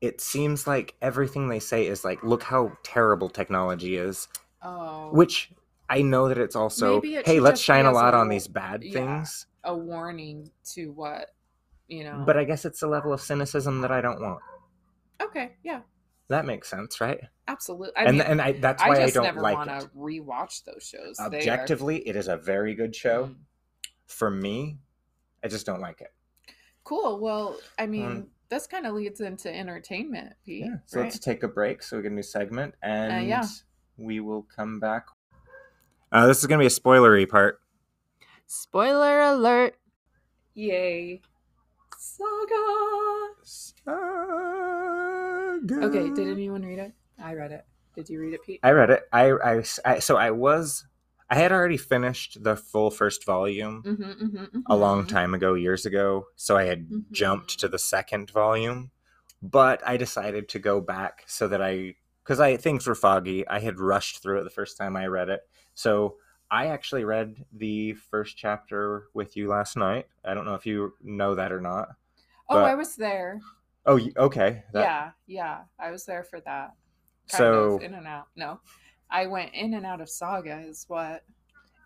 it 0.00 0.20
seems 0.20 0.66
like 0.66 0.94
everything 1.00 1.48
they 1.48 1.60
say 1.60 1.86
is 1.86 2.04
like 2.04 2.22
look 2.22 2.42
how 2.42 2.72
terrible 2.82 3.28
technology 3.28 3.96
is 3.96 4.28
oh, 4.62 5.10
which 5.12 5.52
i 5.88 6.02
know 6.02 6.28
that 6.28 6.38
it's 6.38 6.56
also 6.56 7.00
it 7.02 7.26
hey 7.26 7.40
let's 7.40 7.60
shine 7.60 7.86
a 7.86 7.92
lot 7.92 8.14
a- 8.14 8.16
on 8.18 8.28
these 8.28 8.48
bad 8.48 8.82
yeah. 8.82 8.92
things 8.92 9.46
a 9.64 9.74
warning 9.74 10.50
to 10.64 10.90
what 10.92 11.28
you 11.88 12.04
know. 12.04 12.22
but 12.26 12.36
i 12.36 12.44
guess 12.44 12.64
it's 12.64 12.82
a 12.82 12.86
level 12.86 13.12
of 13.12 13.20
cynicism 13.20 13.80
that 13.80 13.92
i 13.92 14.00
don't 14.00 14.20
want 14.20 14.40
okay, 15.20 15.52
yeah, 15.62 15.80
that 16.28 16.44
makes 16.44 16.68
sense 16.68 17.00
right 17.00 17.20
absolutely. 17.48 17.96
I 17.96 18.04
and 18.04 18.18
mean, 18.18 18.26
and 18.26 18.40
I, 18.40 18.52
that's 18.52 18.82
why 18.82 18.96
I 18.96 19.00
I, 19.00 19.02
just 19.04 19.14
don't 19.14 19.24
never 19.24 19.40
like 19.40 19.56
want 19.56 19.70
it 19.70 19.80
to 19.80 19.88
rewatch 19.96 20.64
those 20.64 20.82
shows. 20.82 21.16
They 21.16 21.24
are- 21.24 21.26
objectively 21.40 21.98
it 22.08 22.16
is 22.16 22.28
a 22.28 22.36
very 22.36 22.74
good 22.74 22.94
show 22.94 23.26
Mm. 23.26 23.36
for 24.06 24.30
me 24.30 24.78
i 25.44 25.48
just 25.48 25.64
don't 25.66 25.80
like 25.80 26.00
it 26.00 26.12
Cool. 26.84 27.20
Well, 27.20 27.56
I 27.78 27.86
mean, 27.86 28.06
Um, 28.06 28.26
this 28.48 28.66
kind 28.66 28.86
of 28.86 28.94
leads 28.94 29.20
into 29.20 29.54
entertainment, 29.54 30.34
Pete. 30.44 30.64
Yeah. 30.66 30.76
So 30.86 30.98
right? 30.98 31.04
let's 31.04 31.18
take 31.20 31.44
a 31.44 31.48
break 31.48 31.80
so 31.82 31.96
we 31.96 32.02
get 32.02 32.10
a 32.10 32.14
new 32.14 32.22
segment 32.24 32.74
and 32.82 33.28
yeah. 33.28 33.46
we 33.96 34.18
will 34.20 34.42
come 34.54 34.80
back. 34.80 35.06
Uh, 36.10 36.26
this 36.26 36.38
is 36.40 36.46
going 36.46 36.58
to 36.58 36.62
be 36.62 36.66
a 36.66 36.70
spoilery 36.70 37.28
part. 37.28 37.60
Spoiler 38.46 39.20
alert! 39.20 39.76
Yay! 40.54 41.22
Saga. 41.96 42.54
Okay. 45.72 46.10
Did 46.10 46.28
anyone 46.28 46.62
read 46.62 46.78
it? 46.80 46.92
I 47.22 47.34
read 47.34 47.52
it. 47.52 47.64
Did 47.94 48.08
you 48.08 48.20
read 48.20 48.34
it, 48.34 48.42
Pete? 48.44 48.60
I 48.62 48.70
read 48.70 48.90
it. 48.90 49.02
I, 49.12 49.30
I, 49.30 49.62
I- 49.84 49.98
so 50.00 50.16
I 50.16 50.30
was, 50.30 50.86
I 51.30 51.36
had 51.36 51.52
already 51.52 51.76
finished 51.76 52.42
the 52.42 52.56
full 52.56 52.90
first 52.90 53.24
volume 53.24 53.82
Mm-hmm, 53.86 54.02
mm-hmm, 54.36 54.58
a 54.66 54.76
long 54.76 55.06
time 55.06 55.34
ago, 55.34 55.54
years 55.54 55.86
ago. 55.86 56.26
So 56.36 56.56
I 56.56 56.64
had 56.64 56.88
Mhm. 56.88 57.10
jumped 57.12 57.58
to 57.60 57.68
the 57.68 57.78
second 57.78 58.30
volume, 58.30 58.90
but 59.42 59.80
I 59.86 59.96
decided 59.96 60.48
to 60.50 60.58
go 60.58 60.80
back 60.80 61.24
so 61.26 61.48
that 61.48 61.62
I, 61.62 61.94
because 62.24 62.40
I 62.40 62.56
things 62.56 62.86
were 62.86 62.94
foggy. 62.94 63.46
I 63.46 63.60
had 63.60 63.78
rushed 63.80 64.22
through 64.22 64.40
it 64.40 64.44
the 64.44 64.50
first 64.50 64.76
time 64.78 64.96
I 64.96 65.06
read 65.06 65.28
it, 65.28 65.40
so 65.74 66.16
I 66.50 66.66
actually 66.66 67.04
read 67.04 67.44
the 67.52 67.94
first 67.94 68.36
chapter 68.36 69.04
with 69.14 69.36
you 69.36 69.48
last 69.48 69.76
night. 69.76 70.06
I 70.24 70.34
don't 70.34 70.44
know 70.44 70.54
if 70.54 70.66
you 70.66 70.92
know 71.02 71.34
that 71.34 71.50
or 71.52 71.60
not. 71.60 71.88
Oh, 72.48 72.56
but- 72.56 72.64
I 72.64 72.74
was 72.74 72.96
there. 72.96 73.40
Oh, 73.86 73.98
okay. 74.16 74.62
That- 74.72 74.82
yeah, 74.84 75.10
yeah, 75.26 75.58
I 75.78 75.90
was 75.90 76.04
there 76.04 76.22
for 76.24 76.40
that. 76.40 76.72
So 77.38 77.78
in 77.78 77.94
and 77.94 78.06
out. 78.06 78.28
No, 78.36 78.60
I 79.10 79.26
went 79.26 79.54
in 79.54 79.74
and 79.74 79.86
out 79.86 80.00
of 80.00 80.08
Saga. 80.08 80.60
Is 80.66 80.84
what 80.88 81.22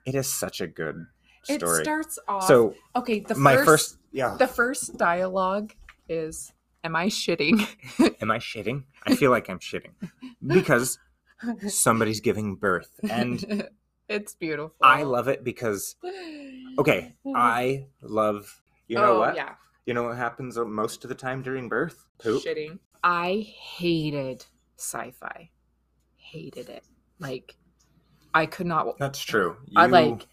it 0.05 0.14
is 0.14 0.32
such 0.32 0.61
a 0.61 0.66
good 0.66 1.07
story. 1.42 1.80
it 1.80 1.84
starts 1.84 2.18
off. 2.28 2.47
so 2.47 2.74
okay, 2.94 3.20
the 3.20 3.34
my 3.34 3.57
first, 3.57 3.66
first, 3.66 3.99
yeah. 4.12 4.36
the 4.38 4.47
first 4.47 4.97
dialogue 4.97 5.74
is, 6.09 6.53
"Am 6.84 6.97
I 6.97 7.07
shitting?" 7.07 7.66
Am 8.22 8.30
I 8.30 8.38
shitting? 8.38 8.84
I 9.07 9.14
feel 9.14 9.30
like 9.30 9.49
I'm 9.49 9.59
shitting 9.59 9.92
because 10.47 10.99
somebody's 11.68 12.20
giving 12.20 12.57
birth, 12.57 12.90
and 13.09 13.68
it's 14.09 14.34
beautiful. 14.34 14.74
I 14.82 15.03
love 15.03 15.28
it 15.28 15.44
because 15.44 15.97
okay, 16.78 17.14
I 17.34 17.86
love. 18.03 18.62
You 18.88 18.97
know 18.97 19.16
oh, 19.16 19.18
what? 19.18 19.34
Yeah, 19.34 19.55
You 19.84 19.94
know 19.94 20.05
what 20.05 20.16
happens 20.16 20.57
most 20.57 21.03
of 21.05 21.09
the 21.09 21.16
time 21.16 21.42
during 21.42 21.68
birth? 21.68 22.05
Poop. 22.18 22.42
shitting. 22.44 22.78
I 23.03 23.47
hated 23.49 24.47
sci-fi. 24.77 25.51
Hated 26.16 26.68
it. 26.68 26.85
Like, 27.18 27.57
I 28.35 28.47
could 28.47 28.66
not. 28.66 28.99
That's 28.99 29.20
true. 29.20 29.57
I 29.77 29.87
like- 29.87 30.27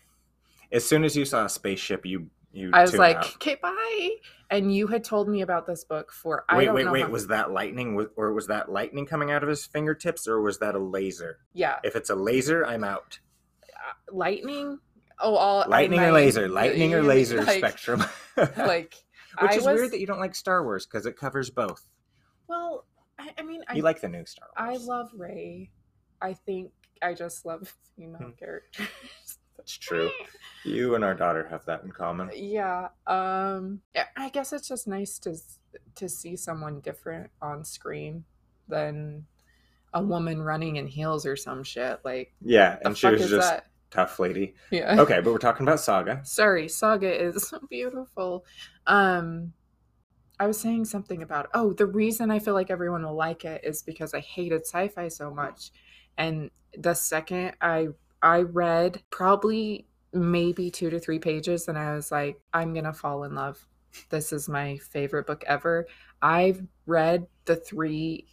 As 0.72 0.86
soon 0.86 1.04
as 1.04 1.16
you 1.16 1.26
saw 1.26 1.46
a 1.46 1.50
spaceship, 1.50 2.06
you 2.06 2.30
You 2.52 2.70
I 2.74 2.82
was 2.82 2.96
like, 2.98 3.18
out. 3.18 3.36
okay, 3.36 3.56
bye. 3.62 4.10
And 4.50 4.74
you 4.76 4.86
had 4.88 5.04
told 5.04 5.28
me 5.28 5.42
about 5.42 5.66
this 5.66 5.84
book 5.84 6.12
for 6.12 6.46
I 6.50 6.58
wait, 6.58 6.72
wait, 6.74 6.92
wait. 6.92 7.10
Was 7.10 7.28
that 7.28 7.52
lightning, 7.52 8.08
or 8.16 8.34
was 8.34 8.46
that 8.48 8.72
lightning 8.72 9.06
coming 9.08 9.32
out 9.32 9.42
of 9.44 9.50
his 9.50 9.66
fingertips, 9.66 10.28
or 10.28 10.42
was 10.42 10.60
that 10.60 10.76
a 10.76 10.80
laser? 10.80 11.40
yeah 11.54 11.78
If 11.84 11.96
it's 11.96 12.10
a 12.12 12.16
laser, 12.16 12.64
I'm 12.66 12.84
out. 12.84 13.20
uh, 13.64 13.94
lightning. 14.16 14.78
Oh, 15.20 15.36
all 15.36 15.64
I 15.64 15.68
Lightning 15.68 16.00
or 16.02 16.12
laser? 16.12 16.48
Lightning 16.50 16.94
or 16.94 17.02
laser 17.04 17.42
like, 17.44 17.58
spectrum. 17.60 18.04
Like 18.58 18.96
Which 19.42 19.52
I 19.52 19.56
is 19.56 19.66
was, 19.66 19.80
weird 19.80 19.92
that 19.92 20.00
you 20.00 20.06
don't 20.08 20.20
like 20.20 20.36
Star 20.36 20.64
Wars 20.64 20.86
because 20.86 21.06
it 21.08 21.16
covers 21.18 21.50
both. 21.50 21.88
Well, 22.48 22.86
I, 23.20 23.32
I 23.38 23.42
mean, 23.44 23.62
I 23.68 23.76
You 23.76 23.84
like 23.84 24.02
the 24.02 24.10
new 24.10 24.26
Star 24.26 24.48
Wars. 24.58 24.82
I 24.82 24.86
love 24.86 25.10
Rey. 25.16 25.70
I 26.22 26.34
think 26.34 26.72
I 27.02 27.14
just 27.14 27.46
love 27.46 27.74
female 27.96 28.20
Hmm. 28.22 28.30
characters. 28.32 28.88
That's 29.58 29.78
true. 29.78 30.10
You 30.66 30.96
and 30.96 31.04
our 31.06 31.14
daughter 31.14 31.48
have 31.50 31.64
that 31.66 31.84
in 31.84 31.92
common. 31.92 32.32
yeah. 32.36 32.90
Um. 33.08 33.82
I 34.18 34.30
guess 34.30 34.52
it's 34.52 34.68
just 34.68 34.88
nice 34.88 35.20
to 35.20 35.36
to 35.96 36.10
see 36.10 36.36
someone 36.36 36.80
different 36.82 37.30
on 37.42 37.64
screen 37.64 38.26
than 38.68 39.26
a 39.94 40.02
woman 40.02 40.42
running 40.42 40.78
in 40.78 40.88
heels 40.88 41.26
or 41.26 41.36
some 41.36 41.64
shit. 41.64 42.00
Like, 42.04 42.34
Yeah, 42.42 42.78
and 42.84 42.98
she 42.98 43.08
was 43.08 43.30
just 43.30 43.48
that? 43.52 43.68
tough 43.92 44.18
lady. 44.20 44.56
Yeah. 44.72 45.00
Okay, 45.00 45.22
but 45.22 45.32
we're 45.32 45.38
talking 45.38 45.66
about 45.68 45.80
Saga. 45.80 46.22
Sorry, 46.26 46.68
Saga 46.68 47.14
is 47.26 47.54
beautiful. 47.70 48.44
Um 48.88 49.54
I 50.40 50.48
was 50.48 50.60
saying 50.60 50.86
something 50.86 51.22
about 51.22 51.50
oh, 51.54 51.74
the 51.74 51.86
reason 51.86 52.32
I 52.32 52.40
feel 52.40 52.54
like 52.54 52.72
everyone 52.72 53.04
will 53.04 53.16
like 53.16 53.46
it 53.46 53.62
is 53.64 53.82
because 53.84 54.14
I 54.14 54.20
hated 54.20 54.62
sci-fi 54.66 55.08
so 55.08 55.32
much. 55.32 55.72
And 56.18 56.50
the 56.78 56.94
second 56.94 57.54
I 57.62 57.90
I 58.22 58.42
read 58.42 59.02
probably 59.10 59.86
maybe 60.14 60.70
2 60.72 60.90
to 60.92 61.00
3 61.00 61.20
pages 61.20 61.68
and 61.68 61.78
I 61.78 61.96
was 61.96 62.12
like 62.12 62.40
I'm 62.54 62.74
going 62.74 62.86
to 62.86 62.94
fall 62.94 63.24
in 63.26 63.36
love. 63.36 63.66
This 64.10 64.34
is 64.34 64.50
my 64.50 64.78
favorite 64.78 65.28
book 65.28 65.44
ever. 65.48 65.88
I've 66.22 66.64
read 66.88 67.28
the 67.46 67.56
3 67.56 68.26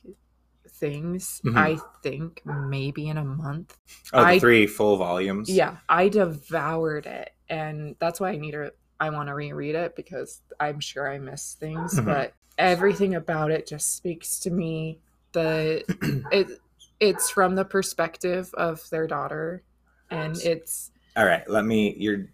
things 0.69 1.41
Mhm. 1.45 1.57
I 1.57 1.79
think 2.03 2.43
maybe 2.45 3.09
in 3.09 3.19
a 3.19 3.25
month. 3.25 3.77
Oh, 4.13 4.21
the 4.21 4.27
I- 4.27 4.39
three 4.39 4.67
full 4.67 4.97
volumes. 4.97 5.51
Yeah, 5.51 5.79
I 5.89 6.09
devoured 6.09 7.07
it, 7.07 7.31
and 7.49 7.97
that's 7.99 8.21
why 8.21 8.31
I 8.31 8.37
need 8.37 8.53
to. 8.53 8.73
I 9.01 9.09
want 9.11 9.29
to 9.29 9.35
reread 9.35 9.75
it 9.75 9.97
because 9.97 10.43
I'm 10.61 10.79
sure 10.79 11.11
I 11.11 11.19
missed 11.19 11.59
things, 11.59 11.95
Mhm. 11.99 12.05
but 12.05 12.35
everything 12.59 13.15
about 13.15 13.51
it 13.51 13.67
just 13.67 13.97
speaks 13.97 14.39
to 14.41 14.51
me. 14.51 15.01
The 15.33 15.83
it 16.33 16.61
it's 17.01 17.31
from 17.31 17.55
the 17.55 17.65
perspective 17.65 18.53
of 18.55 18.89
their 18.91 19.07
daughter, 19.07 19.63
and 20.11 20.37
it's 20.37 20.91
All 21.17 21.25
right, 21.25 21.49
let 21.49 21.65
me. 21.65 21.95
You're 21.99 22.27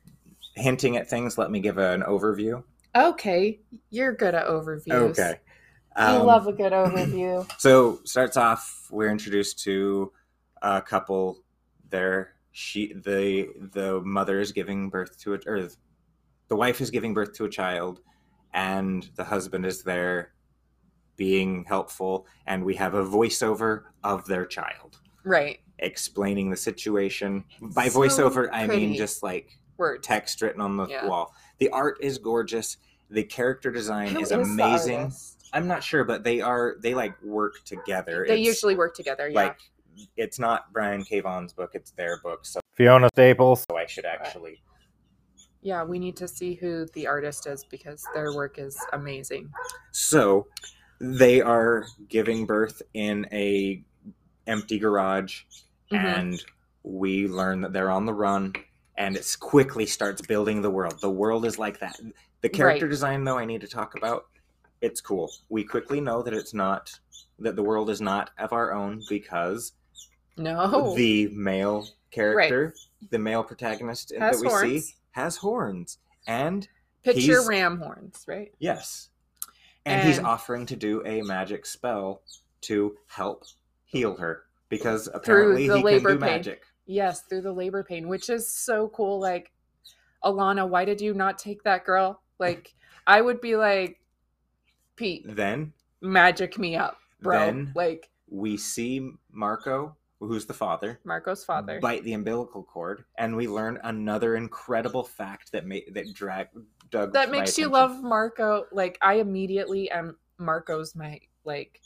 hinting 0.56 0.96
at 0.96 1.08
things. 1.08 1.38
Let 1.38 1.50
me 1.52 1.60
give 1.60 1.78
an 1.78 2.02
overview. 2.02 2.64
okay. 2.96 3.60
You're 3.90 4.12
good 4.14 4.34
at 4.34 4.46
overviews. 4.46 4.90
Okay. 5.10 5.38
you 5.98 6.04
Um, 6.04 6.26
love 6.26 6.46
a 6.48 6.52
good 6.52 6.72
overview. 6.72 7.48
So 7.58 8.00
starts 8.04 8.36
off. 8.36 8.88
We're 8.90 9.10
introduced 9.10 9.60
to 9.64 10.12
a 10.62 10.82
couple. 10.82 11.42
There, 11.90 12.32
she 12.50 12.92
the 12.94 13.50
the 13.72 14.00
mother 14.00 14.40
is 14.40 14.50
giving 14.50 14.88
birth 14.90 15.16
to 15.20 15.34
a 15.34 15.38
or 15.46 15.68
the 16.48 16.56
wife 16.56 16.80
is 16.80 16.90
giving 16.90 17.14
birth 17.14 17.32
to 17.34 17.44
a 17.44 17.48
child, 17.48 18.00
and 18.52 19.08
the 19.16 19.24
husband 19.24 19.66
is 19.66 19.82
there, 19.82 20.32
being 21.16 21.64
helpful, 21.64 22.26
and 22.46 22.64
we 22.64 22.74
have 22.76 22.94
a 22.94 23.04
voiceover 23.04 23.84
of 24.04 24.26
their 24.26 24.44
child 24.46 24.98
right. 25.24 25.60
explaining 25.78 26.50
the 26.50 26.56
situation. 26.56 27.44
By 27.60 27.88
So 27.88 28.00
voiceover, 28.00 28.48
I 28.52 28.66
mean 28.66 28.94
just 28.94 29.22
like 29.22 29.58
Word. 29.78 30.02
text 30.02 30.42
written 30.42 30.60
on 30.60 30.76
the 30.76 30.86
Yeah. 30.86 31.06
wall. 31.06 31.34
The 31.58 31.70
art 31.70 31.98
is 32.00 32.18
gorgeous. 32.18 32.76
The 33.10 33.24
character 33.24 33.70
design 33.70 34.08
Who 34.08 34.20
is 34.20 34.28
the 34.30 34.40
amazing. 34.40 35.12
I'm 35.52 35.66
not 35.66 35.82
sure, 35.82 36.04
but 36.04 36.22
they 36.24 36.40
are 36.40 36.76
they 36.80 36.94
like 36.94 37.20
work 37.22 37.64
together. 37.64 38.24
They 38.28 38.40
It's, 38.40 38.46
usually 38.46 38.74
work 38.76 38.94
together. 38.94 39.28
Yeah. 39.28 39.34
like 39.40 39.58
it's 40.16 40.38
not 40.38 40.72
Brian 40.72 41.02
K. 41.04 41.20
Vaughan's 41.20 41.54
book; 41.54 41.70
it's 41.74 41.92
their 41.92 42.18
book. 42.20 42.44
So 42.44 42.60
Fiona 42.74 43.08
Staples. 43.14 43.64
So 43.70 43.76
i 43.78 43.86
should 43.86 44.04
actually. 44.04 44.60
Yeah, 45.62 45.82
we 45.84 45.98
need 45.98 46.16
to 46.16 46.28
see 46.28 46.54
who 46.54 46.86
the 46.94 47.06
artist 47.06 47.46
is 47.46 47.64
because 47.64 48.04
their 48.14 48.34
work 48.34 48.58
is 48.58 48.78
amazing. 48.92 49.52
So 49.92 50.46
they 51.00 51.40
are 51.40 51.84
giving 52.08 52.46
birth 52.46 52.82
in 52.94 53.26
a 53.32 53.82
empty 54.46 54.78
garage, 54.78 55.42
Mhm. 55.90 55.98
and 56.18 56.44
we 56.84 57.26
learn 57.28 57.60
that 57.62 57.72
they're 57.72 57.90
on 57.90 58.06
the 58.06 58.14
run. 58.14 58.54
And 58.98 59.14
it 59.16 59.36
quickly 59.40 59.84
starts 59.84 60.22
building 60.22 60.62
the 60.62 60.70
world. 60.70 61.00
The 61.02 61.10
world 61.10 61.44
is 61.44 61.58
like 61.58 61.80
that. 61.80 62.00
The 62.40 62.48
character 62.48 62.86
Right. 62.86 62.90
design, 62.90 63.24
though, 63.24 63.36
I 63.36 63.44
need 63.44 63.60
to 63.60 63.68
talk 63.68 63.94
about. 63.96 64.26
It's 64.80 65.02
cool. 65.02 65.30
We 65.50 65.64
quickly 65.64 66.00
know 66.00 66.22
that 66.22 66.32
it's 66.32 66.54
not 66.54 66.98
that 67.38 67.56
the 67.56 67.62
world 67.62 67.90
is 67.90 68.00
not 68.00 68.30
of 68.38 68.54
our 68.54 68.72
own 68.72 69.02
because 69.08 69.72
No. 70.38 70.94
the 70.96 71.28
male 71.28 71.86
character, 72.10 72.74
the 73.10 73.18
male 73.18 73.42
protagonist 73.44 74.14
Has 74.18 74.40
that 74.40 74.44
we 74.44 74.48
see, 74.48 74.54
horns. 74.54 74.94
Has 75.16 75.38
horns. 75.38 75.96
And 76.26 76.68
Picture 77.02 77.40
ram 77.48 77.78
horns, 77.78 78.26
right? 78.28 78.52
yes, 78.58 79.08
and, 79.86 80.06
he's 80.06 80.18
offering 80.18 80.66
to 80.66 80.76
do 80.76 81.02
a 81.06 81.22
magic 81.22 81.64
spell 81.64 82.20
to 82.62 82.96
help 83.06 83.44
heal 83.84 84.16
her 84.16 84.42
because 84.68 85.08
apparently 85.14 85.62
he 85.62 85.68
can 85.68 85.80
do 85.80 86.00
pain. 86.00 86.18
magic. 86.20 86.64
Yes, 86.84 87.22
through 87.22 87.40
the 87.40 87.52
labor 87.52 87.82
pain, 87.82 88.08
which 88.08 88.28
is 88.28 88.46
so 88.52 88.88
cool. 88.88 89.18
Like, 89.18 89.52
Alana, 90.22 90.68
why 90.68 90.84
did 90.84 91.00
you 91.00 91.14
not 91.14 91.38
take 91.38 91.62
that 91.62 91.86
girl? 91.86 92.20
Like, 92.38 92.74
I 93.06 93.22
would 93.22 93.40
be 93.40 93.56
like, 93.56 93.98
Pete, 94.96 95.24
Then 95.26 95.72
magic 96.02 96.58
me 96.58 96.76
up, 96.76 96.98
bro. 97.22 97.38
Then- 97.38 97.72
like, 97.74 98.10
we 98.28 98.58
see 98.58 99.12
Marko, 99.32 99.96
who's 100.20 100.46
the 100.46 100.54
father, 100.54 101.00
Marko's 101.04 101.44
father. 101.44 101.78
bite 101.80 102.02
the 102.04 102.12
umbilical 102.14 102.62
cord, 102.62 103.04
and 103.18 103.36
we 103.36 103.46
learn 103.48 103.78
another 103.84 104.36
incredible 104.36 105.04
fact 105.04 105.52
that 105.52 105.66
made 105.66 105.84
that 105.94 106.12
drag 106.14 106.48
dug 106.90 107.12
that 107.12 107.30
makes 107.30 107.58
you 107.58 107.66
attention. 107.66 107.92
love 107.94 108.02
Marko. 108.02 108.66
Like, 108.72 108.98
I 109.02 109.14
immediately 109.14 109.90
am 109.90 110.16
Marko's 110.40 110.94
my 110.94 111.20
like, 111.44 111.80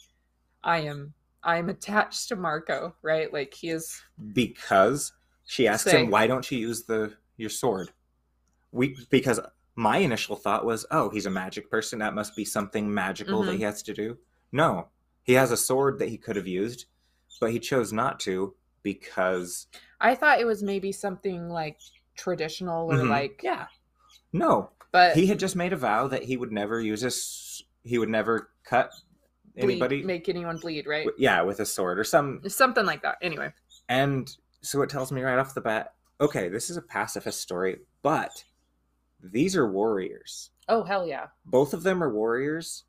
I 0.63 0.81
am. 0.81 1.13
I 1.43 1.57
am 1.57 1.71
attached 1.71 2.29
to 2.29 2.37
Marko, 2.37 2.95
right? 3.03 3.33
Like 3.33 3.55
he 3.55 3.71
is. 3.71 4.03
because 4.35 5.13
she 5.47 5.67
asks 5.67 5.91
him 5.91 6.11
why 6.11 6.27
don't 6.27 6.49
you 6.51 6.59
use 6.59 6.85
the 6.85 7.15
your 7.39 7.51
sword 7.51 7.91
we 8.71 8.95
because 9.11 9.41
my 9.75 9.97
initial 9.97 10.37
thought 10.37 10.65
was 10.65 10.87
oh 10.93 11.09
he's 11.09 11.27
a 11.27 11.31
magic 11.31 11.69
person 11.71 11.99
that 11.99 12.15
must 12.15 12.37
be 12.37 12.45
something 12.45 12.93
magical 12.93 13.43
that 13.43 13.53
Mhm. 13.53 13.57
he 13.57 13.63
has 13.65 13.83
to 13.83 13.93
do 13.95 14.17
no 14.53 14.87
he 15.25 15.33
has 15.33 15.51
a 15.51 15.57
sword 15.57 15.99
that 15.99 16.09
he 16.11 16.17
could 16.19 16.37
have 16.37 16.47
used 16.47 16.85
but 17.41 17.51
he 17.53 17.59
chose 17.59 17.93
not 17.93 18.19
to 18.21 18.55
because 18.83 19.67
I 20.01 20.15
thought 20.15 20.41
it 20.41 20.47
was 20.47 20.63
maybe 20.63 20.93
something 20.93 21.49
like 21.49 21.79
traditional 22.17 22.91
or 22.91 22.97
Mhm. 22.97 23.09
like, 23.11 23.41
yeah 23.43 23.67
no 24.33 24.71
but 24.93 25.15
he 25.17 25.27
had 25.27 25.39
just 25.39 25.57
made 25.57 25.73
a 25.73 25.77
vow 25.77 26.07
that 26.09 26.23
he 26.25 26.37
would 26.37 26.53
never 26.53 26.81
use 26.81 27.01
his 27.01 27.63
he 27.83 27.99
would 27.99 28.09
never 28.09 28.51
cut 28.65 28.93
bleed- 29.57 29.65
anybody 29.73 30.03
make 30.03 30.29
anyone 30.29 30.57
bleed, 30.59 30.87
right? 30.87 31.09
yeah 31.19 31.43
with 31.43 31.61
a 31.61 31.67
sword 31.67 31.99
or 31.99 32.05
some 32.05 32.41
Something 32.49 32.85
like 32.87 33.03
that. 33.03 33.17
Anyway, 33.23 33.53
And 33.89 34.31
so 34.63 34.83
it 34.83 34.91
tells 34.91 35.11
me 35.13 35.23
right 35.23 35.39
off 35.39 35.55
the 35.55 35.61
bat 35.61 35.95
okay, 36.21 36.49
this 36.51 36.69
is 36.69 36.77
a 36.77 36.83
pacifist 36.83 37.41
story, 37.41 37.79
but 38.03 38.45
these 39.23 39.57
are 39.57 39.71
warriors. 39.71 40.51
oh 40.69 40.83
hell 40.85 41.07
yeah, 41.07 41.29
Both 41.47 41.73
of 41.75 41.83
them 41.83 42.03
are 42.03 42.13
warriors. 42.13 42.85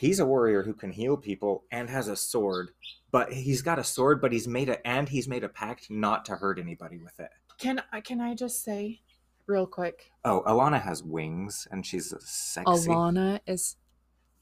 He's 0.00 0.18
a 0.18 0.24
warrior 0.24 0.62
who 0.62 0.72
can 0.72 0.92
heal 0.92 1.18
people 1.18 1.64
and 1.70 1.90
has 1.90 2.08
a 2.08 2.16
sword, 2.16 2.70
but 3.12 3.30
he's 3.34 3.60
got 3.60 3.78
a 3.78 3.84
sword, 3.84 4.22
but 4.22 4.32
he's 4.32 4.48
made 4.48 4.70
a 4.70 4.86
and 4.88 5.06
he's 5.06 5.28
made 5.28 5.44
a 5.44 5.48
pact 5.50 5.90
not 5.90 6.24
to 6.24 6.36
hurt 6.36 6.58
anybody 6.58 6.96
with 6.96 7.20
it. 7.20 7.28
can 7.58 7.82
I 7.92 8.00
can 8.00 8.18
I 8.18 8.34
just 8.34 8.64
say, 8.64 9.02
real 9.46 9.66
quick, 9.66 10.10
Oh, 10.24 10.42
Alana 10.46 10.80
has 10.80 11.02
wings 11.04 11.68
and 11.70 11.84
she's 11.84 12.14
sexy. 12.20 12.88
Alana 12.88 13.40
is 13.46 13.76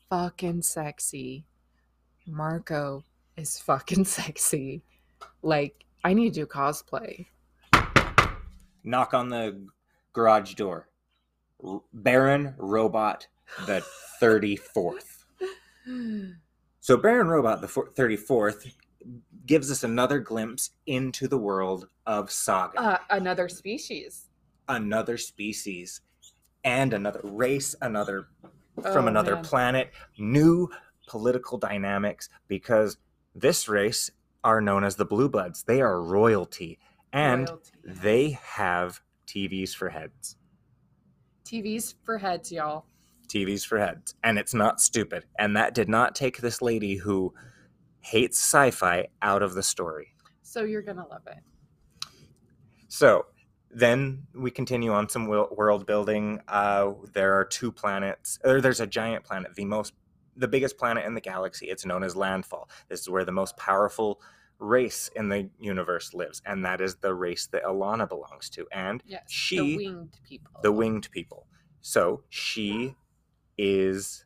fucking 0.09 0.63
sexy. 0.63 1.45
Marko 2.25 3.03
is 3.37 3.59
fucking 3.59 4.05
sexy. 4.19 4.83
Like 5.43 5.85
I 6.05 6.15
need 6.15 6.35
to 6.35 6.41
do 6.43 6.47
cosplay. 6.47 7.27
Knock 8.85 9.13
on 9.13 9.29
the 9.29 9.61
garage 10.13 10.55
door. 10.55 10.89
Baron 11.93 12.55
Robot 12.59 13.27
the 13.67 13.85
34th. 14.23 15.18
So 16.81 16.97
Baron 16.97 17.27
Robot, 17.29 17.61
the 17.61 17.67
34th, 17.67 18.73
gives 19.47 19.71
us 19.71 19.85
another 19.85 20.19
glimpse 20.21 20.71
into 20.87 21.29
the 21.29 21.39
world 21.39 21.89
of 22.07 22.31
Saga. 22.31 22.81
uh, 22.81 22.99
another 23.11 23.49
species. 23.49 24.27
another 24.69 25.17
species 25.17 26.01
and 26.65 26.93
another 26.93 27.21
race, 27.25 27.75
another 27.81 28.29
from 28.83 29.05
Oh, 29.07 29.09
another 29.09 29.35
man. 29.37 29.45
planet, 29.45 29.91
new 30.19 30.69
political 31.07 31.57
dynamics 31.59 32.29
because 32.49 32.99
this 33.35 33.69
race 33.69 34.11
are 34.45 34.61
known 34.61 34.85
as 34.85 34.97
the 34.97 35.05
Blue 35.05 35.29
Bloods. 35.29 35.63
They 35.65 35.81
are 35.81 36.01
royalty 36.03 36.79
and 37.13 37.49
Royalty. 37.49 37.71
they 37.85 38.31
have 38.43 39.01
TVs 39.27 39.75
for 39.75 39.89
heads. 39.89 40.37
TV's 41.45 41.95
for 42.05 42.19
heads, 42.19 42.53
y'all. 42.53 42.85
TV's 43.29 43.65
for 43.65 43.79
heads. 43.79 44.15
And 44.25 44.39
it's 44.39 44.55
not 44.55 44.81
stupid. 44.81 45.25
And 45.39 45.57
that 45.57 45.75
did 45.75 45.89
not 45.89 46.15
take 46.15 46.39
this 46.39 46.61
lady 46.63 46.97
who 46.97 47.35
hates 48.01 48.39
sci 48.39 48.71
fi 48.71 49.09
out 49.23 49.43
of 49.43 49.55
the 49.55 49.63
story. 49.63 50.15
So 50.43 50.65
you're 50.65 50.83
gonna 50.83 51.07
love 51.07 51.27
it. 51.27 51.39
So 52.89 53.27
then 53.71 54.27
we 54.35 54.51
continue 54.51 54.93
on 54.93 55.09
some 55.09 55.27
world 55.27 55.87
building. 55.87 56.41
Uh, 56.49 56.93
there 57.13 57.35
are 57.35 57.45
two 57.45 57.71
planets, 57.71 58.39
or 58.45 58.61
there's 58.61 58.81
a 58.81 58.87
giant 58.87 59.25
planet, 59.25 59.55
the 59.55 59.65
most, 59.67 59.93
the 60.37 60.49
biggest 60.49 60.79
planet 60.79 61.05
in 61.05 61.15
the 61.15 61.21
galaxy. 61.21 61.67
It's 61.67 61.85
known 61.85 62.03
as 62.03 62.17
Landfall. 62.17 62.69
This 62.89 63.01
is 63.01 63.11
where 63.11 63.25
the 63.25 63.33
most 63.33 63.57
powerful 63.59 64.23
race 64.59 65.11
in 65.15 65.29
the 65.29 65.51
universe 65.61 66.15
lives, 66.15 66.41
and 66.47 66.65
that 66.65 66.81
is 66.81 66.97
the 66.97 67.15
race 67.15 67.47
that 67.49 67.63
Alana 67.63 68.09
belongs 68.09 68.49
to. 68.51 68.67
And 68.73 69.03
Yes. 69.07 69.25
She- 69.31 69.57
the 69.59 69.77
winged 69.77 70.19
people. 70.25 70.51
the 70.63 70.73
winged 70.73 71.11
people. 71.11 71.47
So 71.81 72.25
she 72.29 72.97
is 73.59 74.25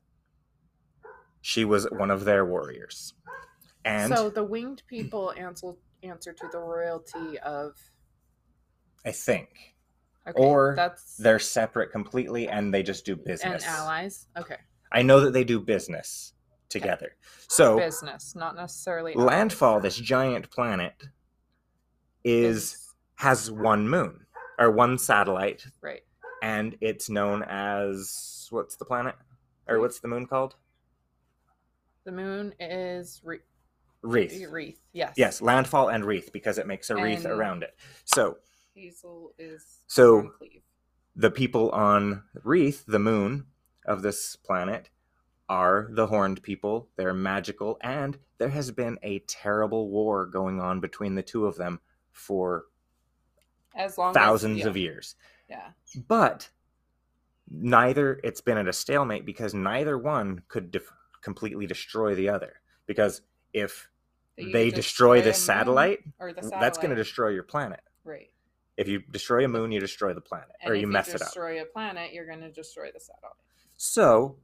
she 1.40 1.64
was 1.64 1.86
one 1.90 2.10
of 2.10 2.24
their 2.24 2.44
warriors. 2.44 3.14
And 3.84 4.14
so 4.14 4.30
the 4.30 4.44
winged 4.44 4.82
people 4.86 5.32
answer 5.36 5.72
answer 6.04 6.32
to 6.32 6.48
the 6.52 6.58
royalty 6.58 7.38
of 7.40 7.76
I 9.04 9.12
think 9.12 9.74
okay, 10.28 10.40
Or 10.40 10.74
that's 10.76 11.16
they're 11.16 11.38
separate 11.38 11.90
completely 11.90 12.48
and 12.48 12.72
they 12.72 12.82
just 12.82 13.04
do 13.04 13.12
and 13.14 13.24
business. 13.24 13.64
allies. 13.66 14.26
Okay. 14.38 14.56
I 14.92 15.02
know 15.02 15.20
that 15.20 15.32
they 15.32 15.44
do 15.44 15.58
business 15.58 16.34
together. 16.68 17.16
So 17.48 17.78
Business, 17.78 18.34
not 18.34 18.56
necessarily 18.56 19.14
Landfall, 19.14 19.74
allies. 19.74 19.82
this 19.82 19.96
giant 19.96 20.50
planet, 20.50 20.94
is 22.24 22.92
has 23.16 23.50
one 23.50 23.88
moon 23.88 24.26
or 24.58 24.70
one 24.70 24.98
satellite, 24.98 25.64
right. 25.80 26.02
and 26.42 26.76
it's 26.80 27.08
known 27.08 27.42
as 27.48 28.41
what's 28.53 28.76
the 28.76 28.84
planet? 28.84 29.14
Or 29.66 29.80
what's 29.80 30.00
the 30.00 30.09
moon 30.09 30.26
called? 30.26 30.55
The 32.05 32.12
moon 32.12 32.55
is 32.61 33.20
re- 33.24 33.38
Wreath. 34.03 34.44
wreath. 34.50 34.80
Yes. 34.92 35.14
Yes, 35.16 35.40
landfall 35.40 35.88
and 35.88 36.05
wreath 36.05 36.30
because 36.32 36.59
it 36.59 36.66
makes 36.66 36.90
a 36.90 36.96
wreath 36.96 37.24
around 37.24 37.62
it. 37.62 37.76
So 38.05 38.38
Hazel 38.74 39.32
is 39.38 39.80
So- 39.86 40.32
the 41.14 41.30
people 41.30 41.70
on 41.70 42.24
Wreath, 42.42 42.84
the 42.86 42.98
moon 42.98 43.46
of 43.86 44.03
this 44.03 44.34
planet, 44.36 44.90
are 45.48 45.88
the 45.90 46.07
horned 46.07 46.42
people. 46.42 46.88
They're 46.96 47.12
magical, 47.14 47.76
and 47.82 48.18
there 48.38 48.48
has 48.48 48.70
been 48.70 48.98
a 49.03 49.18
terrible 49.20 49.90
war 49.90 50.26
going 50.26 50.61
on 50.61 50.80
between 50.80 51.14
the 51.14 51.22
two 51.22 51.46
of 51.46 51.57
them 51.57 51.80
for 52.11 52.64
as 53.74 53.98
long 53.98 54.14
thousands 54.14 54.59
as, 54.61 54.64
yeah, 54.64 54.70
of 54.70 54.76
years. 54.76 55.14
Yeah. 55.48 55.70
But 56.09 56.50
neither 57.51 58.20
it's 58.24 58.40
been 58.40 58.59
at 58.59 58.68
a 58.68 58.72
stalemate 58.72 59.24
because 59.26 59.55
neither 59.55 59.99
one 59.99 60.43
could 60.49 60.70
def- 60.70 60.93
completely 61.22 61.66
destroy 61.66 62.14
the 62.14 62.28
other. 62.28 62.55
Because 62.86 63.22
if 63.53 63.88
they 64.36 64.70
destroy 64.70 65.20
a 65.20 65.22
the 65.22 65.34
satellite, 65.34 66.01
the 66.18 66.49
that's 66.59 66.78
going 66.78 66.90
to 66.90 66.97
destroy 66.97 67.28
your 67.28 67.43
planet. 67.43 67.80
right. 68.05 68.28
If 68.78 68.88
you 68.88 69.01
destroy 69.11 69.45
a 69.45 69.49
moon, 69.49 69.70
you 69.70 69.80
destroy 69.80 70.14
the 70.14 70.22
planet, 70.22 70.49
And 70.62 70.70
or 70.70 70.74
you 70.74 70.86
mess 70.86 71.09
it 71.11 71.16
up. 71.20 71.28
destroy 71.28 71.61
a 71.61 71.66
planet, 71.66 72.14
you're 72.14 72.26
going 72.26 72.40
to 72.40 72.51
destroy 72.51 72.90
the 72.93 73.01
satellite 73.01 73.36
So 73.76 74.36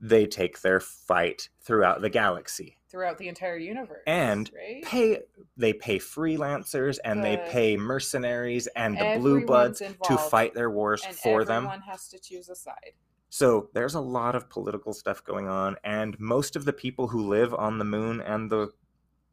they 0.00 0.26
take 0.26 0.62
their 0.62 0.80
fight 0.80 1.50
throughout 1.60 2.00
the 2.00 2.08
galaxy. 2.08 2.78
Throughout 2.94 3.18
the 3.18 3.26
entire 3.26 3.56
universe. 3.56 4.04
And 4.06 4.48
right. 4.54 4.84
Pay 4.84 5.18
they 5.56 5.72
pay 5.72 5.98
freelancers 5.98 7.00
and 7.04 7.24
they 7.24 7.36
pay 7.48 7.76
mercenaries 7.76 8.68
and 8.68 8.96
the 8.96 9.16
blue 9.18 9.44
bloods 9.44 9.80
to 9.80 10.16
fight 10.16 10.54
their 10.54 10.70
wars 10.70 11.04
for 11.04 11.44
them. 11.44 11.64
everyone 11.64 11.80
has 11.80 12.06
to 12.10 12.20
choose 12.20 12.48
a 12.48 12.54
side. 12.54 12.92
So 13.30 13.68
there's 13.74 13.96
a 13.96 14.00
lot 14.00 14.36
of 14.36 14.48
political 14.48 14.92
stuff 14.92 15.24
going 15.24 15.48
on, 15.48 15.74
and 15.82 16.16
most 16.20 16.54
of 16.54 16.64
the 16.64 16.72
people 16.72 17.08
who 17.08 17.28
live 17.28 17.52
on 17.52 17.78
the 17.78 17.84
moon 17.84 18.20
and 18.20 18.48
the 18.48 18.70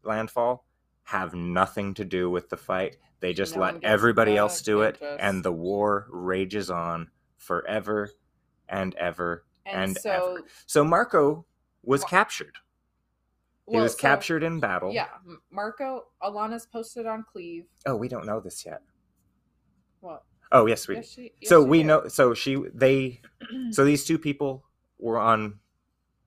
landfall 0.02 0.66
have 1.04 1.36
nothing 1.36 1.94
to 1.94 2.04
do 2.04 2.32
with 2.32 2.50
the 2.50 2.58
fight. 2.58 2.98
They 3.20 3.32
just 3.32 3.56
No 3.56 3.62
let 3.62 3.84
everybody 3.84 4.38
else 4.38 4.64
do 4.64 4.82
it, 4.82 5.00
and 5.20 5.44
the 5.44 5.52
war 5.52 6.08
rages 6.10 6.72
on 6.72 7.12
forever 7.38 8.10
and 8.68 8.96
ever. 8.96 9.46
And, 9.68 9.84
And 9.84 9.98
so, 9.98 10.10
ever. 10.10 10.48
So 10.66 10.84
Marko 10.84 11.46
was 11.84 12.02
Mar- 12.02 12.10
captured. 12.10 12.56
He 13.70 13.78
was 13.78 13.94
so- 13.94 14.00
captured 14.00 14.44
in 14.44 14.60
battle. 14.60 14.92
Yeah, 14.94 15.08
Marko 15.52 16.06
Alana's 16.22 16.66
posted 16.66 17.06
on 17.06 17.24
Cleave. 17.24 17.66
Oh, 17.86 17.96
we 17.96 18.08
don't 18.08 18.26
know 18.26 18.40
this 18.40 18.66
yet. 18.66 18.82
What? 20.02 20.24
Oh, 20.52 20.66
yes, 20.66 20.88
we. 20.88 20.96
Yes, 20.96 21.10
she, 21.10 21.32
yes, 21.40 21.50
so 21.50 21.64
we 21.64 21.80
did. 21.80 21.88
know. 21.88 22.08
So 22.08 22.34
she, 22.34 22.62
they, 22.74 23.22
so 23.72 23.86
these 23.86 24.04
two 24.06 24.18
people 24.18 24.66
were 25.00 25.18
on. 25.20 25.60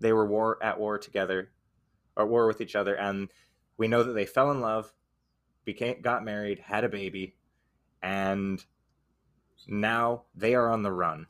They 0.00 0.12
were 0.12 0.26
war 0.26 0.58
at 0.62 0.78
war 0.78 0.98
together, 0.98 1.50
or 2.16 2.26
war 2.26 2.46
with 2.46 2.60
each 2.60 2.76
other, 2.76 2.94
and 2.94 3.28
we 3.76 3.88
know 3.88 4.02
that 4.02 4.12
they 4.12 4.26
fell 4.26 4.50
in 4.50 4.60
love, 4.60 4.92
became 5.64 6.00
got 6.00 6.24
married, 6.24 6.58
had 6.60 6.84
a 6.84 6.88
baby, 6.88 7.36
and 8.02 8.64
now 9.66 10.22
they 10.34 10.54
are 10.54 10.70
on 10.70 10.82
the 10.82 10.92
run. 10.92 11.26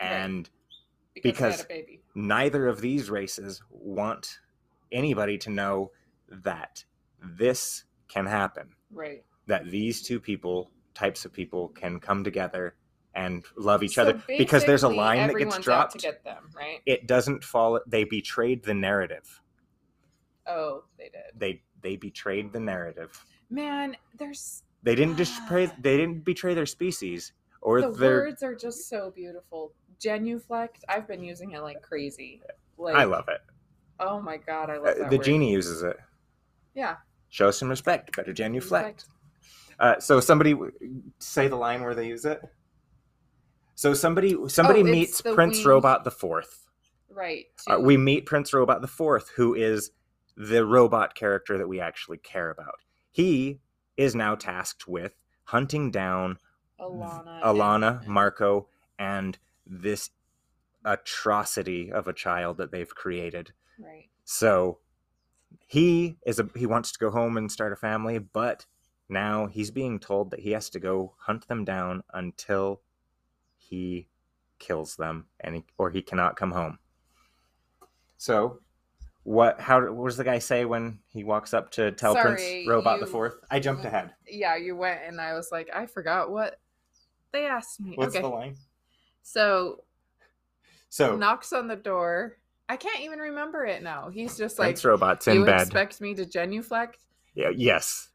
Right. 0.00 0.10
And 0.12 0.50
because, 1.14 1.32
because- 1.32 1.54
he 1.56 1.60
had 1.62 1.64
a 1.64 1.68
baby. 1.86 2.02
neither 2.14 2.68
of 2.68 2.80
these 2.80 3.10
races 3.10 3.62
want 3.70 4.38
anybody 4.92 5.38
to 5.38 5.50
know 5.50 5.90
that 6.28 6.84
this 7.22 7.84
can 8.08 8.26
happen. 8.26 8.70
Right. 8.92 9.24
that 9.46 9.70
these 9.70 10.02
two 10.02 10.18
people 10.20 10.70
types 10.94 11.24
of 11.24 11.32
people 11.32 11.68
can 11.68 12.00
come 12.00 12.24
together 12.24 12.74
and 13.14 13.44
love 13.56 13.82
each 13.82 13.94
So 13.94 14.02
other 14.02 14.22
because 14.38 14.64
there's 14.64 14.82
a 14.82 14.88
line 14.88 15.26
that 15.28 15.36
gets 15.36 15.58
dropped 15.58 15.92
to 15.92 15.98
get 15.98 16.22
them, 16.24 16.50
right? 16.56 16.80
it 16.86 17.06
doesn't 17.06 17.42
fall 17.44 17.80
they 17.86 18.04
betrayed 18.04 18.62
the 18.64 18.74
narrative 18.74 19.40
Oh, 20.46 20.84
they 20.98 21.04
did. 21.04 21.22
they 21.36 21.62
they 21.82 21.96
betrayed 21.96 22.52
the 22.52 22.60
narrative 22.60 23.24
Man, 23.48 23.96
there's 24.18 24.62
they 24.82 24.94
didn't 24.94 25.16
betray 25.16 25.66
they 25.80 25.96
didn't 25.96 26.24
betray 26.24 26.54
their 26.54 26.66
species 26.66 27.32
or 27.62 27.80
the 27.82 27.90
their 27.90 28.10
words 28.18 28.42
are 28.42 28.54
just 28.54 28.88
so 28.88 29.10
beautiful. 29.14 29.72
Genuflect. 29.98 30.84
I've 30.88 31.06
been 31.06 31.22
using 31.22 31.52
it 31.52 31.60
like 31.60 31.82
crazy. 31.82 32.42
Like 32.78 32.96
i 32.96 33.04
love 33.04 33.28
it 33.28 33.40
Oh 34.00 34.20
my 34.20 34.36
god, 34.38 34.70
I 34.70 34.76
Uh, 34.76 34.80
love 34.80 34.96
that 34.98 35.10
the 35.10 35.16
word. 35.18 35.24
genie 35.24 35.52
uses 35.52 35.82
it 35.82 35.96
Yeah. 36.74 36.96
show 37.28 37.50
some 37.50 37.68
respect 37.68 38.16
better 38.16 38.32
genuflect 38.32 39.06
uh, 39.78 39.98
so 40.00 40.20
somebody 40.20 40.54
say 41.18 41.48
the 41.48 41.56
line 41.56 41.82
where 41.82 41.94
they 41.94 42.06
use 42.08 42.24
it 42.24 42.40
so 43.74 43.94
somebody 43.94 44.36
somebody 44.48 44.80
Oh, 44.80 44.84
meets 44.84 45.20
prince 45.22 45.64
robot 45.64 46.04
the 46.04 46.10
fourth 46.10 46.66
Right. 47.12 47.46
Uh, 47.66 47.78
we 47.80 47.96
meet 47.96 48.24
Prince 48.24 48.52
Robot 48.54 48.82
the 48.82 48.86
Fourth, 48.88 49.30
who 49.30 49.52
is 49.52 49.90
the 50.36 50.64
robot 50.64 51.16
character 51.16 51.58
that 51.58 51.66
we 51.68 51.80
actually 51.80 52.18
care 52.18 52.50
about. 52.50 52.76
He 53.10 53.58
is 53.96 54.14
now 54.14 54.36
tasked 54.36 54.86
with 54.86 55.16
hunting 55.42 55.90
down 55.90 56.38
Alana. 56.78 57.42
Alana, 57.42 57.98
and- 57.98 58.08
Marco, 58.08 58.68
and 58.96 59.36
this 59.66 60.10
atrocity 60.84 61.90
of 61.92 62.06
a 62.08 62.12
child 62.12 62.58
that 62.58 62.70
they've 62.70 62.94
created. 62.94 63.52
Right. 63.82 64.08
So 64.24 64.78
he 65.66 66.16
is 66.26 66.38
a 66.38 66.48
he 66.56 66.66
wants 66.66 66.92
to 66.92 66.98
go 66.98 67.10
home 67.10 67.36
and 67.36 67.50
start 67.50 67.72
a 67.72 67.76
family, 67.76 68.18
but 68.18 68.66
now 69.08 69.46
he's 69.46 69.70
being 69.70 69.98
told 69.98 70.30
that 70.30 70.40
he 70.40 70.52
has 70.52 70.70
to 70.70 70.80
go 70.80 71.14
hunt 71.18 71.48
them 71.48 71.64
down 71.64 72.02
until 72.12 72.80
he 73.56 74.08
kills 74.58 74.96
them 74.96 75.26
and 75.40 75.56
he, 75.56 75.64
or 75.78 75.90
he 75.90 76.02
cannot 76.02 76.36
come 76.36 76.52
home. 76.52 76.78
So 78.16 78.60
what 79.24 79.60
how 79.60 79.80
what 79.92 80.08
does 80.08 80.16
the 80.16 80.24
guy 80.24 80.38
say 80.38 80.64
when 80.64 80.98
he 81.08 81.24
walks 81.24 81.52
up 81.52 81.70
to 81.72 81.92
tell 81.92 82.14
Sorry, 82.14 82.34
Prince 82.34 82.68
Robot 82.68 83.00
the 83.00 83.06
4th? 83.06 83.34
I 83.50 83.60
jumped 83.60 83.84
ahead. 83.84 84.12
Yeah, 84.28 84.56
you 84.56 84.76
went 84.76 85.00
and 85.06 85.20
I 85.20 85.34
was 85.34 85.50
like, 85.50 85.68
I 85.74 85.86
forgot 85.86 86.30
what 86.30 86.58
they 87.32 87.46
asked 87.46 87.80
me. 87.80 87.94
What's 87.96 88.14
okay. 88.14 88.22
the 88.22 88.28
line? 88.28 88.56
So 89.22 89.84
So 90.88 91.16
knocks 91.16 91.52
on 91.52 91.68
the 91.68 91.76
door. 91.76 92.36
I 92.70 92.76
can't 92.76 93.00
even 93.00 93.18
remember 93.18 93.64
it 93.66 93.82
now. 93.82 94.10
He's 94.10 94.38
just 94.38 94.56
like 94.60 94.66
Prince 94.68 94.84
Robot's 94.84 95.26
in 95.26 95.34
you 95.34 95.44
bed. 95.44 95.62
expect 95.62 96.00
me 96.00 96.14
to 96.14 96.24
genuflect? 96.24 96.98
yeah, 97.34 97.50
yes. 97.54 98.10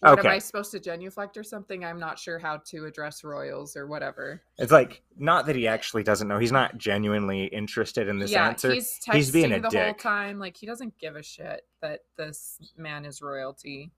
What 0.00 0.18
Okay. 0.18 0.28
am 0.28 0.34
I 0.34 0.38
supposed 0.38 0.70
to 0.72 0.78
genuflect 0.80 1.38
or 1.38 1.42
something? 1.42 1.82
I'm 1.82 1.98
not 1.98 2.18
sure 2.18 2.38
how 2.38 2.58
to 2.58 2.84
address 2.84 3.24
royals 3.24 3.74
or 3.74 3.86
whatever. 3.86 4.42
It's 4.58 4.70
like 4.70 5.02
not 5.16 5.46
that 5.46 5.56
he 5.56 5.66
actually 5.66 6.02
doesn't 6.02 6.28
know. 6.28 6.38
He's 6.38 6.52
not 6.52 6.76
genuinely 6.76 7.46
interested 7.46 8.06
in 8.06 8.18
this 8.18 8.30
yeah, 8.30 8.48
answer. 8.48 8.70
he's 8.74 9.00
texting 9.00 9.14
He's 9.14 9.30
being 9.30 9.52
a 9.52 9.60
the 9.60 9.70
whole 9.70 9.94
time. 9.94 10.38
Like 10.38 10.54
he 10.54 10.66
doesn't 10.66 10.98
give 10.98 11.16
a 11.16 11.22
shit 11.22 11.64
that 11.80 12.00
this 12.18 12.58
man 12.76 13.06
is 13.06 13.22
royalty. 13.22 13.90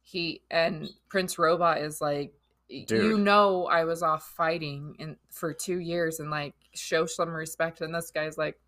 He 0.00 0.40
and 0.50 0.88
Prince 1.10 1.38
Robot 1.38 1.78
is 1.82 2.00
like, 2.00 2.32
you 2.68 3.18
know, 3.18 3.66
I 3.66 3.84
was 3.84 4.02
off 4.02 4.24
fighting 4.36 4.96
in 4.98 5.16
for 5.30 5.52
two 5.52 5.78
years 5.78 6.20
and 6.20 6.30
like 6.30 6.54
show 6.74 7.06
some 7.06 7.30
respect. 7.30 7.80
And 7.80 7.94
this 7.94 8.10
guy's 8.10 8.36
like, 8.36 8.58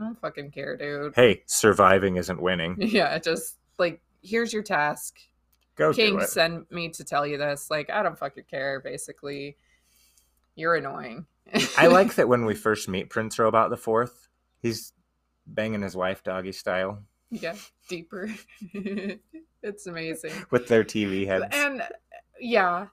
I 0.00 0.04
don't 0.04 0.20
fucking 0.20 0.50
care, 0.52 0.76
dude. 0.76 1.14
hey, 1.14 1.42
surviving 1.46 2.16
isn't 2.16 2.40
winning. 2.40 2.76
Yeah, 2.80 3.18
just 3.18 3.56
like 3.78 4.00
here's 4.22 4.52
your 4.52 4.62
task. 4.62 5.16
Go 5.76 5.92
King 5.92 6.20
sent 6.22 6.70
me 6.72 6.88
to 6.90 7.04
tell 7.04 7.26
you 7.26 7.38
this. 7.38 7.70
Like, 7.70 7.88
I 7.88 8.02
don't 8.02 8.18
fucking 8.18 8.44
care, 8.50 8.80
basically. 8.80 9.56
You're 10.56 10.74
annoying. 10.74 11.26
I 11.76 11.86
like 11.88 12.16
that 12.16 12.28
when 12.28 12.44
we 12.44 12.56
first 12.56 12.88
meet 12.88 13.10
Prince 13.10 13.38
Robot 13.38 13.70
the 13.70 13.76
Fourth, 13.76 14.28
he's 14.60 14.92
banging 15.46 15.82
his 15.82 15.94
wife 15.94 16.24
doggy 16.24 16.50
style 16.50 17.04
yeah, 17.30 17.54
deeper. 17.88 18.30
it's 19.62 19.86
amazing. 19.86 20.32
with 20.50 20.68
their 20.68 20.84
TV 20.84 21.26
heads. 21.26 21.46
And 21.52 21.82
yeah, 22.40 22.86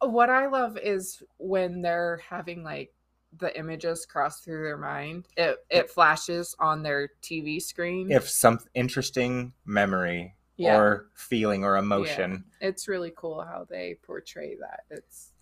what 0.00 0.30
I 0.30 0.46
love 0.46 0.76
is 0.78 1.22
when 1.38 1.82
they're 1.82 2.20
having 2.28 2.62
like 2.64 2.92
the 3.38 3.56
images 3.58 4.06
cross 4.06 4.40
through 4.40 4.64
their 4.64 4.76
mind. 4.76 5.26
It 5.36 5.58
it 5.70 5.90
flashes 5.90 6.54
on 6.58 6.82
their 6.82 7.10
TV 7.22 7.60
screen. 7.62 8.10
if 8.10 8.28
some 8.28 8.58
interesting 8.74 9.52
memory 9.64 10.34
Yeah. 10.56 10.76
or 10.76 11.06
feeling 11.14 11.64
or 11.64 11.76
emotion. 11.76 12.44
it's 12.60 12.88
really 12.88 13.12
cool 13.16 13.42
how 13.42 13.66
they 13.70 13.98
portray 14.02 14.56
that. 14.56 14.80
It's 14.90 15.32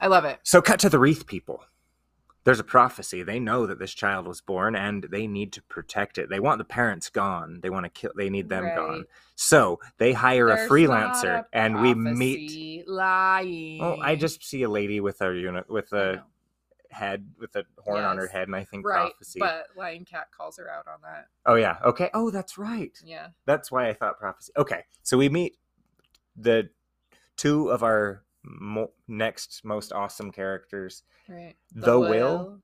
I 0.00 0.06
love 0.08 0.24
it. 0.24 0.38
So, 0.42 0.60
cut 0.62 0.78
to 0.80 0.88
the 0.90 0.98
wreath 0.98 1.26
people. 1.26 1.64
There's 2.46 2.60
a 2.60 2.64
prophecy. 2.64 3.24
They 3.24 3.40
know 3.40 3.66
that 3.66 3.80
this 3.80 3.92
child 3.92 4.28
was 4.28 4.40
born 4.40 4.76
and 4.76 5.02
they 5.10 5.26
need 5.26 5.52
to 5.54 5.62
protect 5.62 6.16
it. 6.16 6.28
They 6.30 6.38
want 6.38 6.58
the 6.58 6.64
parents 6.64 7.10
gone. 7.10 7.58
They 7.60 7.70
want 7.70 7.84
to 7.86 7.90
kill, 7.90 8.12
they 8.16 8.30
need 8.30 8.48
them 8.48 8.66
Right. 8.66 8.74
gone. 8.76 9.04
So, 9.34 9.80
they 9.98 10.12
hire 10.12 10.48
a 10.50 10.56
freelancer 10.56 11.40
a 11.40 11.46
and 11.52 11.82
we 11.82 11.94
meet. 11.94 12.86
lying. 12.86 13.82
Oh, 13.82 13.96
I 14.00 14.14
just 14.14 14.44
see 14.44 14.62
a 14.62 14.68
lady 14.68 15.00
with 15.00 15.20
a 15.22 15.34
unit 15.34 15.68
with 15.68 15.92
a 15.92 16.22
head 16.92 17.28
with 17.40 17.56
a 17.56 17.64
horn 17.78 18.04
on 18.04 18.16
her 18.16 18.28
head, 18.28 18.46
and 18.46 18.54
I 18.54 18.62
think 18.62 18.86
right, 18.86 19.10
prophecy. 19.10 19.40
but 19.40 19.66
Lying 19.76 20.04
Cat 20.04 20.28
calls 20.30 20.56
her 20.58 20.70
out 20.70 20.86
on 20.86 21.00
that. 21.02 21.26
oh 21.46 21.56
yeah, 21.56 21.78
okay. 21.84 22.10
Oh, 22.14 22.30
that's 22.30 22.56
right. 22.56 22.96
Yeah, 23.04 23.30
That's 23.44 23.72
why 23.72 23.88
I 23.88 23.92
thought 23.92 24.20
prophecy. 24.20 24.52
Okay, 24.56 24.84
so 25.02 25.18
we 25.18 25.28
meet 25.28 25.58
the 26.36 26.70
two 27.36 27.70
of 27.70 27.82
our 27.82 28.22
mo- 28.46 28.92
next 29.08 29.64
most 29.64 29.92
awesome 29.92 30.30
characters. 30.32 31.02
right. 31.28 31.54
The 31.74 31.98
Will. 31.98 32.60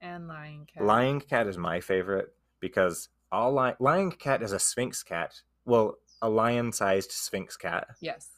and 0.00 0.26
Lying 0.28 0.66
Cat. 0.66 0.84
Lying 0.84 1.20
Cat 1.20 1.46
is 1.46 1.56
my 1.58 1.80
favorite 1.80 2.34
because 2.60 3.08
all 3.30 3.54
li- 3.54 3.74
Lying 3.78 4.10
Cat 4.12 4.42
is 4.42 4.52
a 4.52 4.58
Sphinx 4.58 5.02
cat. 5.02 5.40
Well, 5.64 5.98
a 6.22 6.28
lion-sized 6.30 7.10
Sphinx 7.12 7.56
cat 7.56 7.88
Yes. 8.00 8.30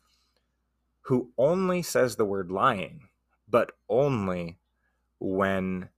who 1.02 1.30
only 1.38 1.82
says 1.82 2.16
the 2.16 2.24
word 2.24 2.50
lying, 2.50 3.08
but 3.48 3.72
only 3.88 4.58
when 5.20 5.88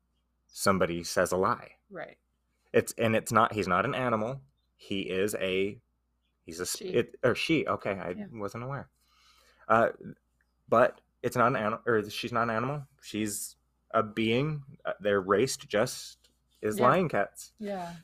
somebody 0.46 1.02
says 1.04 1.32
a 1.32 1.36
lie. 1.36 1.72
Right. 1.90 2.16
It's 2.72 2.92
and 2.98 3.16
it's 3.16 3.32
not. 3.32 3.52
He's 3.52 3.66
not 3.68 3.84
an 3.84 3.94
animal. 3.94 4.40
He 4.76 5.00
is 5.02 5.34
a. 5.36 5.80
He's 6.44 6.60
a 6.60 6.66
she. 6.66 6.84
It, 6.86 7.16
or 7.22 7.34
she. 7.34 7.66
Okay, 7.66 7.92
I 7.98 8.10
Yeah. 8.10 8.26
wasn't 8.32 8.64
aware. 8.64 8.88
Uh, 9.68 9.90
but 10.70 11.00
it's 11.22 11.36
not 11.36 11.48
an 11.48 11.56
animal. 11.56 11.80
Or 11.86 12.08
she's 12.08 12.32
not 12.32 12.44
an 12.44 12.50
animal. 12.50 12.86
She's 13.02 13.56
a 13.90 14.02
being. 14.02 14.62
Uh, 14.84 14.92
they're 15.00 15.20
raced 15.20 15.68
just 15.68 16.16
as 16.62 16.78
Yeah. 16.78 16.84
lion 16.88 17.08
cats, 17.08 17.52
Yeah. 17.58 17.94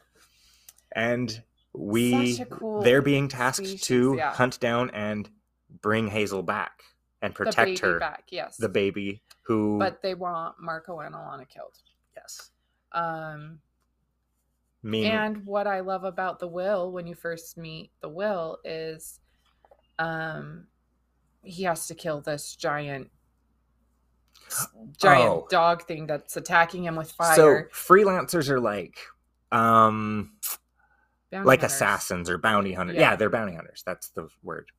and 0.93 1.43
we 1.73 2.43
cool 2.51 2.83
they're 2.83 3.03
being 3.03 3.29
tasked 3.29 3.67
species, 3.67 3.87
to 3.87 4.15
yeah. 4.17 4.33
hunt 4.35 4.59
down 4.61 4.91
and 4.91 5.29
bring 5.83 6.09
Hazel 6.09 6.43
back 6.43 6.83
and 7.23 7.33
the 7.33 7.37
protect 7.37 7.69
baby 7.69 7.81
her, 7.81 7.99
back. 7.99 8.25
Yes. 8.31 8.57
the 8.57 8.69
baby 8.69 9.23
who. 9.43 9.79
But 9.79 10.03
they 10.03 10.15
want 10.15 10.57
Marko 10.61 11.01
and 11.01 11.15
Alana 11.15 11.47
killed. 11.49 11.75
yes, 12.17 12.51
Um, 12.93 13.61
mean 14.83 15.05
and 15.13 15.45
what 15.45 15.67
I 15.67 15.81
love 15.81 16.05
about 16.05 16.39
the 16.39 16.49
Will 16.49 16.91
when 16.93 17.07
you 17.07 17.15
first 17.15 17.57
meet 17.59 17.91
the 18.01 18.09
Will 18.09 18.59
is, 18.65 19.21
um, 19.99 20.67
he 21.47 21.63
has 21.65 21.87
to 21.87 21.95
kill 21.95 22.21
this 22.21 22.55
giant, 22.57 23.11
giant 24.99 25.31
Oh. 25.31 25.47
dog 25.51 25.83
thing 25.87 26.07
that's 26.07 26.37
attacking 26.37 26.85
him 26.85 26.97
with 26.97 27.13
fire. 27.13 27.35
so 27.37 27.63
freelancers 27.73 28.49
are 28.49 28.61
like, 28.61 28.99
um. 29.53 30.33
Bounty 31.31 31.47
like 31.47 31.61
hunters. 31.61 31.75
assassins 31.75 32.31
or 32.31 32.39
bounty 32.39 32.73
hunters. 32.73 32.95
Yeah. 32.97 33.11
Yeah. 33.11 33.17
they're 33.17 33.31
bounty 33.31 33.55
hunters. 33.55 33.83
That's 33.85 34.11
the 34.11 34.29
word. 34.45 34.71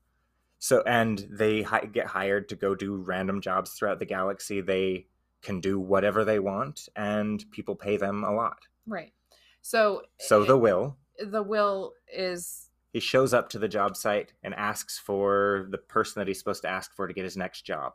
So, 0.60 0.82
and 0.88 1.28
they 1.30 1.62
hi- 1.62 1.86
get 1.86 2.08
hired 2.08 2.48
to 2.50 2.56
go 2.56 2.74
do 2.74 2.96
random 2.96 3.42
jobs 3.42 3.72
throughout 3.74 4.00
the 4.00 4.06
galaxy. 4.06 4.62
They 4.62 5.08
can 5.42 5.60
do 5.60 5.78
whatever 5.80 6.24
they 6.26 6.40
want, 6.40 6.88
and 6.96 7.44
people 7.52 7.76
pay 7.76 7.98
them 7.98 8.24
a 8.24 8.32
lot. 8.34 8.60
Right. 8.88 9.14
So. 9.62 10.04
So 10.20 10.44
it- 10.44 10.48
the 10.48 10.58
will 10.58 10.98
the 11.20 11.42
Will 11.44 11.94
is 12.08 12.67
he 12.94 13.00
shows 13.00 13.34
up 13.34 13.50
to 13.50 13.60
the 13.60 13.68
job 13.68 13.96
site 13.96 14.34
and 14.44 14.54
asks 14.56 14.98
for 14.98 15.68
the 15.70 15.78
person 15.78 16.20
that 16.20 16.28
he's 16.28 16.40
supposed 16.40 16.62
to 16.64 16.70
ask 16.70 16.96
for 16.96 17.08
to 17.08 17.14
get 17.14 17.24
his 17.24 17.38
next 17.38 17.62
job. 17.64 17.94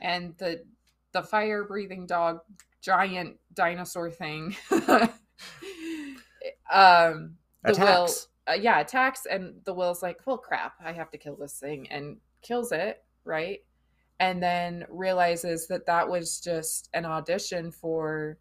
and 0.00 0.36
the 0.38 0.62
the 1.12 1.22
fire 1.22 1.64
breathing 1.64 2.06
dog 2.06 2.40
giant 2.80 3.36
dinosaur 3.54 4.10
thing 4.10 4.56
um 6.72 7.34
the 7.64 7.72
will 7.72 8.04
Attacks. 8.04 8.28
uh, 8.48 8.52
yeah 8.54 8.80
attacks 8.80 9.26
and 9.26 9.54
the 9.64 9.74
will's 9.74 10.02
like 10.02 10.18
well 10.26 10.38
crap 10.38 10.74
i 10.84 10.92
have 10.92 11.10
to 11.10 11.18
kill 11.18 11.36
this 11.36 11.58
thing 11.58 11.88
and 11.90 12.16
kills 12.42 12.72
it 12.72 13.02
right 13.24 13.60
and 14.20 14.42
then 14.42 14.84
realizes 14.88 15.66
that 15.68 15.86
that 15.86 16.08
was 16.08 16.40
just 16.40 16.88
an 16.94 17.04
audition 17.04 17.70
for 17.70 18.38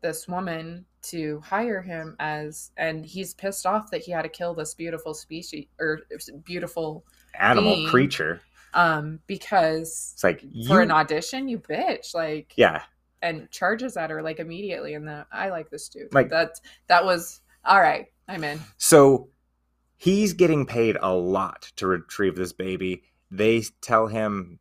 this 0.00 0.26
woman 0.26 0.84
to 1.10 1.40
hire 1.40 1.82
him 1.82 2.16
as 2.18 2.70
and 2.76 3.04
he's 3.06 3.34
pissed 3.34 3.66
off 3.66 3.90
that 3.90 4.02
he 4.02 4.12
had 4.12 4.22
to 4.22 4.28
kill 4.28 4.54
this 4.54 4.74
beautiful 4.74 5.14
species 5.14 5.66
or 5.78 6.00
beautiful 6.44 7.04
Animal 7.38 7.74
being. 7.74 7.88
creature. 7.88 8.40
um 8.74 9.20
because 9.26 10.10
It's 10.14 10.24
like 10.24 10.40
for 10.40 10.46
you. 10.76 10.78
an 10.80 10.90
audition, 10.90 11.48
you 11.48 11.58
bitch. 11.58 12.14
Like 12.14 12.52
yeah, 12.56 12.82
and 13.22 13.50
charges 13.50 13.96
at 13.96 14.10
her 14.10 14.22
like 14.22 14.38
immediately. 14.38 14.94
And 14.94 15.06
the 15.08 15.26
I 15.32 15.48
like 15.50 15.70
this 15.70 15.88
dude. 15.88 16.12
Like- 16.14 16.24
Like 16.24 16.30
that 16.30 16.60
that 16.88 17.04
was 17.04 17.40
all 17.64 17.80
right. 17.80 18.06
I'm 18.28 18.42
in. 18.44 18.58
So 18.76 19.28
he's 19.96 20.32
getting 20.34 20.66
paid 20.66 20.96
a 21.00 21.12
lot 21.14 21.70
to 21.76 21.86
retrieve 21.86 22.36
this 22.36 22.52
baby. 22.52 23.02
They 23.30 23.62
tell 23.80 24.06
him 24.08 24.58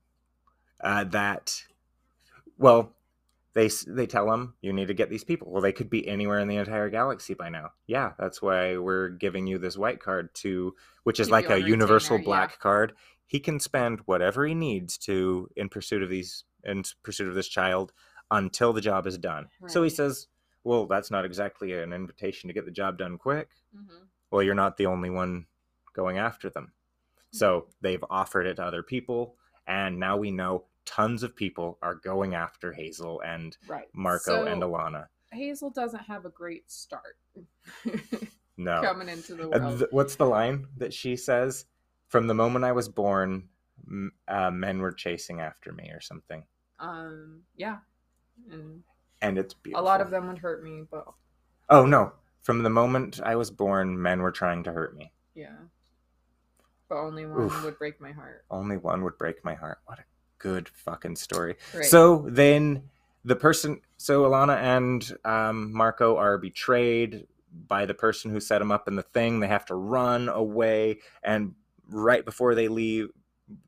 uh, 0.81 1.03
that, 1.05 1.63
well, 2.57 2.93
they 3.55 3.69
they 3.87 4.05
tell 4.05 4.31
him 4.31 4.53
you 4.61 4.73
need 4.73 4.89
to 4.89 4.93
get 4.93 5.09
these 5.09 5.23
people. 5.23 5.49
Well, 5.49 5.61
they 5.61 5.71
could 5.71 5.89
be 5.89 6.07
anywhere 6.07 6.39
in 6.39 6.49
the 6.49 6.57
entire 6.57 6.89
galaxy 6.89 7.33
by 7.33 7.49
now. 7.49 7.71
Yeah, 7.87 8.11
that's 8.19 8.41
why 8.41 8.77
we're 8.77 9.09
giving 9.09 9.47
you 9.47 9.57
this 9.57 9.77
white 9.77 10.01
card 10.01 10.35
to, 10.35 10.75
which 11.03 11.21
is 11.21 11.31
like 11.31 11.49
a 11.49 11.61
universal 11.61 12.17
retainer, 12.17 12.35
yeah. 12.35 12.37
black 12.37 12.59
card. 12.59 12.93
He 13.27 13.39
can 13.39 13.61
spend 13.61 14.01
whatever 14.05 14.45
he 14.45 14.53
needs 14.53 14.97
to 14.99 15.49
in 15.55 15.69
pursuit 15.69 16.03
of 16.03 16.09
these 16.09 16.43
in 16.65 16.83
pursuit 17.01 17.29
of 17.29 17.35
this 17.35 17.47
child 17.47 17.93
until 18.29 18.73
the 18.73 18.81
job 18.81 19.07
is 19.07 19.17
done. 19.17 19.47
So 19.67 19.83
he 19.83 19.89
says, 19.89 20.27
"Well, 20.65 20.85
that's 20.85 21.09
not 21.09 21.23
exactly 21.23 21.71
an 21.71 21.93
invitation 21.93 22.49
to 22.49 22.53
get 22.53 22.65
the 22.65 22.71
job 22.71 22.97
done 22.97 23.17
quick." 23.17 23.49
Mm-hmm. 23.75 24.03
well, 24.31 24.43
you're 24.43 24.53
not 24.53 24.75
the 24.75 24.87
only 24.87 25.09
one 25.09 25.45
going 25.93 26.17
after 26.17 26.49
them. 26.49 26.73
So 27.31 27.67
they've 27.81 28.03
offered 28.09 28.47
it 28.47 28.55
to 28.55 28.63
other 28.63 28.83
people, 28.83 29.37
and 29.65 29.97
now 29.97 30.17
we 30.17 30.31
know 30.31 30.65
tons 30.85 31.23
of 31.23 31.35
people 31.35 31.77
are 31.81 31.95
going 31.95 32.35
after 32.35 32.71
Hazel 32.71 33.21
and 33.21 33.57
Right. 33.67 33.87
Marko 33.93 34.45
and 34.45 34.61
Alana. 34.61 35.07
Hazel 35.31 35.69
doesn't 35.69 36.03
have 36.03 36.25
a 36.25 36.29
great 36.29 36.69
start 36.71 37.17
No. 38.57 38.81
coming 38.81 39.09
into 39.09 39.35
the 39.35 39.49
world. 39.49 39.85
what's 39.91 40.15
the 40.15 40.25
line 40.25 40.67
that 40.77 40.93
she 40.93 41.15
says? 41.17 41.65
From 42.07 42.27
the 42.27 42.33
moment 42.33 42.63
I 42.65 42.71
was 42.71 42.87
born, 42.87 43.49
m- 43.85 44.13
uh, 44.27 44.51
men 44.51 44.79
were 44.79 44.91
chasing 44.93 45.41
after 45.41 45.73
me, 45.73 45.89
or 45.91 45.99
something. 45.99 46.43
um 46.79 47.41
yeah. 47.55 47.77
And 48.51 48.83
And 49.21 49.37
it's 49.37 49.55
a 49.73 49.81
lot 49.81 50.01
of 50.01 50.09
them 50.09 50.27
would 50.27 50.37
hurt 50.39 50.63
me, 50.63 50.83
but 50.89 51.05
Oh 51.69 51.85
no! 51.85 52.13
From 52.43 52.61
the 52.63 52.69
moment 52.69 53.19
I 53.23 53.35
was 53.35 53.49
born, 53.51 53.99
men 54.01 54.21
were 54.21 54.31
trying 54.31 54.63
to 54.65 54.71
hurt 54.71 54.95
me. 54.95 55.11
yeah. 55.33 55.55
But 56.87 56.97
only 56.99 57.25
one 57.25 57.41
Oof. 57.45 57.63
would 57.63 57.79
break 57.79 57.99
my 57.99 58.11
heart. 58.11 58.45
Only 58.51 58.77
one 58.77 59.03
would 59.03 59.17
break 59.17 59.43
my 59.43 59.55
heart. 59.55 59.79
What 59.85 59.97
a 59.99 60.03
good 60.37 60.69
fucking 60.69 61.15
story. 61.15 61.55
Right. 61.73 61.85
So 61.85 62.25
then 62.29 62.83
the 63.23 63.35
person, 63.35 63.81
so 63.97 64.23
Alana 64.23 64.57
and 64.57 65.17
um, 65.25 65.73
Marko 65.73 66.17
are 66.17 66.37
betrayed 66.37 67.25
by 67.67 67.85
the 67.85 67.93
person 67.93 68.31
who 68.31 68.39
set 68.39 68.59
them 68.59 68.71
up 68.71 68.87
in 68.87 68.95
the 68.95 69.01
thing. 69.03 69.39
They 69.39 69.47
have 69.47 69.65
to 69.67 69.75
run 69.75 70.29
away, 70.29 70.99
and 71.23 71.55
right 71.87 72.23
before 72.25 72.53
they 72.55 72.67
leave, 72.67 73.09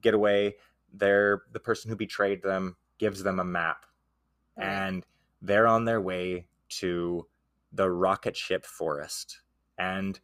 get 0.02 0.14
away, 0.14 0.56
they're 0.94 1.44
the 1.54 1.60
person 1.60 1.90
who 1.90 1.96
betrayed 1.96 2.42
them 2.44 2.76
gives 2.98 3.24
them 3.24 3.40
a 3.40 3.44
map, 3.44 3.86
Right. 4.58 4.66
and 4.66 5.06
they're 5.42 5.68
on 5.68 5.86
their 5.86 6.02
way 6.02 6.48
to 6.70 7.28
the 7.72 7.90
rocket 7.90 8.36
ship 8.36 8.66
forest. 8.66 9.40
And 9.78 10.20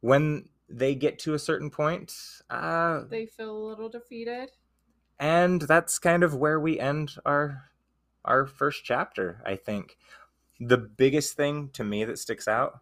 when 0.00 0.48
they 0.68 0.94
get 0.94 1.18
to 1.20 1.34
a 1.34 1.38
certain 1.38 1.68
point, 1.70 2.14
uh, 2.48 3.02
they 3.10 3.26
feel 3.26 3.50
a 3.56 3.66
little 3.68 3.88
defeated. 3.88 4.52
And 5.22 5.62
that's 5.62 5.98
kind 6.00 6.22
of 6.24 6.34
where 6.34 6.58
we 6.58 6.78
end 6.80 7.12
our 7.24 7.70
our 8.24 8.44
first 8.44 8.84
chapter 8.84 9.40
i 9.46 9.54
think 9.56 9.96
the 10.60 10.76
biggest 10.76 11.36
thing 11.36 11.70
to 11.72 11.84
me 11.84 12.04
that 12.04 12.18
sticks 12.18 12.46
out 12.48 12.80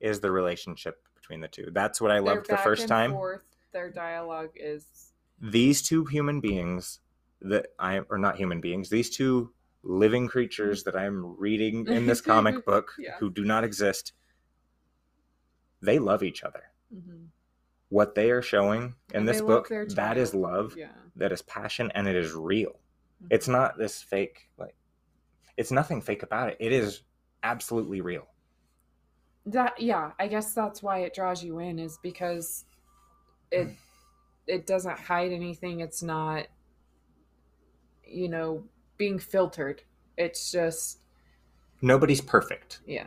is 0.00 0.20
the 0.20 0.30
relationship 0.30 1.02
between 1.14 1.40
the 1.40 1.48
two 1.48 1.68
that's 1.72 2.00
what 2.00 2.10
i 2.10 2.18
loved 2.18 2.48
the 2.48 2.56
first 2.56 2.82
and 2.82 2.88
time 2.88 3.12
Forth. 3.12 3.44
Their 3.72 3.90
dialogue 3.90 4.50
is 4.56 5.12
these 5.40 5.80
two 5.80 6.04
human 6.06 6.40
beings 6.40 6.98
that 7.40 7.66
i 7.78 8.00
or 8.10 8.18
not 8.18 8.36
human 8.36 8.60
beings 8.60 8.88
these 8.90 9.10
two 9.10 9.52
living 9.82 10.28
creatures 10.28 10.82
that 10.84 10.94
I'm 10.94 11.38
reading 11.38 11.86
in 11.86 12.06
this 12.06 12.20
comic 12.20 12.64
book 12.70 12.92
Yeah. 12.98 13.14
who 13.18 13.30
do 13.30 13.44
not 13.44 13.64
exist, 13.64 14.12
they 15.80 15.98
love 15.98 16.22
each 16.22 16.42
other. 16.44 16.64
Mhm. 16.94 17.28
What 17.90 18.14
they 18.14 18.30
are 18.30 18.40
showing 18.42 18.94
in 19.12 19.20
And 19.20 19.28
this 19.28 19.42
book 19.42 19.68
that 19.68 20.16
is 20.16 20.34
love, 20.34 20.74
Yeah. 20.76 20.92
that 21.16 21.32
is 21.32 21.42
passion, 21.42 21.90
and 21.94 22.08
it 22.08 22.16
is 22.16 22.32
real. 22.32 22.80
It's 23.30 23.46
Mhm. 23.48 23.52
not 23.52 23.78
this 23.78 24.02
fake, 24.02 24.48
like, 24.56 24.74
it's 25.56 25.70
nothing 25.70 26.00
fake 26.00 26.22
about 26.22 26.48
it. 26.50 26.56
It 26.60 26.72
is 26.72 27.02
absolutely 27.42 28.00
real. 28.00 28.26
that 29.46 29.80
yeah 29.80 30.12
i 30.18 30.28
guess 30.28 30.52
that's 30.52 30.82
why 30.82 30.98
it 30.98 31.14
draws 31.14 31.42
you 31.42 31.58
in 31.60 31.78
is 31.78 31.98
because 32.02 32.66
it 33.50 33.68
it 34.46 34.66
doesn't 34.66 34.98
hide 34.98 35.32
anything 35.32 35.80
it's 35.80 36.02
not 36.02 36.46
you 38.04 38.28
know 38.28 38.62
being 38.98 39.18
filtered 39.18 39.82
it's 40.18 40.52
just 40.52 40.98
Nobody's 41.80 42.20
perfect. 42.20 42.80
yeah 42.86 43.06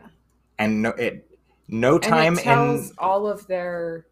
And 0.57 0.81
no, 0.81 0.89
it, 0.89 1.29
no 1.67 1.93
and 1.95 2.03
time 2.03 2.33
it 2.39 2.43
tells 2.43 2.89
in. 2.89 2.95
all 2.97 3.27
of 3.27 3.45
their 3.45 4.07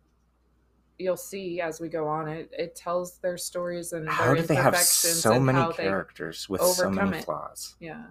you'll 1.01 1.17
see 1.17 1.59
as 1.61 1.79
we 1.81 1.89
go 1.89 2.07
on 2.07 2.27
it 2.27 2.49
it 2.57 2.75
tells 2.75 3.17
their 3.17 3.37
stories 3.37 3.93
and 3.93 4.07
How 4.07 4.27
their 4.27 4.35
do 4.35 4.41
they 4.43 4.55
have 4.55 4.77
so 4.77 5.39
many 5.39 5.73
characters 5.73 6.47
with 6.47 6.61
so 6.61 6.89
many 6.89 7.17
it. 7.17 7.25
flaws? 7.25 7.75
Yeah. 7.79 8.03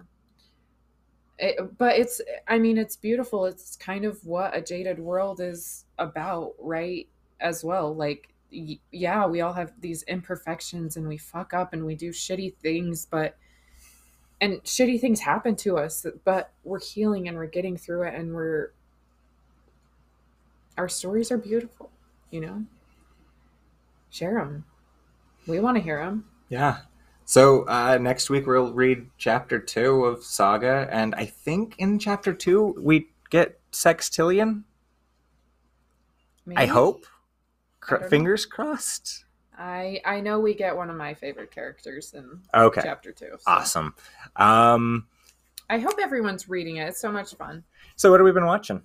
It, 1.39 1.75
but 1.79 1.97
it's, 1.97 2.21
I 2.47 2.59
mean, 2.59 2.77
it's 2.77 2.95
beautiful. 2.95 3.45
It's 3.45 3.75
kind 3.75 4.05
of 4.05 4.23
what 4.27 4.55
a 4.55 4.61
jaded 4.61 4.99
world 4.99 5.41
is 5.41 5.85
about, 5.97 6.53
right? 6.59 7.07
As 7.39 7.63
well. 7.63 7.95
Like, 7.95 8.29
y- 8.53 8.77
yeah, 8.91 9.25
we 9.25 9.41
all 9.41 9.53
have 9.53 9.73
these 9.81 10.03
imperfections 10.03 10.97
and 10.97 11.07
we 11.07 11.17
fuck 11.17 11.51
up 11.55 11.73
and 11.73 11.83
we 11.83 11.95
do 11.95 12.11
shitty 12.11 12.53
things, 12.57 13.07
but, 13.09 13.37
and 14.39 14.61
shitty 14.63 15.01
things 15.01 15.19
happen 15.21 15.55
to 15.55 15.79
us, 15.79 16.05
but 16.25 16.51
we're 16.63 16.79
healing 16.79 17.27
and 17.27 17.35
we're 17.35 17.47
getting 17.47 17.75
through 17.75 18.03
it 18.03 18.13
and 18.13 18.35
we're, 18.35 18.71
our 20.77 20.87
stories 20.89 21.31
are 21.31 21.37
beautiful, 21.39 21.89
you 22.29 22.41
know? 22.41 22.65
Share 24.11 24.35
them. 24.35 24.65
We 25.47 25.59
want 25.59 25.77
to 25.77 25.81
hear 25.83 25.97
them. 26.03 26.25
Yeah. 26.49 26.79
So 27.25 27.63
uh, 27.63 27.97
next 27.97 28.29
week 28.29 28.45
we'll 28.45 28.73
read 28.73 29.09
chapter 29.17 29.57
two 29.57 30.05
of 30.05 30.23
Saga, 30.23 30.87
and 30.91 31.15
I 31.15 31.25
think 31.25 31.75
in 31.79 31.97
chapter 31.97 32.33
two 32.33 32.75
we 32.77 33.07
get 33.29 33.59
Sextillion. 33.71 34.63
I 36.55 36.65
hope. 36.65 37.05
Cr- 37.79 37.95
I 37.95 37.97
don't 37.97 38.01
know. 38.03 38.09
fingers 38.09 38.45
crossed. 38.45 39.25
I 39.57 40.01
I 40.05 40.19
know 40.19 40.39
we 40.39 40.53
get 40.53 40.75
one 40.75 40.89
of 40.89 40.97
my 40.97 41.13
favorite 41.13 41.51
characters 41.51 42.13
in 42.13 42.41
Okay. 42.53 42.81
chapter 42.83 43.11
two. 43.11 43.29
so 43.39 43.43
Awesome. 43.47 43.95
Um, 44.35 45.07
I 45.69 45.79
hope 45.79 45.95
everyone's 46.01 46.49
reading 46.49 46.77
it. 46.77 46.89
It's 46.89 46.99
so 46.99 47.11
much 47.11 47.33
fun. 47.35 47.63
so 47.95 48.11
what 48.11 48.19
have 48.19 48.25
we 48.25 48.31
been 48.33 48.45
watching? 48.45 48.81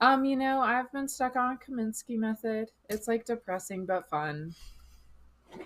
Um, 0.00 0.24
you 0.24 0.36
know, 0.36 0.60
I've 0.60 0.90
been 0.92 1.08
stuck 1.08 1.36
on 1.36 1.56
a 1.56 1.72
Kominsky 1.72 2.16
method. 2.16 2.70
It's 2.88 3.08
like 3.08 3.24
depressing 3.24 3.84
but 3.84 4.08
fun. 4.08 4.54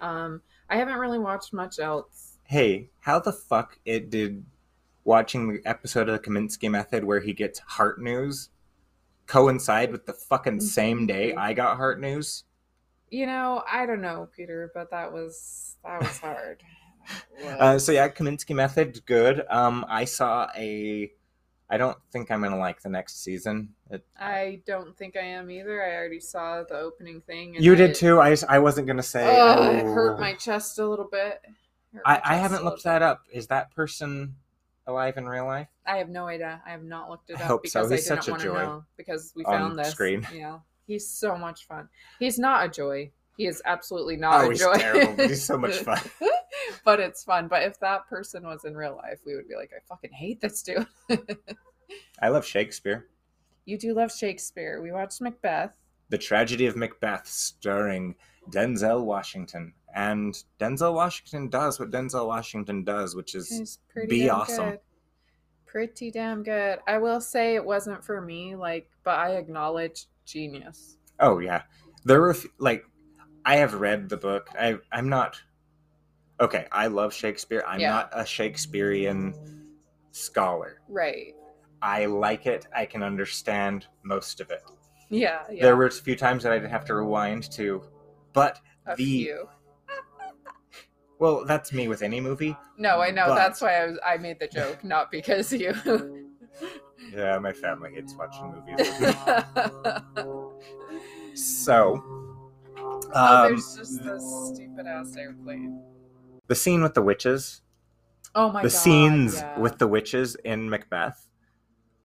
Um, 0.01 0.41
I 0.71 0.77
haven't 0.77 0.99
really 0.99 1.19
watched 1.19 1.53
much 1.53 1.79
else. 1.79 2.39
Hey, 2.45 2.91
how 3.01 3.19
the 3.19 3.33
fuck 3.33 3.79
it 3.85 4.11
did 4.11 4.45
watching 5.05 5.53
the 5.53 5.61
episode 5.67 6.09
of 6.09 6.15
the 6.15 6.31
Kominsky 6.31 6.71
Method 6.71 7.05
where 7.05 7.21
he 7.21 7.33
gets 7.33 7.59
heart 7.61 8.01
news 8.01 8.51
coincide 9.27 9.93
with 9.93 10.07
the 10.07 10.13
fucking 10.13 10.61
same 10.61 11.07
day 11.07 11.35
I 11.35 11.53
got 11.53 11.77
heart 11.77 12.01
news? 12.01 12.45
You 13.11 13.27
know, 13.27 13.63
I 13.71 13.87
don't 13.87 14.01
know, 14.01 14.29
Peter, 14.35 14.71
but 14.75 14.91
that 14.91 15.13
was 15.13 15.77
that 15.85 16.01
was 16.01 16.19
hard. 16.21 16.63
Uh, 17.59 17.79
so 17.79 17.93
yeah, 17.93 18.09
Kominsky 18.09 18.55
Method, 18.55 19.05
good. 19.07 19.45
Um, 19.51 19.85
I 19.89 20.05
saw 20.05 20.49
a. 20.57 21.13
I 21.73 21.79
don't 21.79 21.97
think 22.13 22.31
I'm 22.31 22.43
gonna 22.43 22.59
like 22.59 22.83
the 22.83 22.91
next 22.91 23.25
season. 23.25 23.71
It, 23.91 24.05
I 24.21 24.61
don't 24.67 24.95
think 24.95 25.17
I 25.17 25.23
am 25.23 25.51
either. 25.51 25.83
I 25.83 25.97
already 25.97 26.21
saw 26.21 26.63
the 26.65 26.79
opening 26.79 27.23
thing. 27.23 27.57
and 27.57 27.65
you 27.65 27.75
did 27.75 27.95
too. 27.95 28.21
I, 28.21 28.37
I 28.47 28.59
wasn't 28.59 28.87
gonna 28.87 29.03
say. 29.03 29.25
Oh, 29.27 29.71
it 29.71 29.83
hurt 29.83 30.21
my 30.21 30.35
chest 30.35 30.79
a 30.79 30.87
little 30.87 31.09
bit. 31.11 31.41
I, 32.05 32.21
I 32.23 32.35
haven't 32.37 32.63
looked 32.65 32.85
that 32.85 33.01
up. 33.01 33.23
Is 33.33 33.47
that 33.47 33.75
person 33.75 34.37
alive 34.87 35.17
in 35.17 35.27
real 35.27 35.47
life? 35.47 35.69
I 35.87 35.97
have 35.97 36.11
no 36.11 36.27
idea. 36.27 36.61
I 36.67 36.73
have 36.73 36.85
not 36.85 37.09
looked 37.09 37.31
it 37.31 37.39
I 37.39 37.45
up 37.45 37.47
hope 37.47 37.67
so. 37.67 37.89
because 37.89 37.91
He's 37.91 38.11
I 38.11 38.15
didn't 38.17 38.23
such 38.23 38.29
a 38.29 38.31
want 38.33 38.43
to 38.43 38.49
joy 38.49 38.63
know 38.63 38.85
because 38.99 39.33
we 39.35 39.45
on 39.47 39.59
found 39.59 39.79
this 39.79 39.91
screen. 39.93 40.27
Yeah, 40.35 40.59
he's 40.87 41.09
so 41.09 41.39
much 41.39 41.67
fun. 41.67 41.89
He's 42.19 42.39
not 42.39 42.67
a 42.67 42.69
joy. 42.69 43.13
He 43.39 43.47
is 43.47 43.63
absolutely 43.65 44.17
not 44.17 44.45
oh, 44.45 44.47
a 44.47 44.51
he's 44.51 44.61
joy. 44.61 44.75
terrible, 44.75 45.15
but 45.17 45.31
he's 45.31 45.43
so 45.43 45.57
much 45.57 45.77
fun. 45.79 46.01
but 46.85 47.01
it's 47.01 47.25
fun. 47.25 47.49
But 47.49 47.63
if 47.63 47.79
that 47.81 48.09
person 48.09 48.45
was 48.45 48.65
in 48.65 48.77
real 48.77 48.97
life, 48.97 49.21
we 49.27 49.35
would 49.35 49.49
be 49.49 49.57
like, 49.57 49.71
I 49.77 49.81
fucking 49.89 50.13
hate 50.13 50.41
this 50.41 50.63
dude. 50.63 50.87
I 52.21 52.29
love 52.29 52.47
Shakespeare. 52.47 53.09
you 53.65 53.79
do 53.79 53.95
love 53.95 54.13
Shakespeare. 54.13 54.81
We 54.81 54.93
watched 54.93 55.21
Macbeth. 55.21 55.73
The 56.09 56.19
Tragedy 56.19 56.67
of 56.67 56.77
Macbeth, 56.77 57.27
starring 57.27 58.15
Denzel 58.51 59.05
Washington. 59.05 59.73
And 59.95 60.35
Denzel 60.59 60.95
Washington 60.95 61.49
does 61.49 61.79
what 61.79 61.91
Denzel 61.91 62.27
Washington 62.27 62.85
does, 62.85 63.15
which 63.15 63.35
is 63.35 63.79
be 64.09 64.29
awesome. 64.29 64.71
good. 64.71 64.81
Pretty 65.67 66.11
damn 66.11 66.43
good. 66.43 66.81
I 66.87 66.99
will 66.99 67.21
say 67.21 67.55
it 67.55 67.65
wasn't 67.65 68.05
for 68.05 68.21
me, 68.21 68.57
like, 68.57 68.91
but 69.05 69.19
I 69.19 69.37
acknowledge 69.37 70.07
genius. 70.27 70.97
Oh 71.19 71.39
yeah, 71.39 71.63
there 72.05 72.21
were 72.21 72.37
like 72.59 72.85
I 73.45 73.57
have 73.57 73.75
read 73.75 74.09
the 74.09 74.17
book. 74.17 74.49
I 74.59 74.79
I'm 74.91 75.09
not 75.09 75.41
okay. 76.43 76.67
I 76.71 76.87
love 76.89 77.15
Shakespeare. 77.15 77.65
I'm 77.67 77.81
Yeah. 77.81 77.91
not 77.91 78.11
a 78.13 78.27
Shakespearean 78.27 79.35
scholar. 80.11 80.81
Right. 80.89 81.35
I 81.81 82.07
like 82.07 82.47
it. 82.47 82.67
I 82.77 82.85
can 82.87 83.03
understand 83.03 83.87
most 84.05 84.41
of 84.41 84.51
it. 84.51 84.63
Yeah. 85.09 85.41
Yeah. 85.51 85.63
There 85.63 85.77
were 85.77 85.87
a 85.87 85.91
few 85.91 86.15
times 86.17 86.43
that 86.43 86.53
I 86.53 86.57
didn't 86.59 86.71
have 86.71 86.85
to 86.87 86.95
rewind 86.95 87.51
to, 87.53 87.83
but 88.33 88.61
a 88.87 88.95
the 88.97 89.05
few. 89.05 89.49
well, 91.19 91.45
that's 91.45 91.73
me 91.73 91.89
with 91.89 92.03
any 92.03 92.21
movie. 92.21 92.57
No, 92.79 93.01
I 93.01 93.11
know. 93.11 93.27
But- 93.29 93.37
That's 93.37 93.61
why 93.61 93.77
I 93.83 93.87
was. 93.87 93.99
I 94.07 94.17
made 94.17 94.39
the 94.41 94.49
joke, 94.49 94.83
not 94.95 95.11
because 95.11 95.53
you. 95.53 95.75
Yeah, 97.13 97.39
my 97.41 97.53
family 97.53 97.93
hates 97.95 98.15
watching 98.17 98.55
movies. 98.55 98.89
so, 101.35 102.03
oh, 102.79 103.01
um, 103.15 103.49
there's 103.51 103.77
just 103.77 104.03
this 104.05 104.25
stupid 104.55 104.87
ass 104.87 105.17
airplane. 105.17 105.83
The 106.49 106.55
scene 106.55 106.83
with 106.83 106.95
the 106.95 107.03
witches, 107.03 107.63
Oh 108.35 108.51
my 108.51 108.63
the 108.63 108.69
god. 108.69 108.73
scenes 108.77 109.35
yeah. 109.37 109.59
with 109.59 109.79
the 109.79 109.87
witches 109.89 110.37
in 110.45 110.69
Macbeth. 110.71 111.29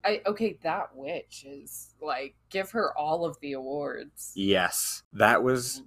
I 0.05 0.20
okay, 0.26 0.59
that 0.62 0.95
witch 0.95 1.45
is 1.49 1.95
like 2.01 2.35
give 2.51 2.70
her 2.72 2.97
all 2.97 3.24
of 3.24 3.37
the 3.41 3.53
awards. 3.55 4.32
Yes, 4.35 5.03
that 5.14 5.43
was 5.43 5.82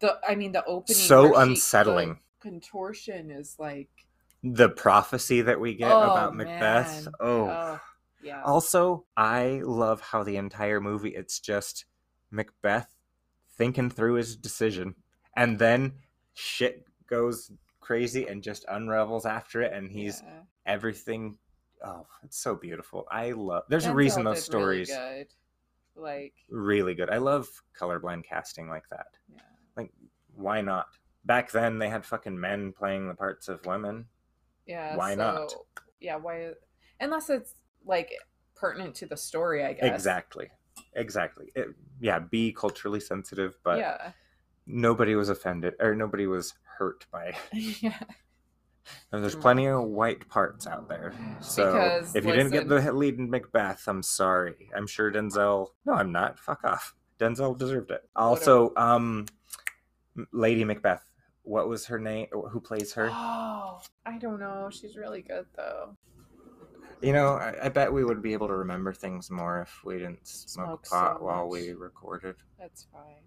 The 0.00 0.18
I 0.28 0.34
mean 0.34 0.52
the 0.52 0.64
opening 0.64 0.96
so 0.98 1.22
where 1.30 1.34
she- 1.44 1.50
unsettling. 1.52 2.18
contortion 2.40 3.30
is 3.30 3.56
like 3.58 3.88
The 4.42 4.68
prophecy 4.68 5.40
that 5.42 5.60
we 5.60 5.74
get 5.74 5.90
Oh, 5.90 6.02
about 6.02 6.36
Macbeth. 6.36 7.04
man. 7.06 7.14
Oh. 7.20 7.48
oh 7.48 7.80
yeah. 8.22 8.42
Also, 8.42 9.04
I 9.16 9.60
love 9.64 10.00
how 10.00 10.22
the 10.24 10.36
entire 10.36 10.80
movie 10.80 11.14
it's 11.14 11.40
just 11.40 11.84
Macbeth 12.30 12.94
thinking 13.56 13.90
through 13.90 14.14
his 14.14 14.36
decision 14.36 14.94
and 15.36 15.58
then 15.58 15.92
shit 16.34 16.84
goes 17.08 17.50
crazy 17.88 18.26
and 18.26 18.42
just 18.42 18.66
unravels 18.68 19.24
after 19.24 19.62
it 19.62 19.72
and 19.72 19.90
he's 19.90 20.20
Yeah. 20.20 20.42
everything 20.66 21.38
oh, 21.82 22.06
it's 22.22 22.38
so 22.38 22.54
beautiful. 22.54 23.06
I 23.10 23.30
love 23.30 23.62
There's 23.70 23.86
a 23.86 23.94
reason 23.94 24.24
those 24.24 24.44
did 24.44 24.52
really 24.54 24.84
stories 24.84 24.88
good. 24.90 25.26
Like 25.96 26.34
really 26.50 26.94
good. 26.94 27.08
I 27.08 27.16
love 27.16 27.48
colorblind 27.80 28.24
casting 28.24 28.68
like 28.68 28.86
that. 28.90 29.06
yeah. 29.32 29.40
Like 29.74 29.90
why 30.34 30.60
not? 30.60 30.88
Back 31.24 31.50
then 31.50 31.78
they 31.78 31.88
had 31.88 32.04
fucking 32.04 32.38
men 32.38 32.74
playing 32.74 33.08
the 33.08 33.14
parts 33.14 33.48
of 33.48 33.64
women. 33.64 34.04
Yeah. 34.66 34.94
Why 34.94 35.14
not? 35.14 35.54
Yeah, 35.98 36.16
why 36.16 36.50
unless 37.00 37.30
it's 37.30 37.54
like 37.86 38.12
pertinent 38.54 38.96
to 38.96 39.06
the 39.06 39.16
story, 39.16 39.64
I 39.64 39.72
guess. 39.72 39.94
Exactly. 39.94 40.50
Exactly. 40.94 41.52
It, 41.54 41.68
yeah, 42.00 42.18
be 42.18 42.52
culturally 42.52 43.00
sensitive, 43.00 43.56
but 43.64 43.78
yeah. 43.78 44.12
nobody 44.66 45.14
was 45.14 45.30
offended 45.30 45.72
or 45.80 45.94
nobody 45.94 46.26
was 46.26 46.52
hurt 46.78 47.06
by 47.10 47.34
yeah. 47.52 47.98
and 49.12 49.22
there's 49.22 49.34
plenty 49.34 49.66
of 49.66 49.82
white 49.84 50.28
parts 50.28 50.66
out 50.66 50.88
there. 50.88 51.12
So 51.40 51.72
Because, 51.72 52.14
if 52.14 52.24
you 52.24 52.32
didn't 52.32 52.52
get 52.52 52.68
the 52.68 52.92
lead 52.92 53.18
in 53.18 53.28
Macbeth, 53.28 53.86
I'm 53.86 54.02
sorry. 54.02 54.70
I'm 54.74 54.86
sure 54.86 55.12
Denzel 55.12 55.68
No, 55.84 55.94
I'm 55.94 56.12
not. 56.12 56.38
Fuck 56.38 56.64
off. 56.64 56.94
Denzel 57.18 57.58
deserved 57.58 57.90
it. 57.90 58.02
Also, 58.16 58.72
um 58.76 59.26
Lady 60.32 60.64
Macbeth. 60.64 61.04
What 61.42 61.68
was 61.68 61.86
her 61.86 61.98
name? 61.98 62.26
Who 62.32 62.60
plays 62.60 62.92
her? 62.94 63.08
Oh, 63.10 63.80
I 64.04 64.18
don't 64.18 64.40
know. 64.40 64.68
She's 64.70 64.96
really 64.96 65.22
good 65.22 65.46
though. 65.56 65.96
You 67.00 67.12
know, 67.12 67.34
I, 67.34 67.54
I 67.64 67.68
bet 67.68 67.92
we 67.92 68.04
would 68.04 68.22
be 68.22 68.32
able 68.32 68.48
to 68.48 68.54
remember 68.54 68.92
things 68.92 69.30
more 69.30 69.62
if 69.62 69.84
we 69.84 69.98
didn't 69.98 70.26
smoke, 70.26 70.66
Smoke 70.66 70.86
so 70.86 70.96
pot 70.96 71.22
while 71.22 71.48
we 71.48 71.72
recorded. 71.72 72.34
That's 72.58 72.86
fine. 72.92 73.22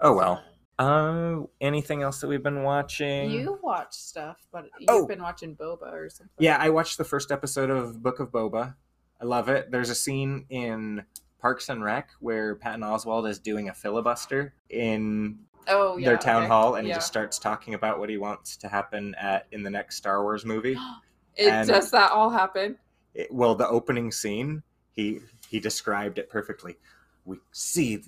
Oh 0.00 0.14
well. 0.14 0.42
Uh, 0.78 1.40
anything 1.60 2.02
else 2.02 2.20
that 2.20 2.26
we've 2.28 2.42
been 2.42 2.62
watching? 2.62 3.30
You 3.30 3.58
watch 3.62 3.94
stuff, 3.94 4.46
but 4.52 4.64
you've 4.78 4.90
Oh. 4.90 5.06
been 5.06 5.22
watching 5.22 5.56
Boba 5.56 5.92
or 5.92 6.10
something. 6.10 6.32
Yeah, 6.38 6.58
I 6.60 6.68
watched 6.70 6.98
the 6.98 7.04
first 7.04 7.32
episode 7.32 7.70
of 7.70 8.02
Book 8.02 8.20
of 8.20 8.30
Boba. 8.30 8.74
I 9.20 9.24
love 9.24 9.48
it. 9.48 9.70
There's 9.70 9.88
a 9.88 9.94
scene 9.94 10.44
in 10.50 11.04
Parks 11.40 11.68
and 11.70 11.82
Rec 11.82 12.10
where 12.20 12.54
Patton 12.56 12.82
Oswalt 12.82 13.28
is 13.28 13.38
doing 13.38 13.68
a 13.70 13.74
filibuster 13.74 14.52
in 14.68 15.38
Oh 15.68 15.96
yeah. 15.96 16.10
their 16.10 16.18
town 16.18 16.42
okay. 16.42 16.48
hall, 16.48 16.74
and 16.74 16.86
Yeah. 16.86 16.94
he 16.94 16.98
just 16.98 17.06
starts 17.08 17.38
talking 17.38 17.72
about 17.74 17.98
what 17.98 18.10
he 18.10 18.18
wants 18.18 18.56
to 18.58 18.68
happen 18.68 19.14
at 19.14 19.46
in 19.52 19.62
the 19.62 19.70
next 19.70 19.96
Star 19.96 20.22
Wars 20.22 20.44
movie. 20.44 20.76
It 21.38 21.48
and- 21.52 21.68
does 21.68 21.90
that 21.90 22.12
all 22.12 22.30
happen? 22.30 22.78
It- 23.12 23.30
well, 23.30 23.54
the 23.54 23.68
opening 23.68 24.10
scene, 24.10 24.62
he 24.92 25.20
he 25.48 25.60
described 25.60 26.18
it 26.18 26.28
perfectly. 26.30 26.78
We 27.26 27.38
see, 27.52 28.02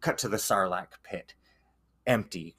cut 0.00 0.18
to 0.18 0.28
the 0.28 0.36
Sarlacc 0.36 0.88
pit, 1.02 1.32
empty, 2.06 2.56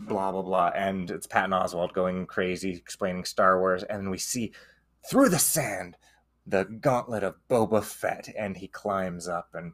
blah 0.00 0.32
blah 0.32 0.42
blah, 0.42 0.72
and 0.74 1.10
it's 1.10 1.26
Patton 1.26 1.50
Oswalt 1.50 1.92
going 1.92 2.26
crazy 2.26 2.70
explaining 2.70 3.24
Star 3.24 3.58
Wars, 3.58 3.82
and 3.82 4.10
we 4.10 4.18
see 4.18 4.52
through 5.08 5.28
the 5.28 5.38
sand 5.38 5.96
the 6.46 6.64
gauntlet 6.64 7.22
of 7.22 7.36
Boba 7.48 7.82
Fett, 7.84 8.28
and 8.36 8.56
he 8.56 8.68
climbs 8.68 9.28
up 9.28 9.50
and. 9.54 9.72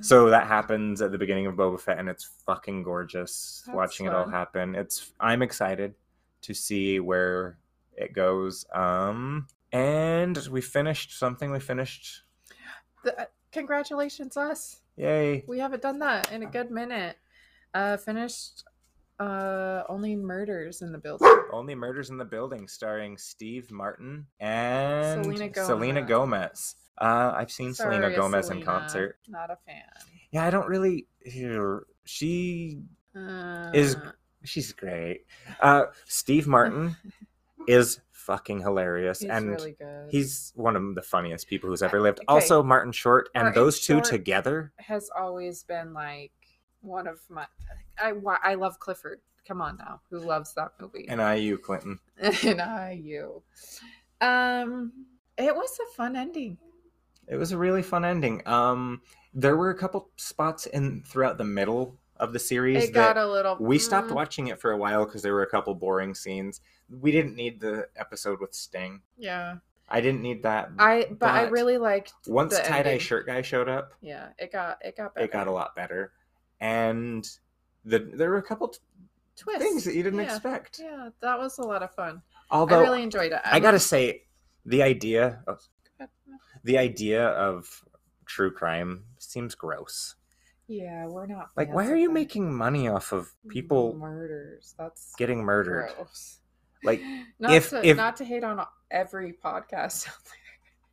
So 0.00 0.28
that 0.30 0.48
happens 0.48 1.00
at 1.02 1.12
the 1.12 1.18
beginning 1.18 1.46
of 1.46 1.54
Boba 1.54 1.78
Fett, 1.78 2.00
and 2.00 2.08
it's 2.08 2.28
fucking 2.46 2.82
gorgeous 2.82 3.62
That's 3.64 3.76
watching 3.76 4.06
it 4.06 4.12
all 4.12 4.28
happen. 4.28 4.74
It's 4.74 5.12
I'm 5.20 5.40
excited 5.40 5.94
to 6.42 6.52
see 6.52 6.98
where 6.98 7.58
it 7.96 8.12
goes. 8.12 8.66
Um, 8.72 9.46
and 9.72 10.36
we 10.50 10.60
finished 10.60 11.18
something. 11.18 11.50
We 11.50 11.60
finished. 11.60 12.22
The, 13.02 13.28
congratulations, 13.54 14.36
us. 14.36 14.80
Yay! 14.96 15.44
We 15.48 15.58
haven't 15.58 15.82
done 15.82 16.00
that 16.00 16.30
in 16.32 16.42
a 16.42 16.46
good 16.46 16.70
minute. 16.70 17.16
Uh, 17.72 17.96
finished. 17.96 18.64
Uh, 19.18 19.84
only 19.88 20.16
murders 20.16 20.82
in 20.82 20.90
the 20.92 20.98
building. 20.98 21.30
Only 21.52 21.76
Murders 21.76 22.10
in 22.10 22.18
the 22.18 22.24
Building, 22.24 22.66
starring 22.66 23.16
Steve 23.16 23.70
Martin 23.70 24.26
and 24.40 25.24
Selena 25.24 25.48
Gomez. 25.48 25.66
Selena 25.68 26.02
Gomez. 26.02 26.74
Uh, 27.00 27.32
I've 27.36 27.50
seen 27.52 27.72
Selena 27.74 28.02
Sorry, 28.02 28.16
Gomez 28.16 28.50
in 28.50 28.62
concert. 28.62 29.18
Not 29.28 29.50
a 29.50 29.56
fan. 29.64 29.82
Yeah, 30.32 30.44
I 30.44 30.50
don't 30.50 30.66
really. 30.66 31.06
hear- 31.20 31.86
She 32.04 32.80
Uh, 33.16 33.70
Is- 33.72 33.96
she's 34.42 34.72
great. 34.72 35.26
Uh, 35.60 35.84
Steve 36.06 36.48
Martin 36.48 36.96
is 37.66 38.00
fucking 38.10 38.60
hilarious, 38.60 39.20
he's 39.20 39.30
and 39.30 39.50
really 39.50 39.76
good. 39.78 40.08
he's 40.10 40.52
one 40.56 40.76
of 40.76 40.94
the 40.94 41.02
funniest 41.02 41.46
people 41.46 41.68
who's 41.68 41.82
ever 41.82 42.00
lived. 42.00 42.18
Okay. 42.20 42.26
Also, 42.28 42.62
Martin 42.62 42.92
Short, 42.92 43.28
and 43.34 43.44
Martin 43.44 43.62
those 43.62 43.80
two 43.80 43.94
Short- 43.94 44.04
together. 44.04 44.72
has 44.76 45.10
always 45.16 45.62
been 45.64 45.92
like 45.92 46.32
one 46.80 47.06
of 47.06 47.20
my. 47.28 47.46
I 47.98 48.12
I 48.42 48.54
love 48.54 48.78
Clifford. 48.78 49.20
Come 49.46 49.60
on 49.60 49.76
now, 49.76 50.00
who 50.10 50.20
loves 50.20 50.54
that 50.54 50.72
movie? 50.80 51.06
And 51.08 51.20
IU 51.20 51.58
Clinton. 51.58 51.98
and 52.18 52.62
I 52.62 52.92
you. 53.02 53.42
Um, 54.20 54.92
it 55.36 55.54
was 55.54 55.78
a 55.80 55.94
fun 55.96 56.16
ending. 56.16 56.56
It 57.28 57.36
was 57.36 57.52
a 57.52 57.58
really 57.58 57.82
fun 57.82 58.04
ending. 58.04 58.46
Um, 58.46 59.02
there 59.34 59.56
were 59.56 59.70
a 59.70 59.74
couple 59.76 60.10
spots 60.16 60.66
in 60.66 61.02
throughout 61.06 61.38
the 61.38 61.44
middle 61.44 61.98
of 62.16 62.32
the 62.32 62.38
series 62.38 62.84
It 62.84 62.92
got 62.92 63.16
a 63.16 63.26
little. 63.26 63.56
we 63.58 63.78
stopped 63.78 64.08
mm, 64.08 64.14
watching 64.14 64.46
it 64.46 64.60
for 64.60 64.70
a 64.70 64.76
while 64.76 65.04
because 65.04 65.22
there 65.22 65.34
were 65.34 65.42
a 65.42 65.50
couple 65.50 65.74
boring 65.74 66.14
scenes. 66.14 66.60
We 66.90 67.12
didn't 67.12 67.34
need 67.34 67.60
the 67.60 67.88
episode 67.96 68.40
with 68.40 68.54
Sting. 68.54 69.00
Yeah, 69.16 69.56
I 69.88 70.00
didn't 70.00 70.22
need 70.22 70.42
that. 70.42 70.70
I 70.78 71.06
but, 71.10 71.30
I 71.30 71.42
really 71.48 71.78
liked. 71.78 72.12
Once 72.26 72.58
tie 72.60 72.82
dye 72.82 72.98
shirt 72.98 73.26
guy 73.26 73.42
showed 73.42 73.68
up, 73.68 73.92
Yeah, 74.00 74.28
it 74.38 74.52
got 74.52 74.78
it 74.84 74.96
got 74.96 75.14
better. 75.14 75.24
it 75.24 75.32
got 75.32 75.46
a 75.46 75.52
lot 75.52 75.74
better, 75.74 76.12
and 76.60 77.28
the 77.84 77.98
there 77.98 78.30
were 78.30 78.38
a 78.38 78.42
couple 78.42 78.68
t- 78.68 78.78
twist 79.36 79.58
things 79.60 79.84
that 79.84 79.94
you 79.94 80.02
didn't 80.02 80.20
yeah. 80.20 80.34
expect. 80.34 80.80
Yeah, 80.82 81.10
that 81.20 81.38
was 81.38 81.58
a 81.58 81.62
lot 81.62 81.82
of 81.82 81.92
fun. 81.94 82.22
Although 82.50 82.80
I 82.80 82.82
really 82.82 83.02
enjoyed 83.02 83.32
it. 83.32 83.40
I 83.44 83.60
gotta 83.60 83.78
say, 83.78 84.24
the 84.64 84.82
idea 84.82 85.42
of 85.46 85.66
the 86.64 86.78
idea 86.78 87.26
of 87.28 87.84
true 88.26 88.50
crime 88.50 89.04
seems 89.18 89.54
gross. 89.54 90.14
Yeah, 90.66 91.06
we're 91.06 91.26
not. 91.26 91.50
Like, 91.56 91.72
why 91.72 91.88
are 91.88 91.96
you 91.96 92.08
that. 92.08 92.14
making 92.14 92.54
money 92.54 92.88
off 92.88 93.12
of 93.12 93.30
people 93.48 93.94
murders? 93.96 94.74
That's 94.78 95.14
getting 95.16 95.44
murdered? 95.44 95.90
gross. 95.94 96.38
Like, 96.84 97.02
not 97.38 97.52
if- 97.52 97.70
to 97.70 97.86
if- 97.86 97.96
not 97.96 98.16
to 98.18 98.24
hate 98.24 98.44
on 98.44 98.64
every 98.90 99.32
podcast 99.32 100.08
out 100.08 100.14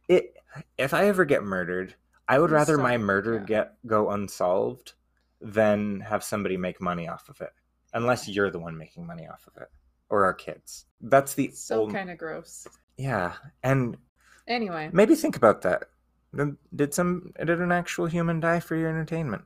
it 0.07 0.35
if 0.77 0.93
I 0.93 1.05
ever 1.05 1.23
get 1.25 1.43
murdered, 1.43 1.95
I 2.27 2.39
would 2.39 2.51
rather 2.51 2.73
still- 2.73 2.83
my 2.83 2.97
murder 2.97 3.35
yeah. 3.35 3.43
get 3.45 3.77
go 3.85 4.09
unsolved 4.11 4.93
than 5.39 5.99
have 6.01 6.23
somebody 6.23 6.57
make 6.57 6.81
money 6.81 7.07
off 7.07 7.29
of 7.29 7.41
it. 7.41 7.51
Unless 7.93 8.27
you're 8.27 8.49
the 8.51 8.59
one 8.59 8.77
making 8.77 9.05
money 9.05 9.27
off 9.27 9.47
of 9.47 9.61
it. 9.61 9.69
Or 10.09 10.25
our 10.25 10.33
kids. 10.33 10.85
That's 11.01 11.33
the 11.35 11.51
so 11.51 11.83
only 11.83 11.93
kind 11.93 12.09
of 12.09 12.17
gross. 12.17 12.67
Yeah. 12.97 13.33
And 13.63 13.97
Anyway, 14.47 14.89
maybe 14.91 15.15
think 15.15 15.35
about 15.37 15.61
that. 15.61 15.85
Did 16.75 16.93
some 16.93 17.33
did 17.37 17.61
an 17.61 17.71
actual 17.71 18.05
human 18.07 18.39
die 18.39 18.59
for 18.59 18.75
your 18.75 18.89
entertainment? 18.89 19.45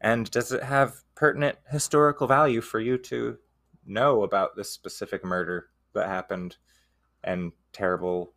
And 0.00 0.30
does 0.30 0.52
it 0.52 0.62
have 0.62 1.02
pertinent 1.14 1.58
historical 1.70 2.26
value 2.26 2.60
for 2.60 2.80
you 2.80 2.98
to 2.98 3.38
know 3.86 4.22
about 4.22 4.56
this 4.56 4.70
specific 4.70 5.24
murder 5.24 5.68
that 5.92 6.08
happened 6.08 6.56
and 7.22 7.52
terrible 7.72 8.32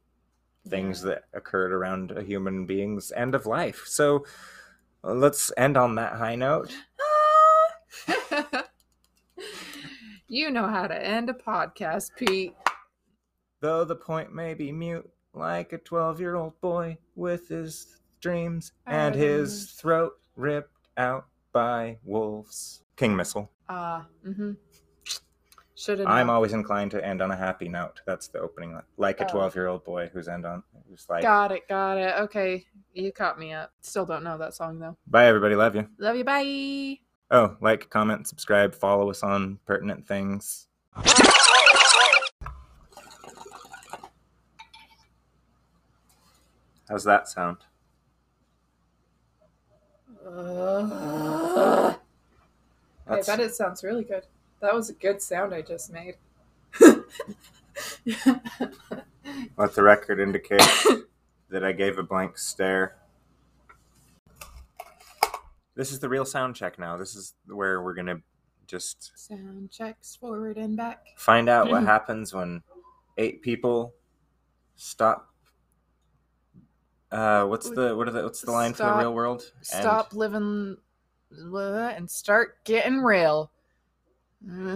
things 0.68 1.02
that 1.02 1.24
occurred 1.34 1.72
around 1.72 2.12
a 2.12 2.24
human 2.24 2.66
being's 2.66 3.12
end 3.12 3.36
of 3.36 3.46
life? 3.46 3.84
So 3.86 4.26
uh, 5.04 5.14
let's 5.14 5.52
end 5.58 5.78
on 5.78 5.96
that 5.96 6.14
high 6.14 6.36
note. 6.36 6.76
you 10.28 10.52
know 10.52 10.68
how 10.68 10.88
to 10.88 11.06
end 11.06 11.30
a 11.30 11.34
podcast, 11.34 12.12
Pete. 12.16 12.56
Though 13.60 13.86
the 13.86 13.96
point 13.96 14.34
may 14.34 14.54
be 14.54 14.72
mute, 14.72 15.10
like 15.34 15.74
a 15.74 15.78
12 15.78 16.20
year 16.20 16.36
old 16.36 16.60
boy 16.62 16.98
with 17.16 17.48
his 17.48 17.98
dreams 18.20 18.72
and 18.86 19.16
his 19.16 19.72
throat 19.72 20.14
ripped 20.36 20.90
out 20.98 21.28
by 21.52 21.98
wolves. 22.04 22.84
King 22.96 23.16
Missile. 23.16 23.52
Ah, 23.70 24.08
mm-hmm. 24.26 24.54
Should. 25.80 26.02
I'm 26.02 26.32
always 26.32 26.54
inclined 26.54 26.90
to 26.92 27.06
end 27.06 27.22
on 27.22 27.30
a 27.30 27.36
happy 27.36 27.70
note. 27.70 28.02
That's 28.08 28.28
the 28.30 28.40
opening. 28.40 28.74
line. 28.74 28.82
Like 28.98 29.22
a 29.22 29.26
Oh. 29.26 29.32
12 29.32 29.56
year 29.56 29.68
old 29.68 29.86
boy 29.86 30.10
who's 30.12 30.28
end 30.28 30.44
on 30.44 30.64
who's 30.90 31.06
like, 31.08 31.22
Got 31.22 31.52
it, 31.52 31.68
got 31.68 31.98
it. 32.00 32.16
Okay, 32.22 32.66
you 32.94 33.12
caught 33.12 33.38
me 33.38 33.54
up. 33.54 33.72
Still 33.82 34.06
don't 34.06 34.24
know 34.24 34.40
that 34.40 34.56
song 34.56 34.80
though. 34.80 34.98
bye 35.06 35.28
everybody, 35.28 35.54
love 35.56 35.76
you. 35.76 35.88
Love 36.00 36.16
you. 36.16 36.24
Bye. 36.24 36.98
Oh, 37.30 37.58
like, 37.62 37.90
comment, 37.92 38.28
subscribe, 38.28 38.74
follow 38.74 39.10
us 39.12 39.22
on 39.22 39.60
pertinent 39.68 40.08
things. 40.08 40.68
How's 46.90 47.04
that 47.04 47.28
sound? 47.28 47.58
Uh, 50.26 51.94
I 53.06 53.10
That's- 53.10 53.28
bet 53.28 53.40
it 53.40 53.56
sounds 53.56 53.84
really 53.84 54.04
good. 54.04 54.26
That 54.60 54.74
was 54.74 54.90
a 54.90 54.94
good 54.94 55.22
sound 55.22 55.54
I 55.54 55.62
just 55.62 55.92
made. 55.92 56.16
Let 59.58 59.74
the 59.76 59.84
record 59.84 60.20
indicate 60.20 60.62
that 61.50 61.64
I 61.64 61.72
gave 61.72 61.98
a 61.98 62.04
blank 62.04 62.38
stare. 62.38 62.96
This 65.76 65.92
is 65.92 66.00
the 66.00 66.10
real 66.10 66.26
sound 66.26 66.56
check 66.56 66.80
now. 66.80 66.98
This 66.98 67.16
is 67.16 67.34
where 67.46 67.84
we're 67.84 67.94
gonna 67.94 68.22
just 68.66 69.12
sound 69.16 69.70
checks 69.72 70.16
forward 70.16 70.58
and 70.58 70.76
back. 70.76 71.06
find 71.18 71.48
out 71.50 71.70
what 71.70 71.84
happens 71.86 72.34
when 72.34 72.64
eight 73.18 73.42
people 73.42 73.94
stop. 74.76 75.30
Uh, 77.12 77.46
what's 77.46 77.70
the 77.70 77.96
what 77.96 78.08
are 78.08 78.12
the 78.12 78.24
what's 78.24 78.42
the 78.42 78.52
line 78.52 78.74
for 78.74 78.84
the 78.84 78.90
Stop- 78.90 79.00
real 79.00 79.14
world? 79.14 79.52
And 79.74 79.82
Stop 79.84 80.14
living 80.14 80.78
and 81.32 82.10
start 82.10 82.64
getting 82.66 83.00
real. 83.04 83.52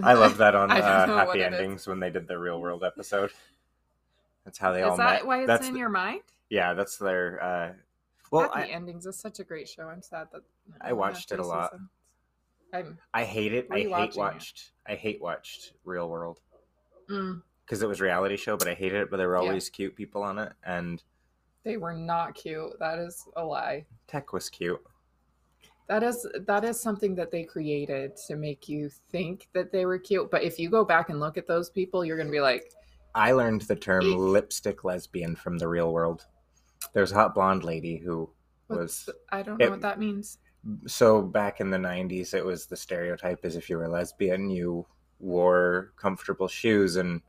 I 0.02 0.14
love 0.14 0.36
that 0.38 0.54
on 0.54 0.70
uh, 0.72 1.06
Happy. 1.06 1.42
Endings 1.42 1.86
when 1.86 2.00
they 2.00 2.10
did 2.10 2.26
the 2.26 2.38
real 2.38 2.60
world 2.60 2.82
episode. 2.84 3.30
That's 4.44 4.58
how 4.58 4.72
they 4.72 4.82
all 4.82 4.92
Is 4.92 4.98
that 4.98 5.12
met. 5.20 5.26
why 5.26 5.38
it's 5.40 5.46
that's 5.46 5.66
in 5.68 5.74
the- 5.74 5.78
your 5.80 5.88
mind? 5.88 6.22
yeah, 6.50 6.74
that's 6.74 6.96
their. 6.96 7.42
Uh, 7.42 7.72
well, 8.30 8.50
Happy 8.52 8.70
I, 8.70 8.74
Endings 8.74 9.06
is 9.06 9.16
such 9.16 9.38
a 9.40 9.44
great 9.44 9.68
show. 9.68 9.88
I'm 9.88 10.02
sad 10.02 10.28
that 10.32 10.42
I 10.80 10.92
watched 10.92 11.32
it 11.32 11.38
a 11.38 11.46
lot. 11.46 11.72
I'm 12.74 12.98
I 13.12 13.24
hate 13.24 13.52
it. 13.52 13.68
I 13.70 13.76
hate 13.80 13.88
Rewatching 13.88 14.08
it. 14.08 14.16
watched. 14.16 14.70
I 14.86 14.94
hate 14.94 15.20
watched 15.20 15.72
Real 15.84 16.08
World 16.08 16.40
mm, 17.10 17.42
because 17.64 17.82
it 17.82 17.88
was 17.88 18.00
reality 18.00 18.36
show, 18.36 18.56
but 18.56 18.66
I 18.68 18.74
hated 18.74 19.02
it. 19.02 19.10
But 19.10 19.18
there 19.18 19.28
were 19.28 19.34
Yeah. 19.36 19.48
always 19.48 19.68
cute 19.68 19.94
people 19.94 20.22
on 20.22 20.38
it, 20.38 20.52
and 20.64 21.02
they 21.62 21.76
were 21.76 21.92
not 21.92 22.34
cute. 22.34 22.78
That 22.80 22.98
is 22.98 23.28
a 23.36 23.44
lie. 23.44 23.84
Tech 24.08 24.32
was 24.32 24.48
cute. 24.50 24.82
That 25.88 26.02
is 26.02 26.26
that 26.46 26.64
is 26.64 26.80
something 26.80 27.14
that 27.16 27.30
they 27.30 27.44
created 27.44 28.16
to 28.28 28.36
make 28.36 28.68
you 28.68 28.88
think 29.10 29.48
that 29.52 29.72
they 29.72 29.84
were 29.84 29.98
cute. 29.98 30.30
But 30.30 30.42
if 30.42 30.58
you 30.58 30.70
go 30.70 30.84
back 30.84 31.10
and 31.10 31.20
look 31.20 31.36
at 31.36 31.46
those 31.46 31.70
people, 31.70 32.04
you're 32.04 32.16
gonna 32.16 32.30
be 32.30 32.40
like, 32.40 32.72
I 33.14 33.32
learned 33.32 33.62
the 33.62 33.76
term 33.76 34.16
lipstick 34.16 34.84
lesbian 34.84 35.36
from 35.36 35.58
the 35.58 35.68
real 35.68 35.92
world. 35.92 36.24
There's 36.94 37.12
a 37.12 37.16
hot 37.16 37.34
blonde 37.34 37.64
lady 37.64 37.96
who 37.96 38.30
What's 38.68 39.06
was 39.06 39.10
I 39.30 39.42
don't 39.42 39.58
know 39.58 39.66
it- 39.66 39.70
what 39.70 39.80
that 39.82 39.98
means. 39.98 40.38
so 40.86 41.20
back 41.20 41.60
in 41.60 41.70
the 41.70 41.76
90s 41.78 42.34
it 42.34 42.44
was 42.44 42.66
the 42.66 42.76
stereotype 42.76 43.44
is 43.44 43.56
if 43.56 43.68
you 43.68 43.76
were 43.76 43.88
lesbian 43.88 44.48
you 44.48 44.86
wore 45.18 45.92
comfortable 45.96 46.46
shoes 46.46 46.94
and 46.96 47.20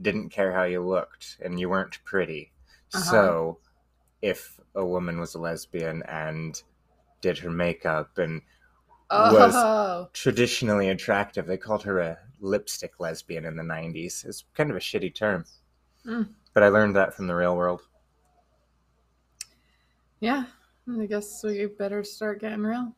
didn't 0.00 0.30
care 0.30 0.52
how 0.52 0.62
you 0.62 0.80
looked 0.80 1.36
and 1.44 1.60
you 1.60 1.68
weren't 1.68 2.02
pretty 2.04 2.50
Uh-huh. 2.94 3.10
so 3.10 3.58
if 4.22 4.58
a 4.74 4.84
woman 4.84 5.20
was 5.20 5.34
a 5.34 5.38
lesbian 5.38 6.02
and 6.04 6.62
did 7.20 7.38
her 7.38 7.50
makeup 7.50 8.18
and 8.18 8.40
Was- 9.10 9.54
Oh, 9.54 10.08
traditionally 10.12 10.90
attractive 10.90 11.46
they 11.46 11.56
called 11.56 11.82
her 11.84 12.00
a 12.00 12.18
lipstick 12.40 13.00
lesbian 13.00 13.44
in 13.46 13.56
the 13.56 13.62
90s 13.62 14.24
it's 14.24 14.44
kind 14.54 14.70
of 14.70 14.76
a 14.76 14.80
shitty 14.80 15.14
term 15.14 15.44
Mm. 16.06 16.28
but 16.54 16.62
i 16.62 16.68
learned 16.68 16.94
that 16.96 17.14
from 17.14 17.26
the 17.26 17.34
real 17.34 17.56
world 17.56 17.82
yeah. 20.20 20.44
I 21.00 21.06
guess 21.06 21.44
we 21.44 21.66
better 21.66 22.02
start 22.02 22.40
getting 22.40 22.62
real. 22.64 22.92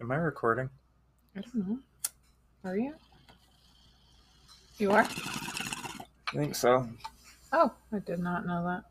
am 0.00 0.10
i 0.12 0.16
recording 0.16 0.68
I 1.36 1.40
don't 1.40 1.54
know. 1.68 1.78
Are 2.64 2.76
you? 2.76 2.94
You 4.78 4.90
are? 4.92 5.02
i 5.08 6.32
think 6.34 6.54
so 6.54 6.88
Oh, 7.52 7.72
I 7.92 8.00
did 8.00 8.18
not 8.18 8.44
know 8.46 8.64
that. 8.66 8.84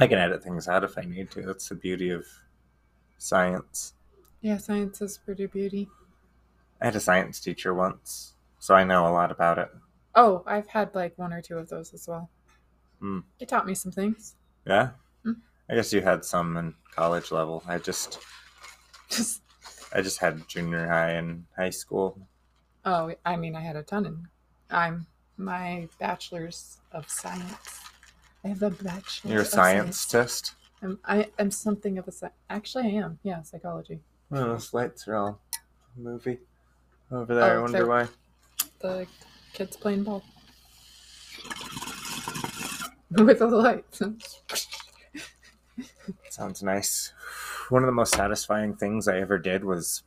I 0.00 0.06
can 0.06 0.18
edit 0.18 0.42
things 0.42 0.68
out 0.68 0.84
if 0.84 0.96
i 0.98 1.02
need 1.02 1.30
to 1.30 1.42
that's 1.42 1.68
the 1.68 1.74
beauty 1.74 2.10
of 2.10 2.26
science 3.18 3.94
Yeah, 4.42 4.58
science 4.58 5.00
is 5.00 5.18
pretty 5.18 5.46
beauty. 5.46 5.88
I 6.80 6.84
had 6.86 6.96
a 6.96 7.00
science 7.00 7.40
teacher 7.40 7.72
once, 7.74 8.34
so 8.60 8.74
I 8.74 8.84
know 8.84 9.06
a 9.08 9.10
lot 9.10 9.32
about 9.32 9.58
it. 9.58 9.70
Oh, 10.14 10.44
I've 10.46 10.68
had 10.68 10.94
like 10.94 11.16
one 11.16 11.32
or 11.32 11.40
two 11.42 11.56
of 11.58 11.68
those 11.70 11.94
as 11.94 12.06
well. 12.06 12.28
Hmm. 13.00 13.20
They 13.40 13.46
taught 13.46 13.66
me 13.66 13.74
some 13.74 13.90
things. 13.90 14.36
Yeah? 14.66 14.90
Mm. 15.24 15.36
I 15.70 15.74
guess 15.74 15.92
you 15.92 16.02
had 16.02 16.22
some 16.24 16.56
in 16.58 16.74
college 16.94 17.32
level. 17.32 17.62
I 17.66 17.78
just 17.78 18.18
Just 19.08 19.42
I 19.94 20.02
just 20.02 20.18
had 20.20 20.46
junior 20.46 20.86
high 20.86 21.12
and 21.12 21.46
high 21.56 21.70
school. 21.72 22.20
oh, 22.84 23.14
I 23.24 23.36
mean, 23.36 23.56
I 23.56 23.62
had 23.62 23.76
a 23.76 23.82
ton 23.82 24.04
in. 24.06 24.28
I'm 24.70 25.06
my 25.38 25.88
bachelor's 25.98 26.78
of 26.92 27.08
science. 27.08 27.80
I 28.46 28.50
have 28.50 28.62
a 28.62 28.70
bachelor's. 28.70 29.24
You're 29.24 29.40
a 29.40 29.42
oh, 29.42 29.42
of 29.42 29.48
scientist? 29.48 30.54
I'm, 30.80 31.00
I 31.04 31.26
am 31.36 31.50
something 31.50 31.98
of 31.98 32.06
a 32.06 32.12
sci- 32.12 32.30
actually 32.48 32.84
I 32.84 33.02
am. 33.02 33.18
Yeah, 33.24 33.42
psychology. 33.42 33.98
Oh, 34.30 34.36
those 34.36 34.72
lights 34.72 35.08
are 35.08 35.16
all 35.16 35.40
movie 35.96 36.38
over 37.10 37.34
there. 37.34 37.42
I 37.42 37.56
Oh, 37.56 37.62
wonder 37.62 37.88
why. 37.88 38.06
The 38.78 39.08
kids 39.52 39.76
playing 39.76 40.04
ball 40.04 40.22
with 43.10 43.40
the 43.40 43.48
lights. 43.48 44.00
Sounds 46.30 46.62
nice. 46.62 47.12
One 47.68 47.82
of 47.82 47.86
the 47.86 47.92
most 47.92 48.14
satisfying 48.14 48.76
things 48.76 49.08
I 49.08 49.18
ever 49.18 49.38
did 49.38 49.64
was 49.64 50.04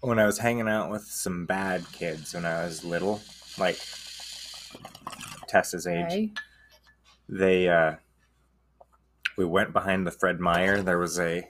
when 0.00 0.18
I 0.18 0.26
was 0.26 0.36
hanging 0.36 0.68
out 0.68 0.90
with 0.90 1.04
some 1.04 1.46
bad 1.46 1.90
kids 1.92 2.34
when 2.34 2.44
I 2.44 2.64
was 2.64 2.84
little, 2.84 3.22
like 3.56 3.78
Tessa's 5.48 5.86
age. 5.86 6.04
Okay. 6.06 6.32
they 7.28 7.68
uh 7.68 7.94
we 9.36 9.44
went 9.44 9.72
behind 9.72 10.06
the 10.06 10.10
Fred 10.10 10.40
Meyer. 10.40 10.82
There 10.82 10.98
was 10.98 11.18
a 11.18 11.48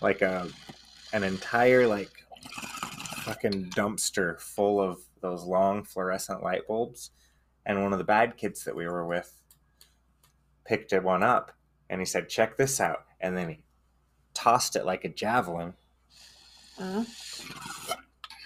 like 0.00 0.22
a 0.22 0.48
an 1.12 1.22
entire 1.24 1.86
like 1.86 2.10
fucking 3.24 3.70
dumpster 3.70 4.40
full 4.40 4.80
of 4.80 4.98
those 5.20 5.44
long 5.44 5.82
fluorescent 5.84 6.42
light 6.42 6.66
bulbs. 6.68 7.10
And 7.66 7.82
one 7.82 7.92
of 7.92 7.98
the 7.98 8.04
bad 8.04 8.36
kids 8.36 8.64
that 8.64 8.76
we 8.76 8.86
were 8.86 9.06
with 9.06 9.32
picked 10.66 10.92
it 10.92 11.02
one 11.02 11.22
up 11.22 11.52
and 11.88 12.00
he 12.00 12.04
said, 12.04 12.28
Check 12.28 12.56
this 12.56 12.80
out. 12.80 13.04
And 13.20 13.36
then 13.36 13.48
he 13.48 13.60
tossed 14.34 14.76
it 14.76 14.84
like 14.84 15.04
a 15.04 15.08
javelin. 15.08 15.74
Uh, 16.78 17.04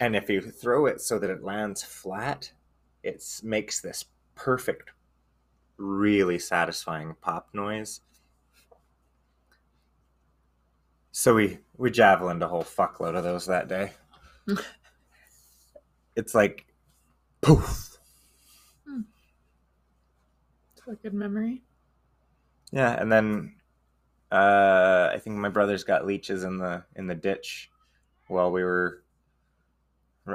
And 0.01 0.15
if 0.15 0.29
you 0.31 0.41
throw 0.41 0.87
it 0.87 1.01
so 1.01 1.19
that 1.19 1.31
it 1.31 1.43
lands 1.43 1.83
flat, 1.83 2.53
it 3.03 3.23
makes 3.43 3.81
this 3.81 4.05
perfect, 4.35 4.91
really 5.77 6.39
satisfying 6.39 7.15
pop 7.21 7.49
noise. 7.53 8.01
So 11.13 11.35
we 11.35 11.59
we 11.77 11.91
javelined 11.91 12.43
a 12.43 12.49
whole 12.49 12.63
fuckload 12.63 13.17
of 13.17 13.25
those 13.25 13.47
that 13.47 13.69
day. 13.69 13.93
it's 16.17 16.35
like 16.35 16.67
poof. 17.41 17.99
it's 20.77 20.87
a 20.87 20.95
good 20.95 21.15
memory. 21.15 21.63
Yeah, 22.73 23.01
and 23.01 23.11
then 23.11 23.55
uh, 24.31 25.11
I 25.13 25.19
think 25.19 25.37
my 25.37 25.49
brothers 25.49 25.85
got 25.85 26.07
leeches 26.07 26.45
in 26.45 26.59
the 26.59 26.85
in 26.97 27.07
the 27.07 27.15
ditch 27.15 27.71
while 28.27 28.53
we 28.53 28.63
were 28.63 29.03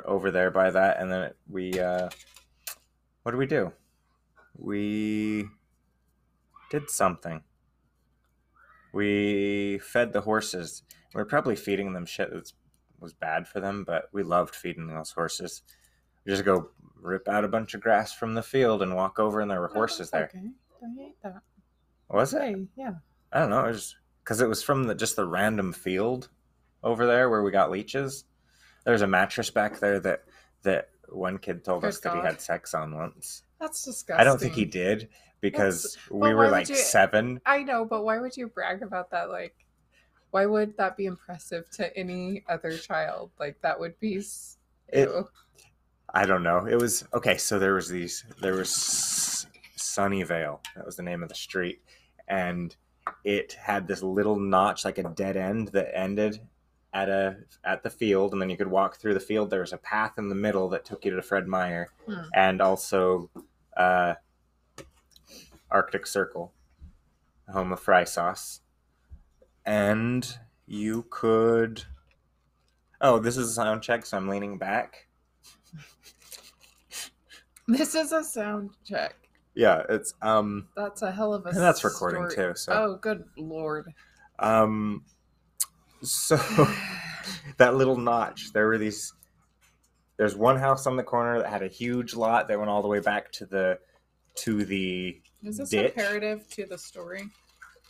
over 0.05 0.31
there 0.31 0.49
by 0.49 0.71
that, 0.71 0.99
and 0.99 1.11
then 1.11 1.31
we 1.49 1.79
uh, 1.79 2.09
what 3.23 3.31
did 3.31 3.37
we 3.37 3.47
do? 3.47 3.71
We 4.57 5.45
did 6.69 6.89
something. 6.89 7.41
We 8.93 9.79
fed 9.79 10.13
the 10.13 10.21
horses. 10.21 10.83
We 11.15 11.21
are 11.21 11.25
probably 11.25 11.55
feeding 11.55 11.93
them 11.93 12.05
shit 12.05 12.31
that 12.31 12.51
was 12.99 13.13
bad 13.13 13.47
for 13.47 13.59
them, 13.59 13.83
but 13.85 14.09
we 14.13 14.23
loved 14.23 14.55
feeding 14.55 14.87
those 14.87 15.11
horses. 15.11 15.63
We 16.25 16.31
just 16.31 16.45
go 16.45 16.69
rip 17.01 17.27
out 17.27 17.43
a 17.43 17.49
bunch 17.49 17.73
of 17.73 17.81
grass 17.81 18.13
from 18.13 18.33
the 18.33 18.43
field 18.43 18.81
and 18.81 18.95
walk 18.95 19.19
over, 19.19 19.41
and 19.41 19.49
there 19.49 19.59
were 19.59 19.67
horses 19.67 20.11
there. 20.11 20.29
Okay, 20.33 20.47
I 20.81 21.03
ate 21.03 21.21
that. 21.23 21.41
Was 22.09 22.33
it? 22.33 22.41
Hey, 22.41 22.67
yeah. 22.77 22.93
I 23.31 23.39
don't 23.39 23.49
know. 23.49 23.65
It 23.65 23.71
was 23.71 23.95
because 24.23 24.41
it 24.41 24.47
was 24.47 24.63
from 24.63 24.85
the 24.85 24.95
just 24.95 25.15
the 25.15 25.25
random 25.25 25.73
field 25.73 26.29
over 26.83 27.05
there 27.05 27.29
where 27.29 27.43
we 27.43 27.51
got 27.51 27.71
leeches. 27.71 28.25
There's 28.85 29.01
a 29.01 29.07
mattress 29.07 29.49
back 29.49 29.79
there 29.79 29.99
that 30.01 30.23
that 30.63 30.89
one 31.09 31.37
kid 31.37 31.63
told 31.63 31.81
Good 31.81 31.89
us 31.89 31.99
that 31.99 32.15
he 32.15 32.21
had 32.21 32.41
sex 32.41 32.73
on 32.73 32.95
once. 32.95 33.43
That's 33.59 33.83
disgusting. 33.83 34.19
I 34.19 34.23
don't 34.23 34.39
think 34.39 34.53
he 34.53 34.65
did 34.65 35.09
because 35.41 35.97
but 36.09 36.17
we 36.17 36.33
were 36.33 36.49
like 36.49 36.69
you- 36.69 36.75
seven. 36.75 37.39
I 37.45 37.63
know, 37.63 37.85
but 37.85 38.03
why 38.03 38.19
would 38.19 38.35
you 38.35 38.47
brag 38.47 38.81
about 38.81 39.11
that? 39.11 39.29
Like, 39.29 39.55
why 40.31 40.45
would 40.45 40.75
that 40.77 40.97
be 40.97 41.05
impressive 41.05 41.69
to 41.71 41.95
any 41.97 42.43
other 42.49 42.77
child? 42.77 43.31
Like, 43.39 43.61
that 43.61 43.79
would 43.79 43.99
be. 43.99 44.15
It- 44.89 45.09
ew. 45.09 45.27
I 46.15 46.25
don't 46.25 46.43
know. 46.43 46.65
It 46.67 46.75
was 46.79 47.05
okay. 47.13 47.37
So 47.37 47.57
there 47.57 47.73
was 47.73 47.89
these. 47.89 48.23
There 48.41 48.53
was 48.55 49.47
Sunnyvale. 49.77 50.59
That 50.75 50.85
was 50.85 50.95
the 50.95 51.03
name 51.03 51.23
of 51.23 51.29
the 51.29 51.35
street, 51.35 51.81
and 52.27 52.75
it 53.23 53.53
had 53.53 53.87
this 53.87 54.03
little 54.03 54.39
notch, 54.39 54.85
like 54.85 54.97
a 54.97 55.03
dead 55.03 55.37
end 55.37 55.69
that 55.69 55.95
ended 55.97 56.39
at 56.93 57.09
a 57.09 57.37
at 57.63 57.81
the 57.83 57.89
field, 57.89 58.33
and 58.33 58.41
then 58.41 58.49
you 58.49 58.57
could 58.57 58.67
walk 58.69 58.97
through 58.97 59.13
the 59.15 59.19
field. 59.19 59.49
There 59.49 59.61
was 59.61 59.73
a 59.73 59.77
path 59.77 60.13
in 60.17 60.29
the 60.29 60.35
middle 60.35 60.69
that 60.69 60.85
took 60.85 61.03
you 61.05 61.15
to 61.15 61.21
Fred 61.21 61.47
Meyer, 61.47 61.89
Hmm. 62.07 62.21
and 62.33 62.61
also 62.61 63.29
uh, 63.75 64.13
Arctic 65.71 66.05
Circle, 66.05 66.53
home 67.51 67.71
of 67.73 67.79
fry 67.79 68.03
sauce, 68.03 68.61
and 69.65 70.37
you 70.67 71.05
could. 71.09 71.83
Oh, 73.01 73.19
this 73.19 73.35
is 73.37 73.49
a 73.49 73.53
sound 73.53 73.81
check, 73.81 74.05
so 74.05 74.15
I'm 74.17 74.27
leaning 74.29 74.57
back. 74.57 75.07
This 77.67 77.95
is 77.95 78.11
a 78.11 78.23
sound 78.23 78.71
check. 78.85 79.15
Yeah, 79.55 79.83
it's 79.87 80.13
um 80.21 80.67
That's 80.75 81.01
a 81.01 81.11
hell 81.11 81.33
of 81.33 81.45
a. 81.45 81.49
and 81.49 81.57
that's 81.59 81.83
recording 81.85 82.29
story. 82.29 82.49
too. 82.53 82.55
So 82.57 82.73
Oh, 82.73 82.95
good 82.97 83.23
lord. 83.37 83.85
um 84.39 85.05
so 86.03 86.37
that 87.57 87.75
little 87.75 87.97
notch, 87.97 88.53
there 88.53 88.67
were 88.67 88.77
these 88.77 89.13
there's 90.17 90.35
one 90.35 90.57
house 90.57 90.85
on 90.85 90.95
the 90.95 91.03
corner 91.03 91.39
that 91.41 91.49
had 91.49 91.63
a 91.63 91.67
huge 91.67 92.13
lot 92.13 92.47
that 92.47 92.57
went 92.57 92.69
all 92.69 92.81
the 92.81 92.87
way 92.87 92.99
back 92.99 93.31
to 93.33 93.45
the 93.45 93.79
to 94.35 94.63
the 94.65 95.21
Is 95.43 95.57
this 95.57 95.69
ditch. 95.69 95.91
imperative 95.95 96.47
to 96.51 96.65
the 96.65 96.77
story? 96.77 97.29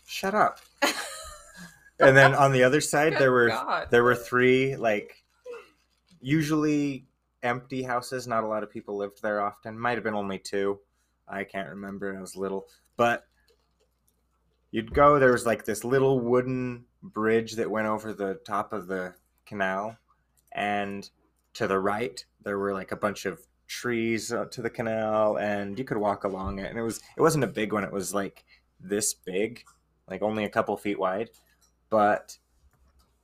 shut 0.05 0.35
up. 0.35 0.59
and 1.99 2.15
then 2.17 2.35
on 2.35 2.51
the 2.51 2.63
other 2.63 2.81
side 2.81 3.13
there 3.17 3.31
were 3.31 3.49
God. 3.49 3.87
there 3.89 4.03
were 4.03 4.15
three 4.15 4.75
like 4.75 5.23
usually 6.21 7.05
empty 7.41 7.83
houses 7.83 8.27
not 8.27 8.43
a 8.43 8.47
lot 8.47 8.63
of 8.63 8.69
people 8.69 8.97
lived 8.97 9.21
there 9.21 9.41
often 9.41 9.77
might 9.77 9.95
have 9.95 10.03
been 10.03 10.13
only 10.13 10.39
two 10.39 10.79
i 11.27 11.43
can't 11.43 11.69
remember 11.69 12.15
i 12.15 12.19
was 12.19 12.35
little 12.35 12.67
but 12.97 13.25
you'd 14.71 14.93
go 14.93 15.19
there 15.19 15.31
was 15.31 15.45
like 15.45 15.65
this 15.65 15.83
little 15.83 16.19
wooden 16.19 16.85
bridge 17.03 17.53
that 17.53 17.69
went 17.69 17.87
over 17.87 18.13
the 18.13 18.35
top 18.45 18.73
of 18.73 18.87
the 18.87 19.13
canal 19.45 19.97
and 20.53 21.09
to 21.53 21.67
the 21.67 21.77
right 21.77 22.25
there 22.43 22.57
were 22.57 22.73
like 22.73 22.91
a 22.91 22.95
bunch 22.95 23.25
of 23.25 23.39
trees 23.67 24.31
uh, 24.31 24.45
to 24.45 24.61
the 24.61 24.69
canal 24.69 25.37
and 25.37 25.77
you 25.77 25.85
could 25.85 25.97
walk 25.97 26.23
along 26.23 26.59
it 26.59 26.69
and 26.69 26.79
it 26.79 26.81
was 26.81 27.01
it 27.17 27.21
wasn't 27.21 27.43
a 27.43 27.47
big 27.47 27.73
one 27.73 27.83
it 27.83 27.91
was 27.91 28.13
like 28.13 28.45
this 28.79 29.13
big 29.13 29.63
like 30.09 30.21
only 30.21 30.43
a 30.43 30.49
couple 30.49 30.75
feet 30.77 30.99
wide 30.99 31.29
but 31.89 32.37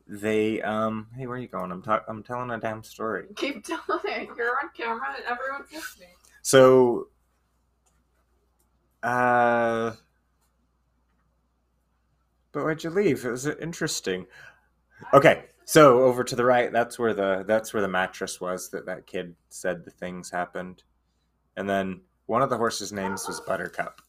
they 0.08 0.62
um 0.62 1.08
hey 1.16 1.28
where 1.28 1.38
are 1.38 1.40
you 1.40 1.48
going 1.48 1.72
i'm 1.72 1.82
talking 1.82 2.06
i'm 2.10 2.24
telling 2.24 2.50
a 2.52 2.60
damn 2.60 2.84
story 2.84 3.28
Keep 3.36 3.64
telling 3.66 4.02
it. 4.06 4.30
You're 4.36 4.56
on 4.64 4.70
camera 4.76 5.16
and 5.16 5.26
everyone's 5.26 5.72
listening. 5.72 6.10
So, 6.42 7.08
uh, 9.04 9.92
but 12.52 12.64
why'd 12.64 12.84
you 12.84 12.90
leave? 12.90 13.26
It 13.26 13.32
was 13.32 13.46
interesting. 13.46 14.26
Okay, 15.14 15.46
so 15.66 16.04
over 16.04 16.24
to 16.24 16.36
the 16.36 16.46
right, 16.46 16.72
that's 16.72 16.98
where 17.00 17.14
the 17.14 17.44
that's 17.48 17.74
where 17.74 17.82
the 17.82 17.88
mattress 17.88 18.42
was 18.42 18.70
that 18.72 18.86
that 18.88 19.08
kid 19.08 19.36
said 19.50 19.86
the 19.86 19.92
things 19.92 20.30
happened, 20.32 20.84
and 21.56 21.70
then 21.70 22.02
one 22.26 22.42
of 22.42 22.50
the 22.50 22.58
horses' 22.58 22.92
names 22.92 23.28
was 23.28 23.42
Buttercup. 23.42 24.02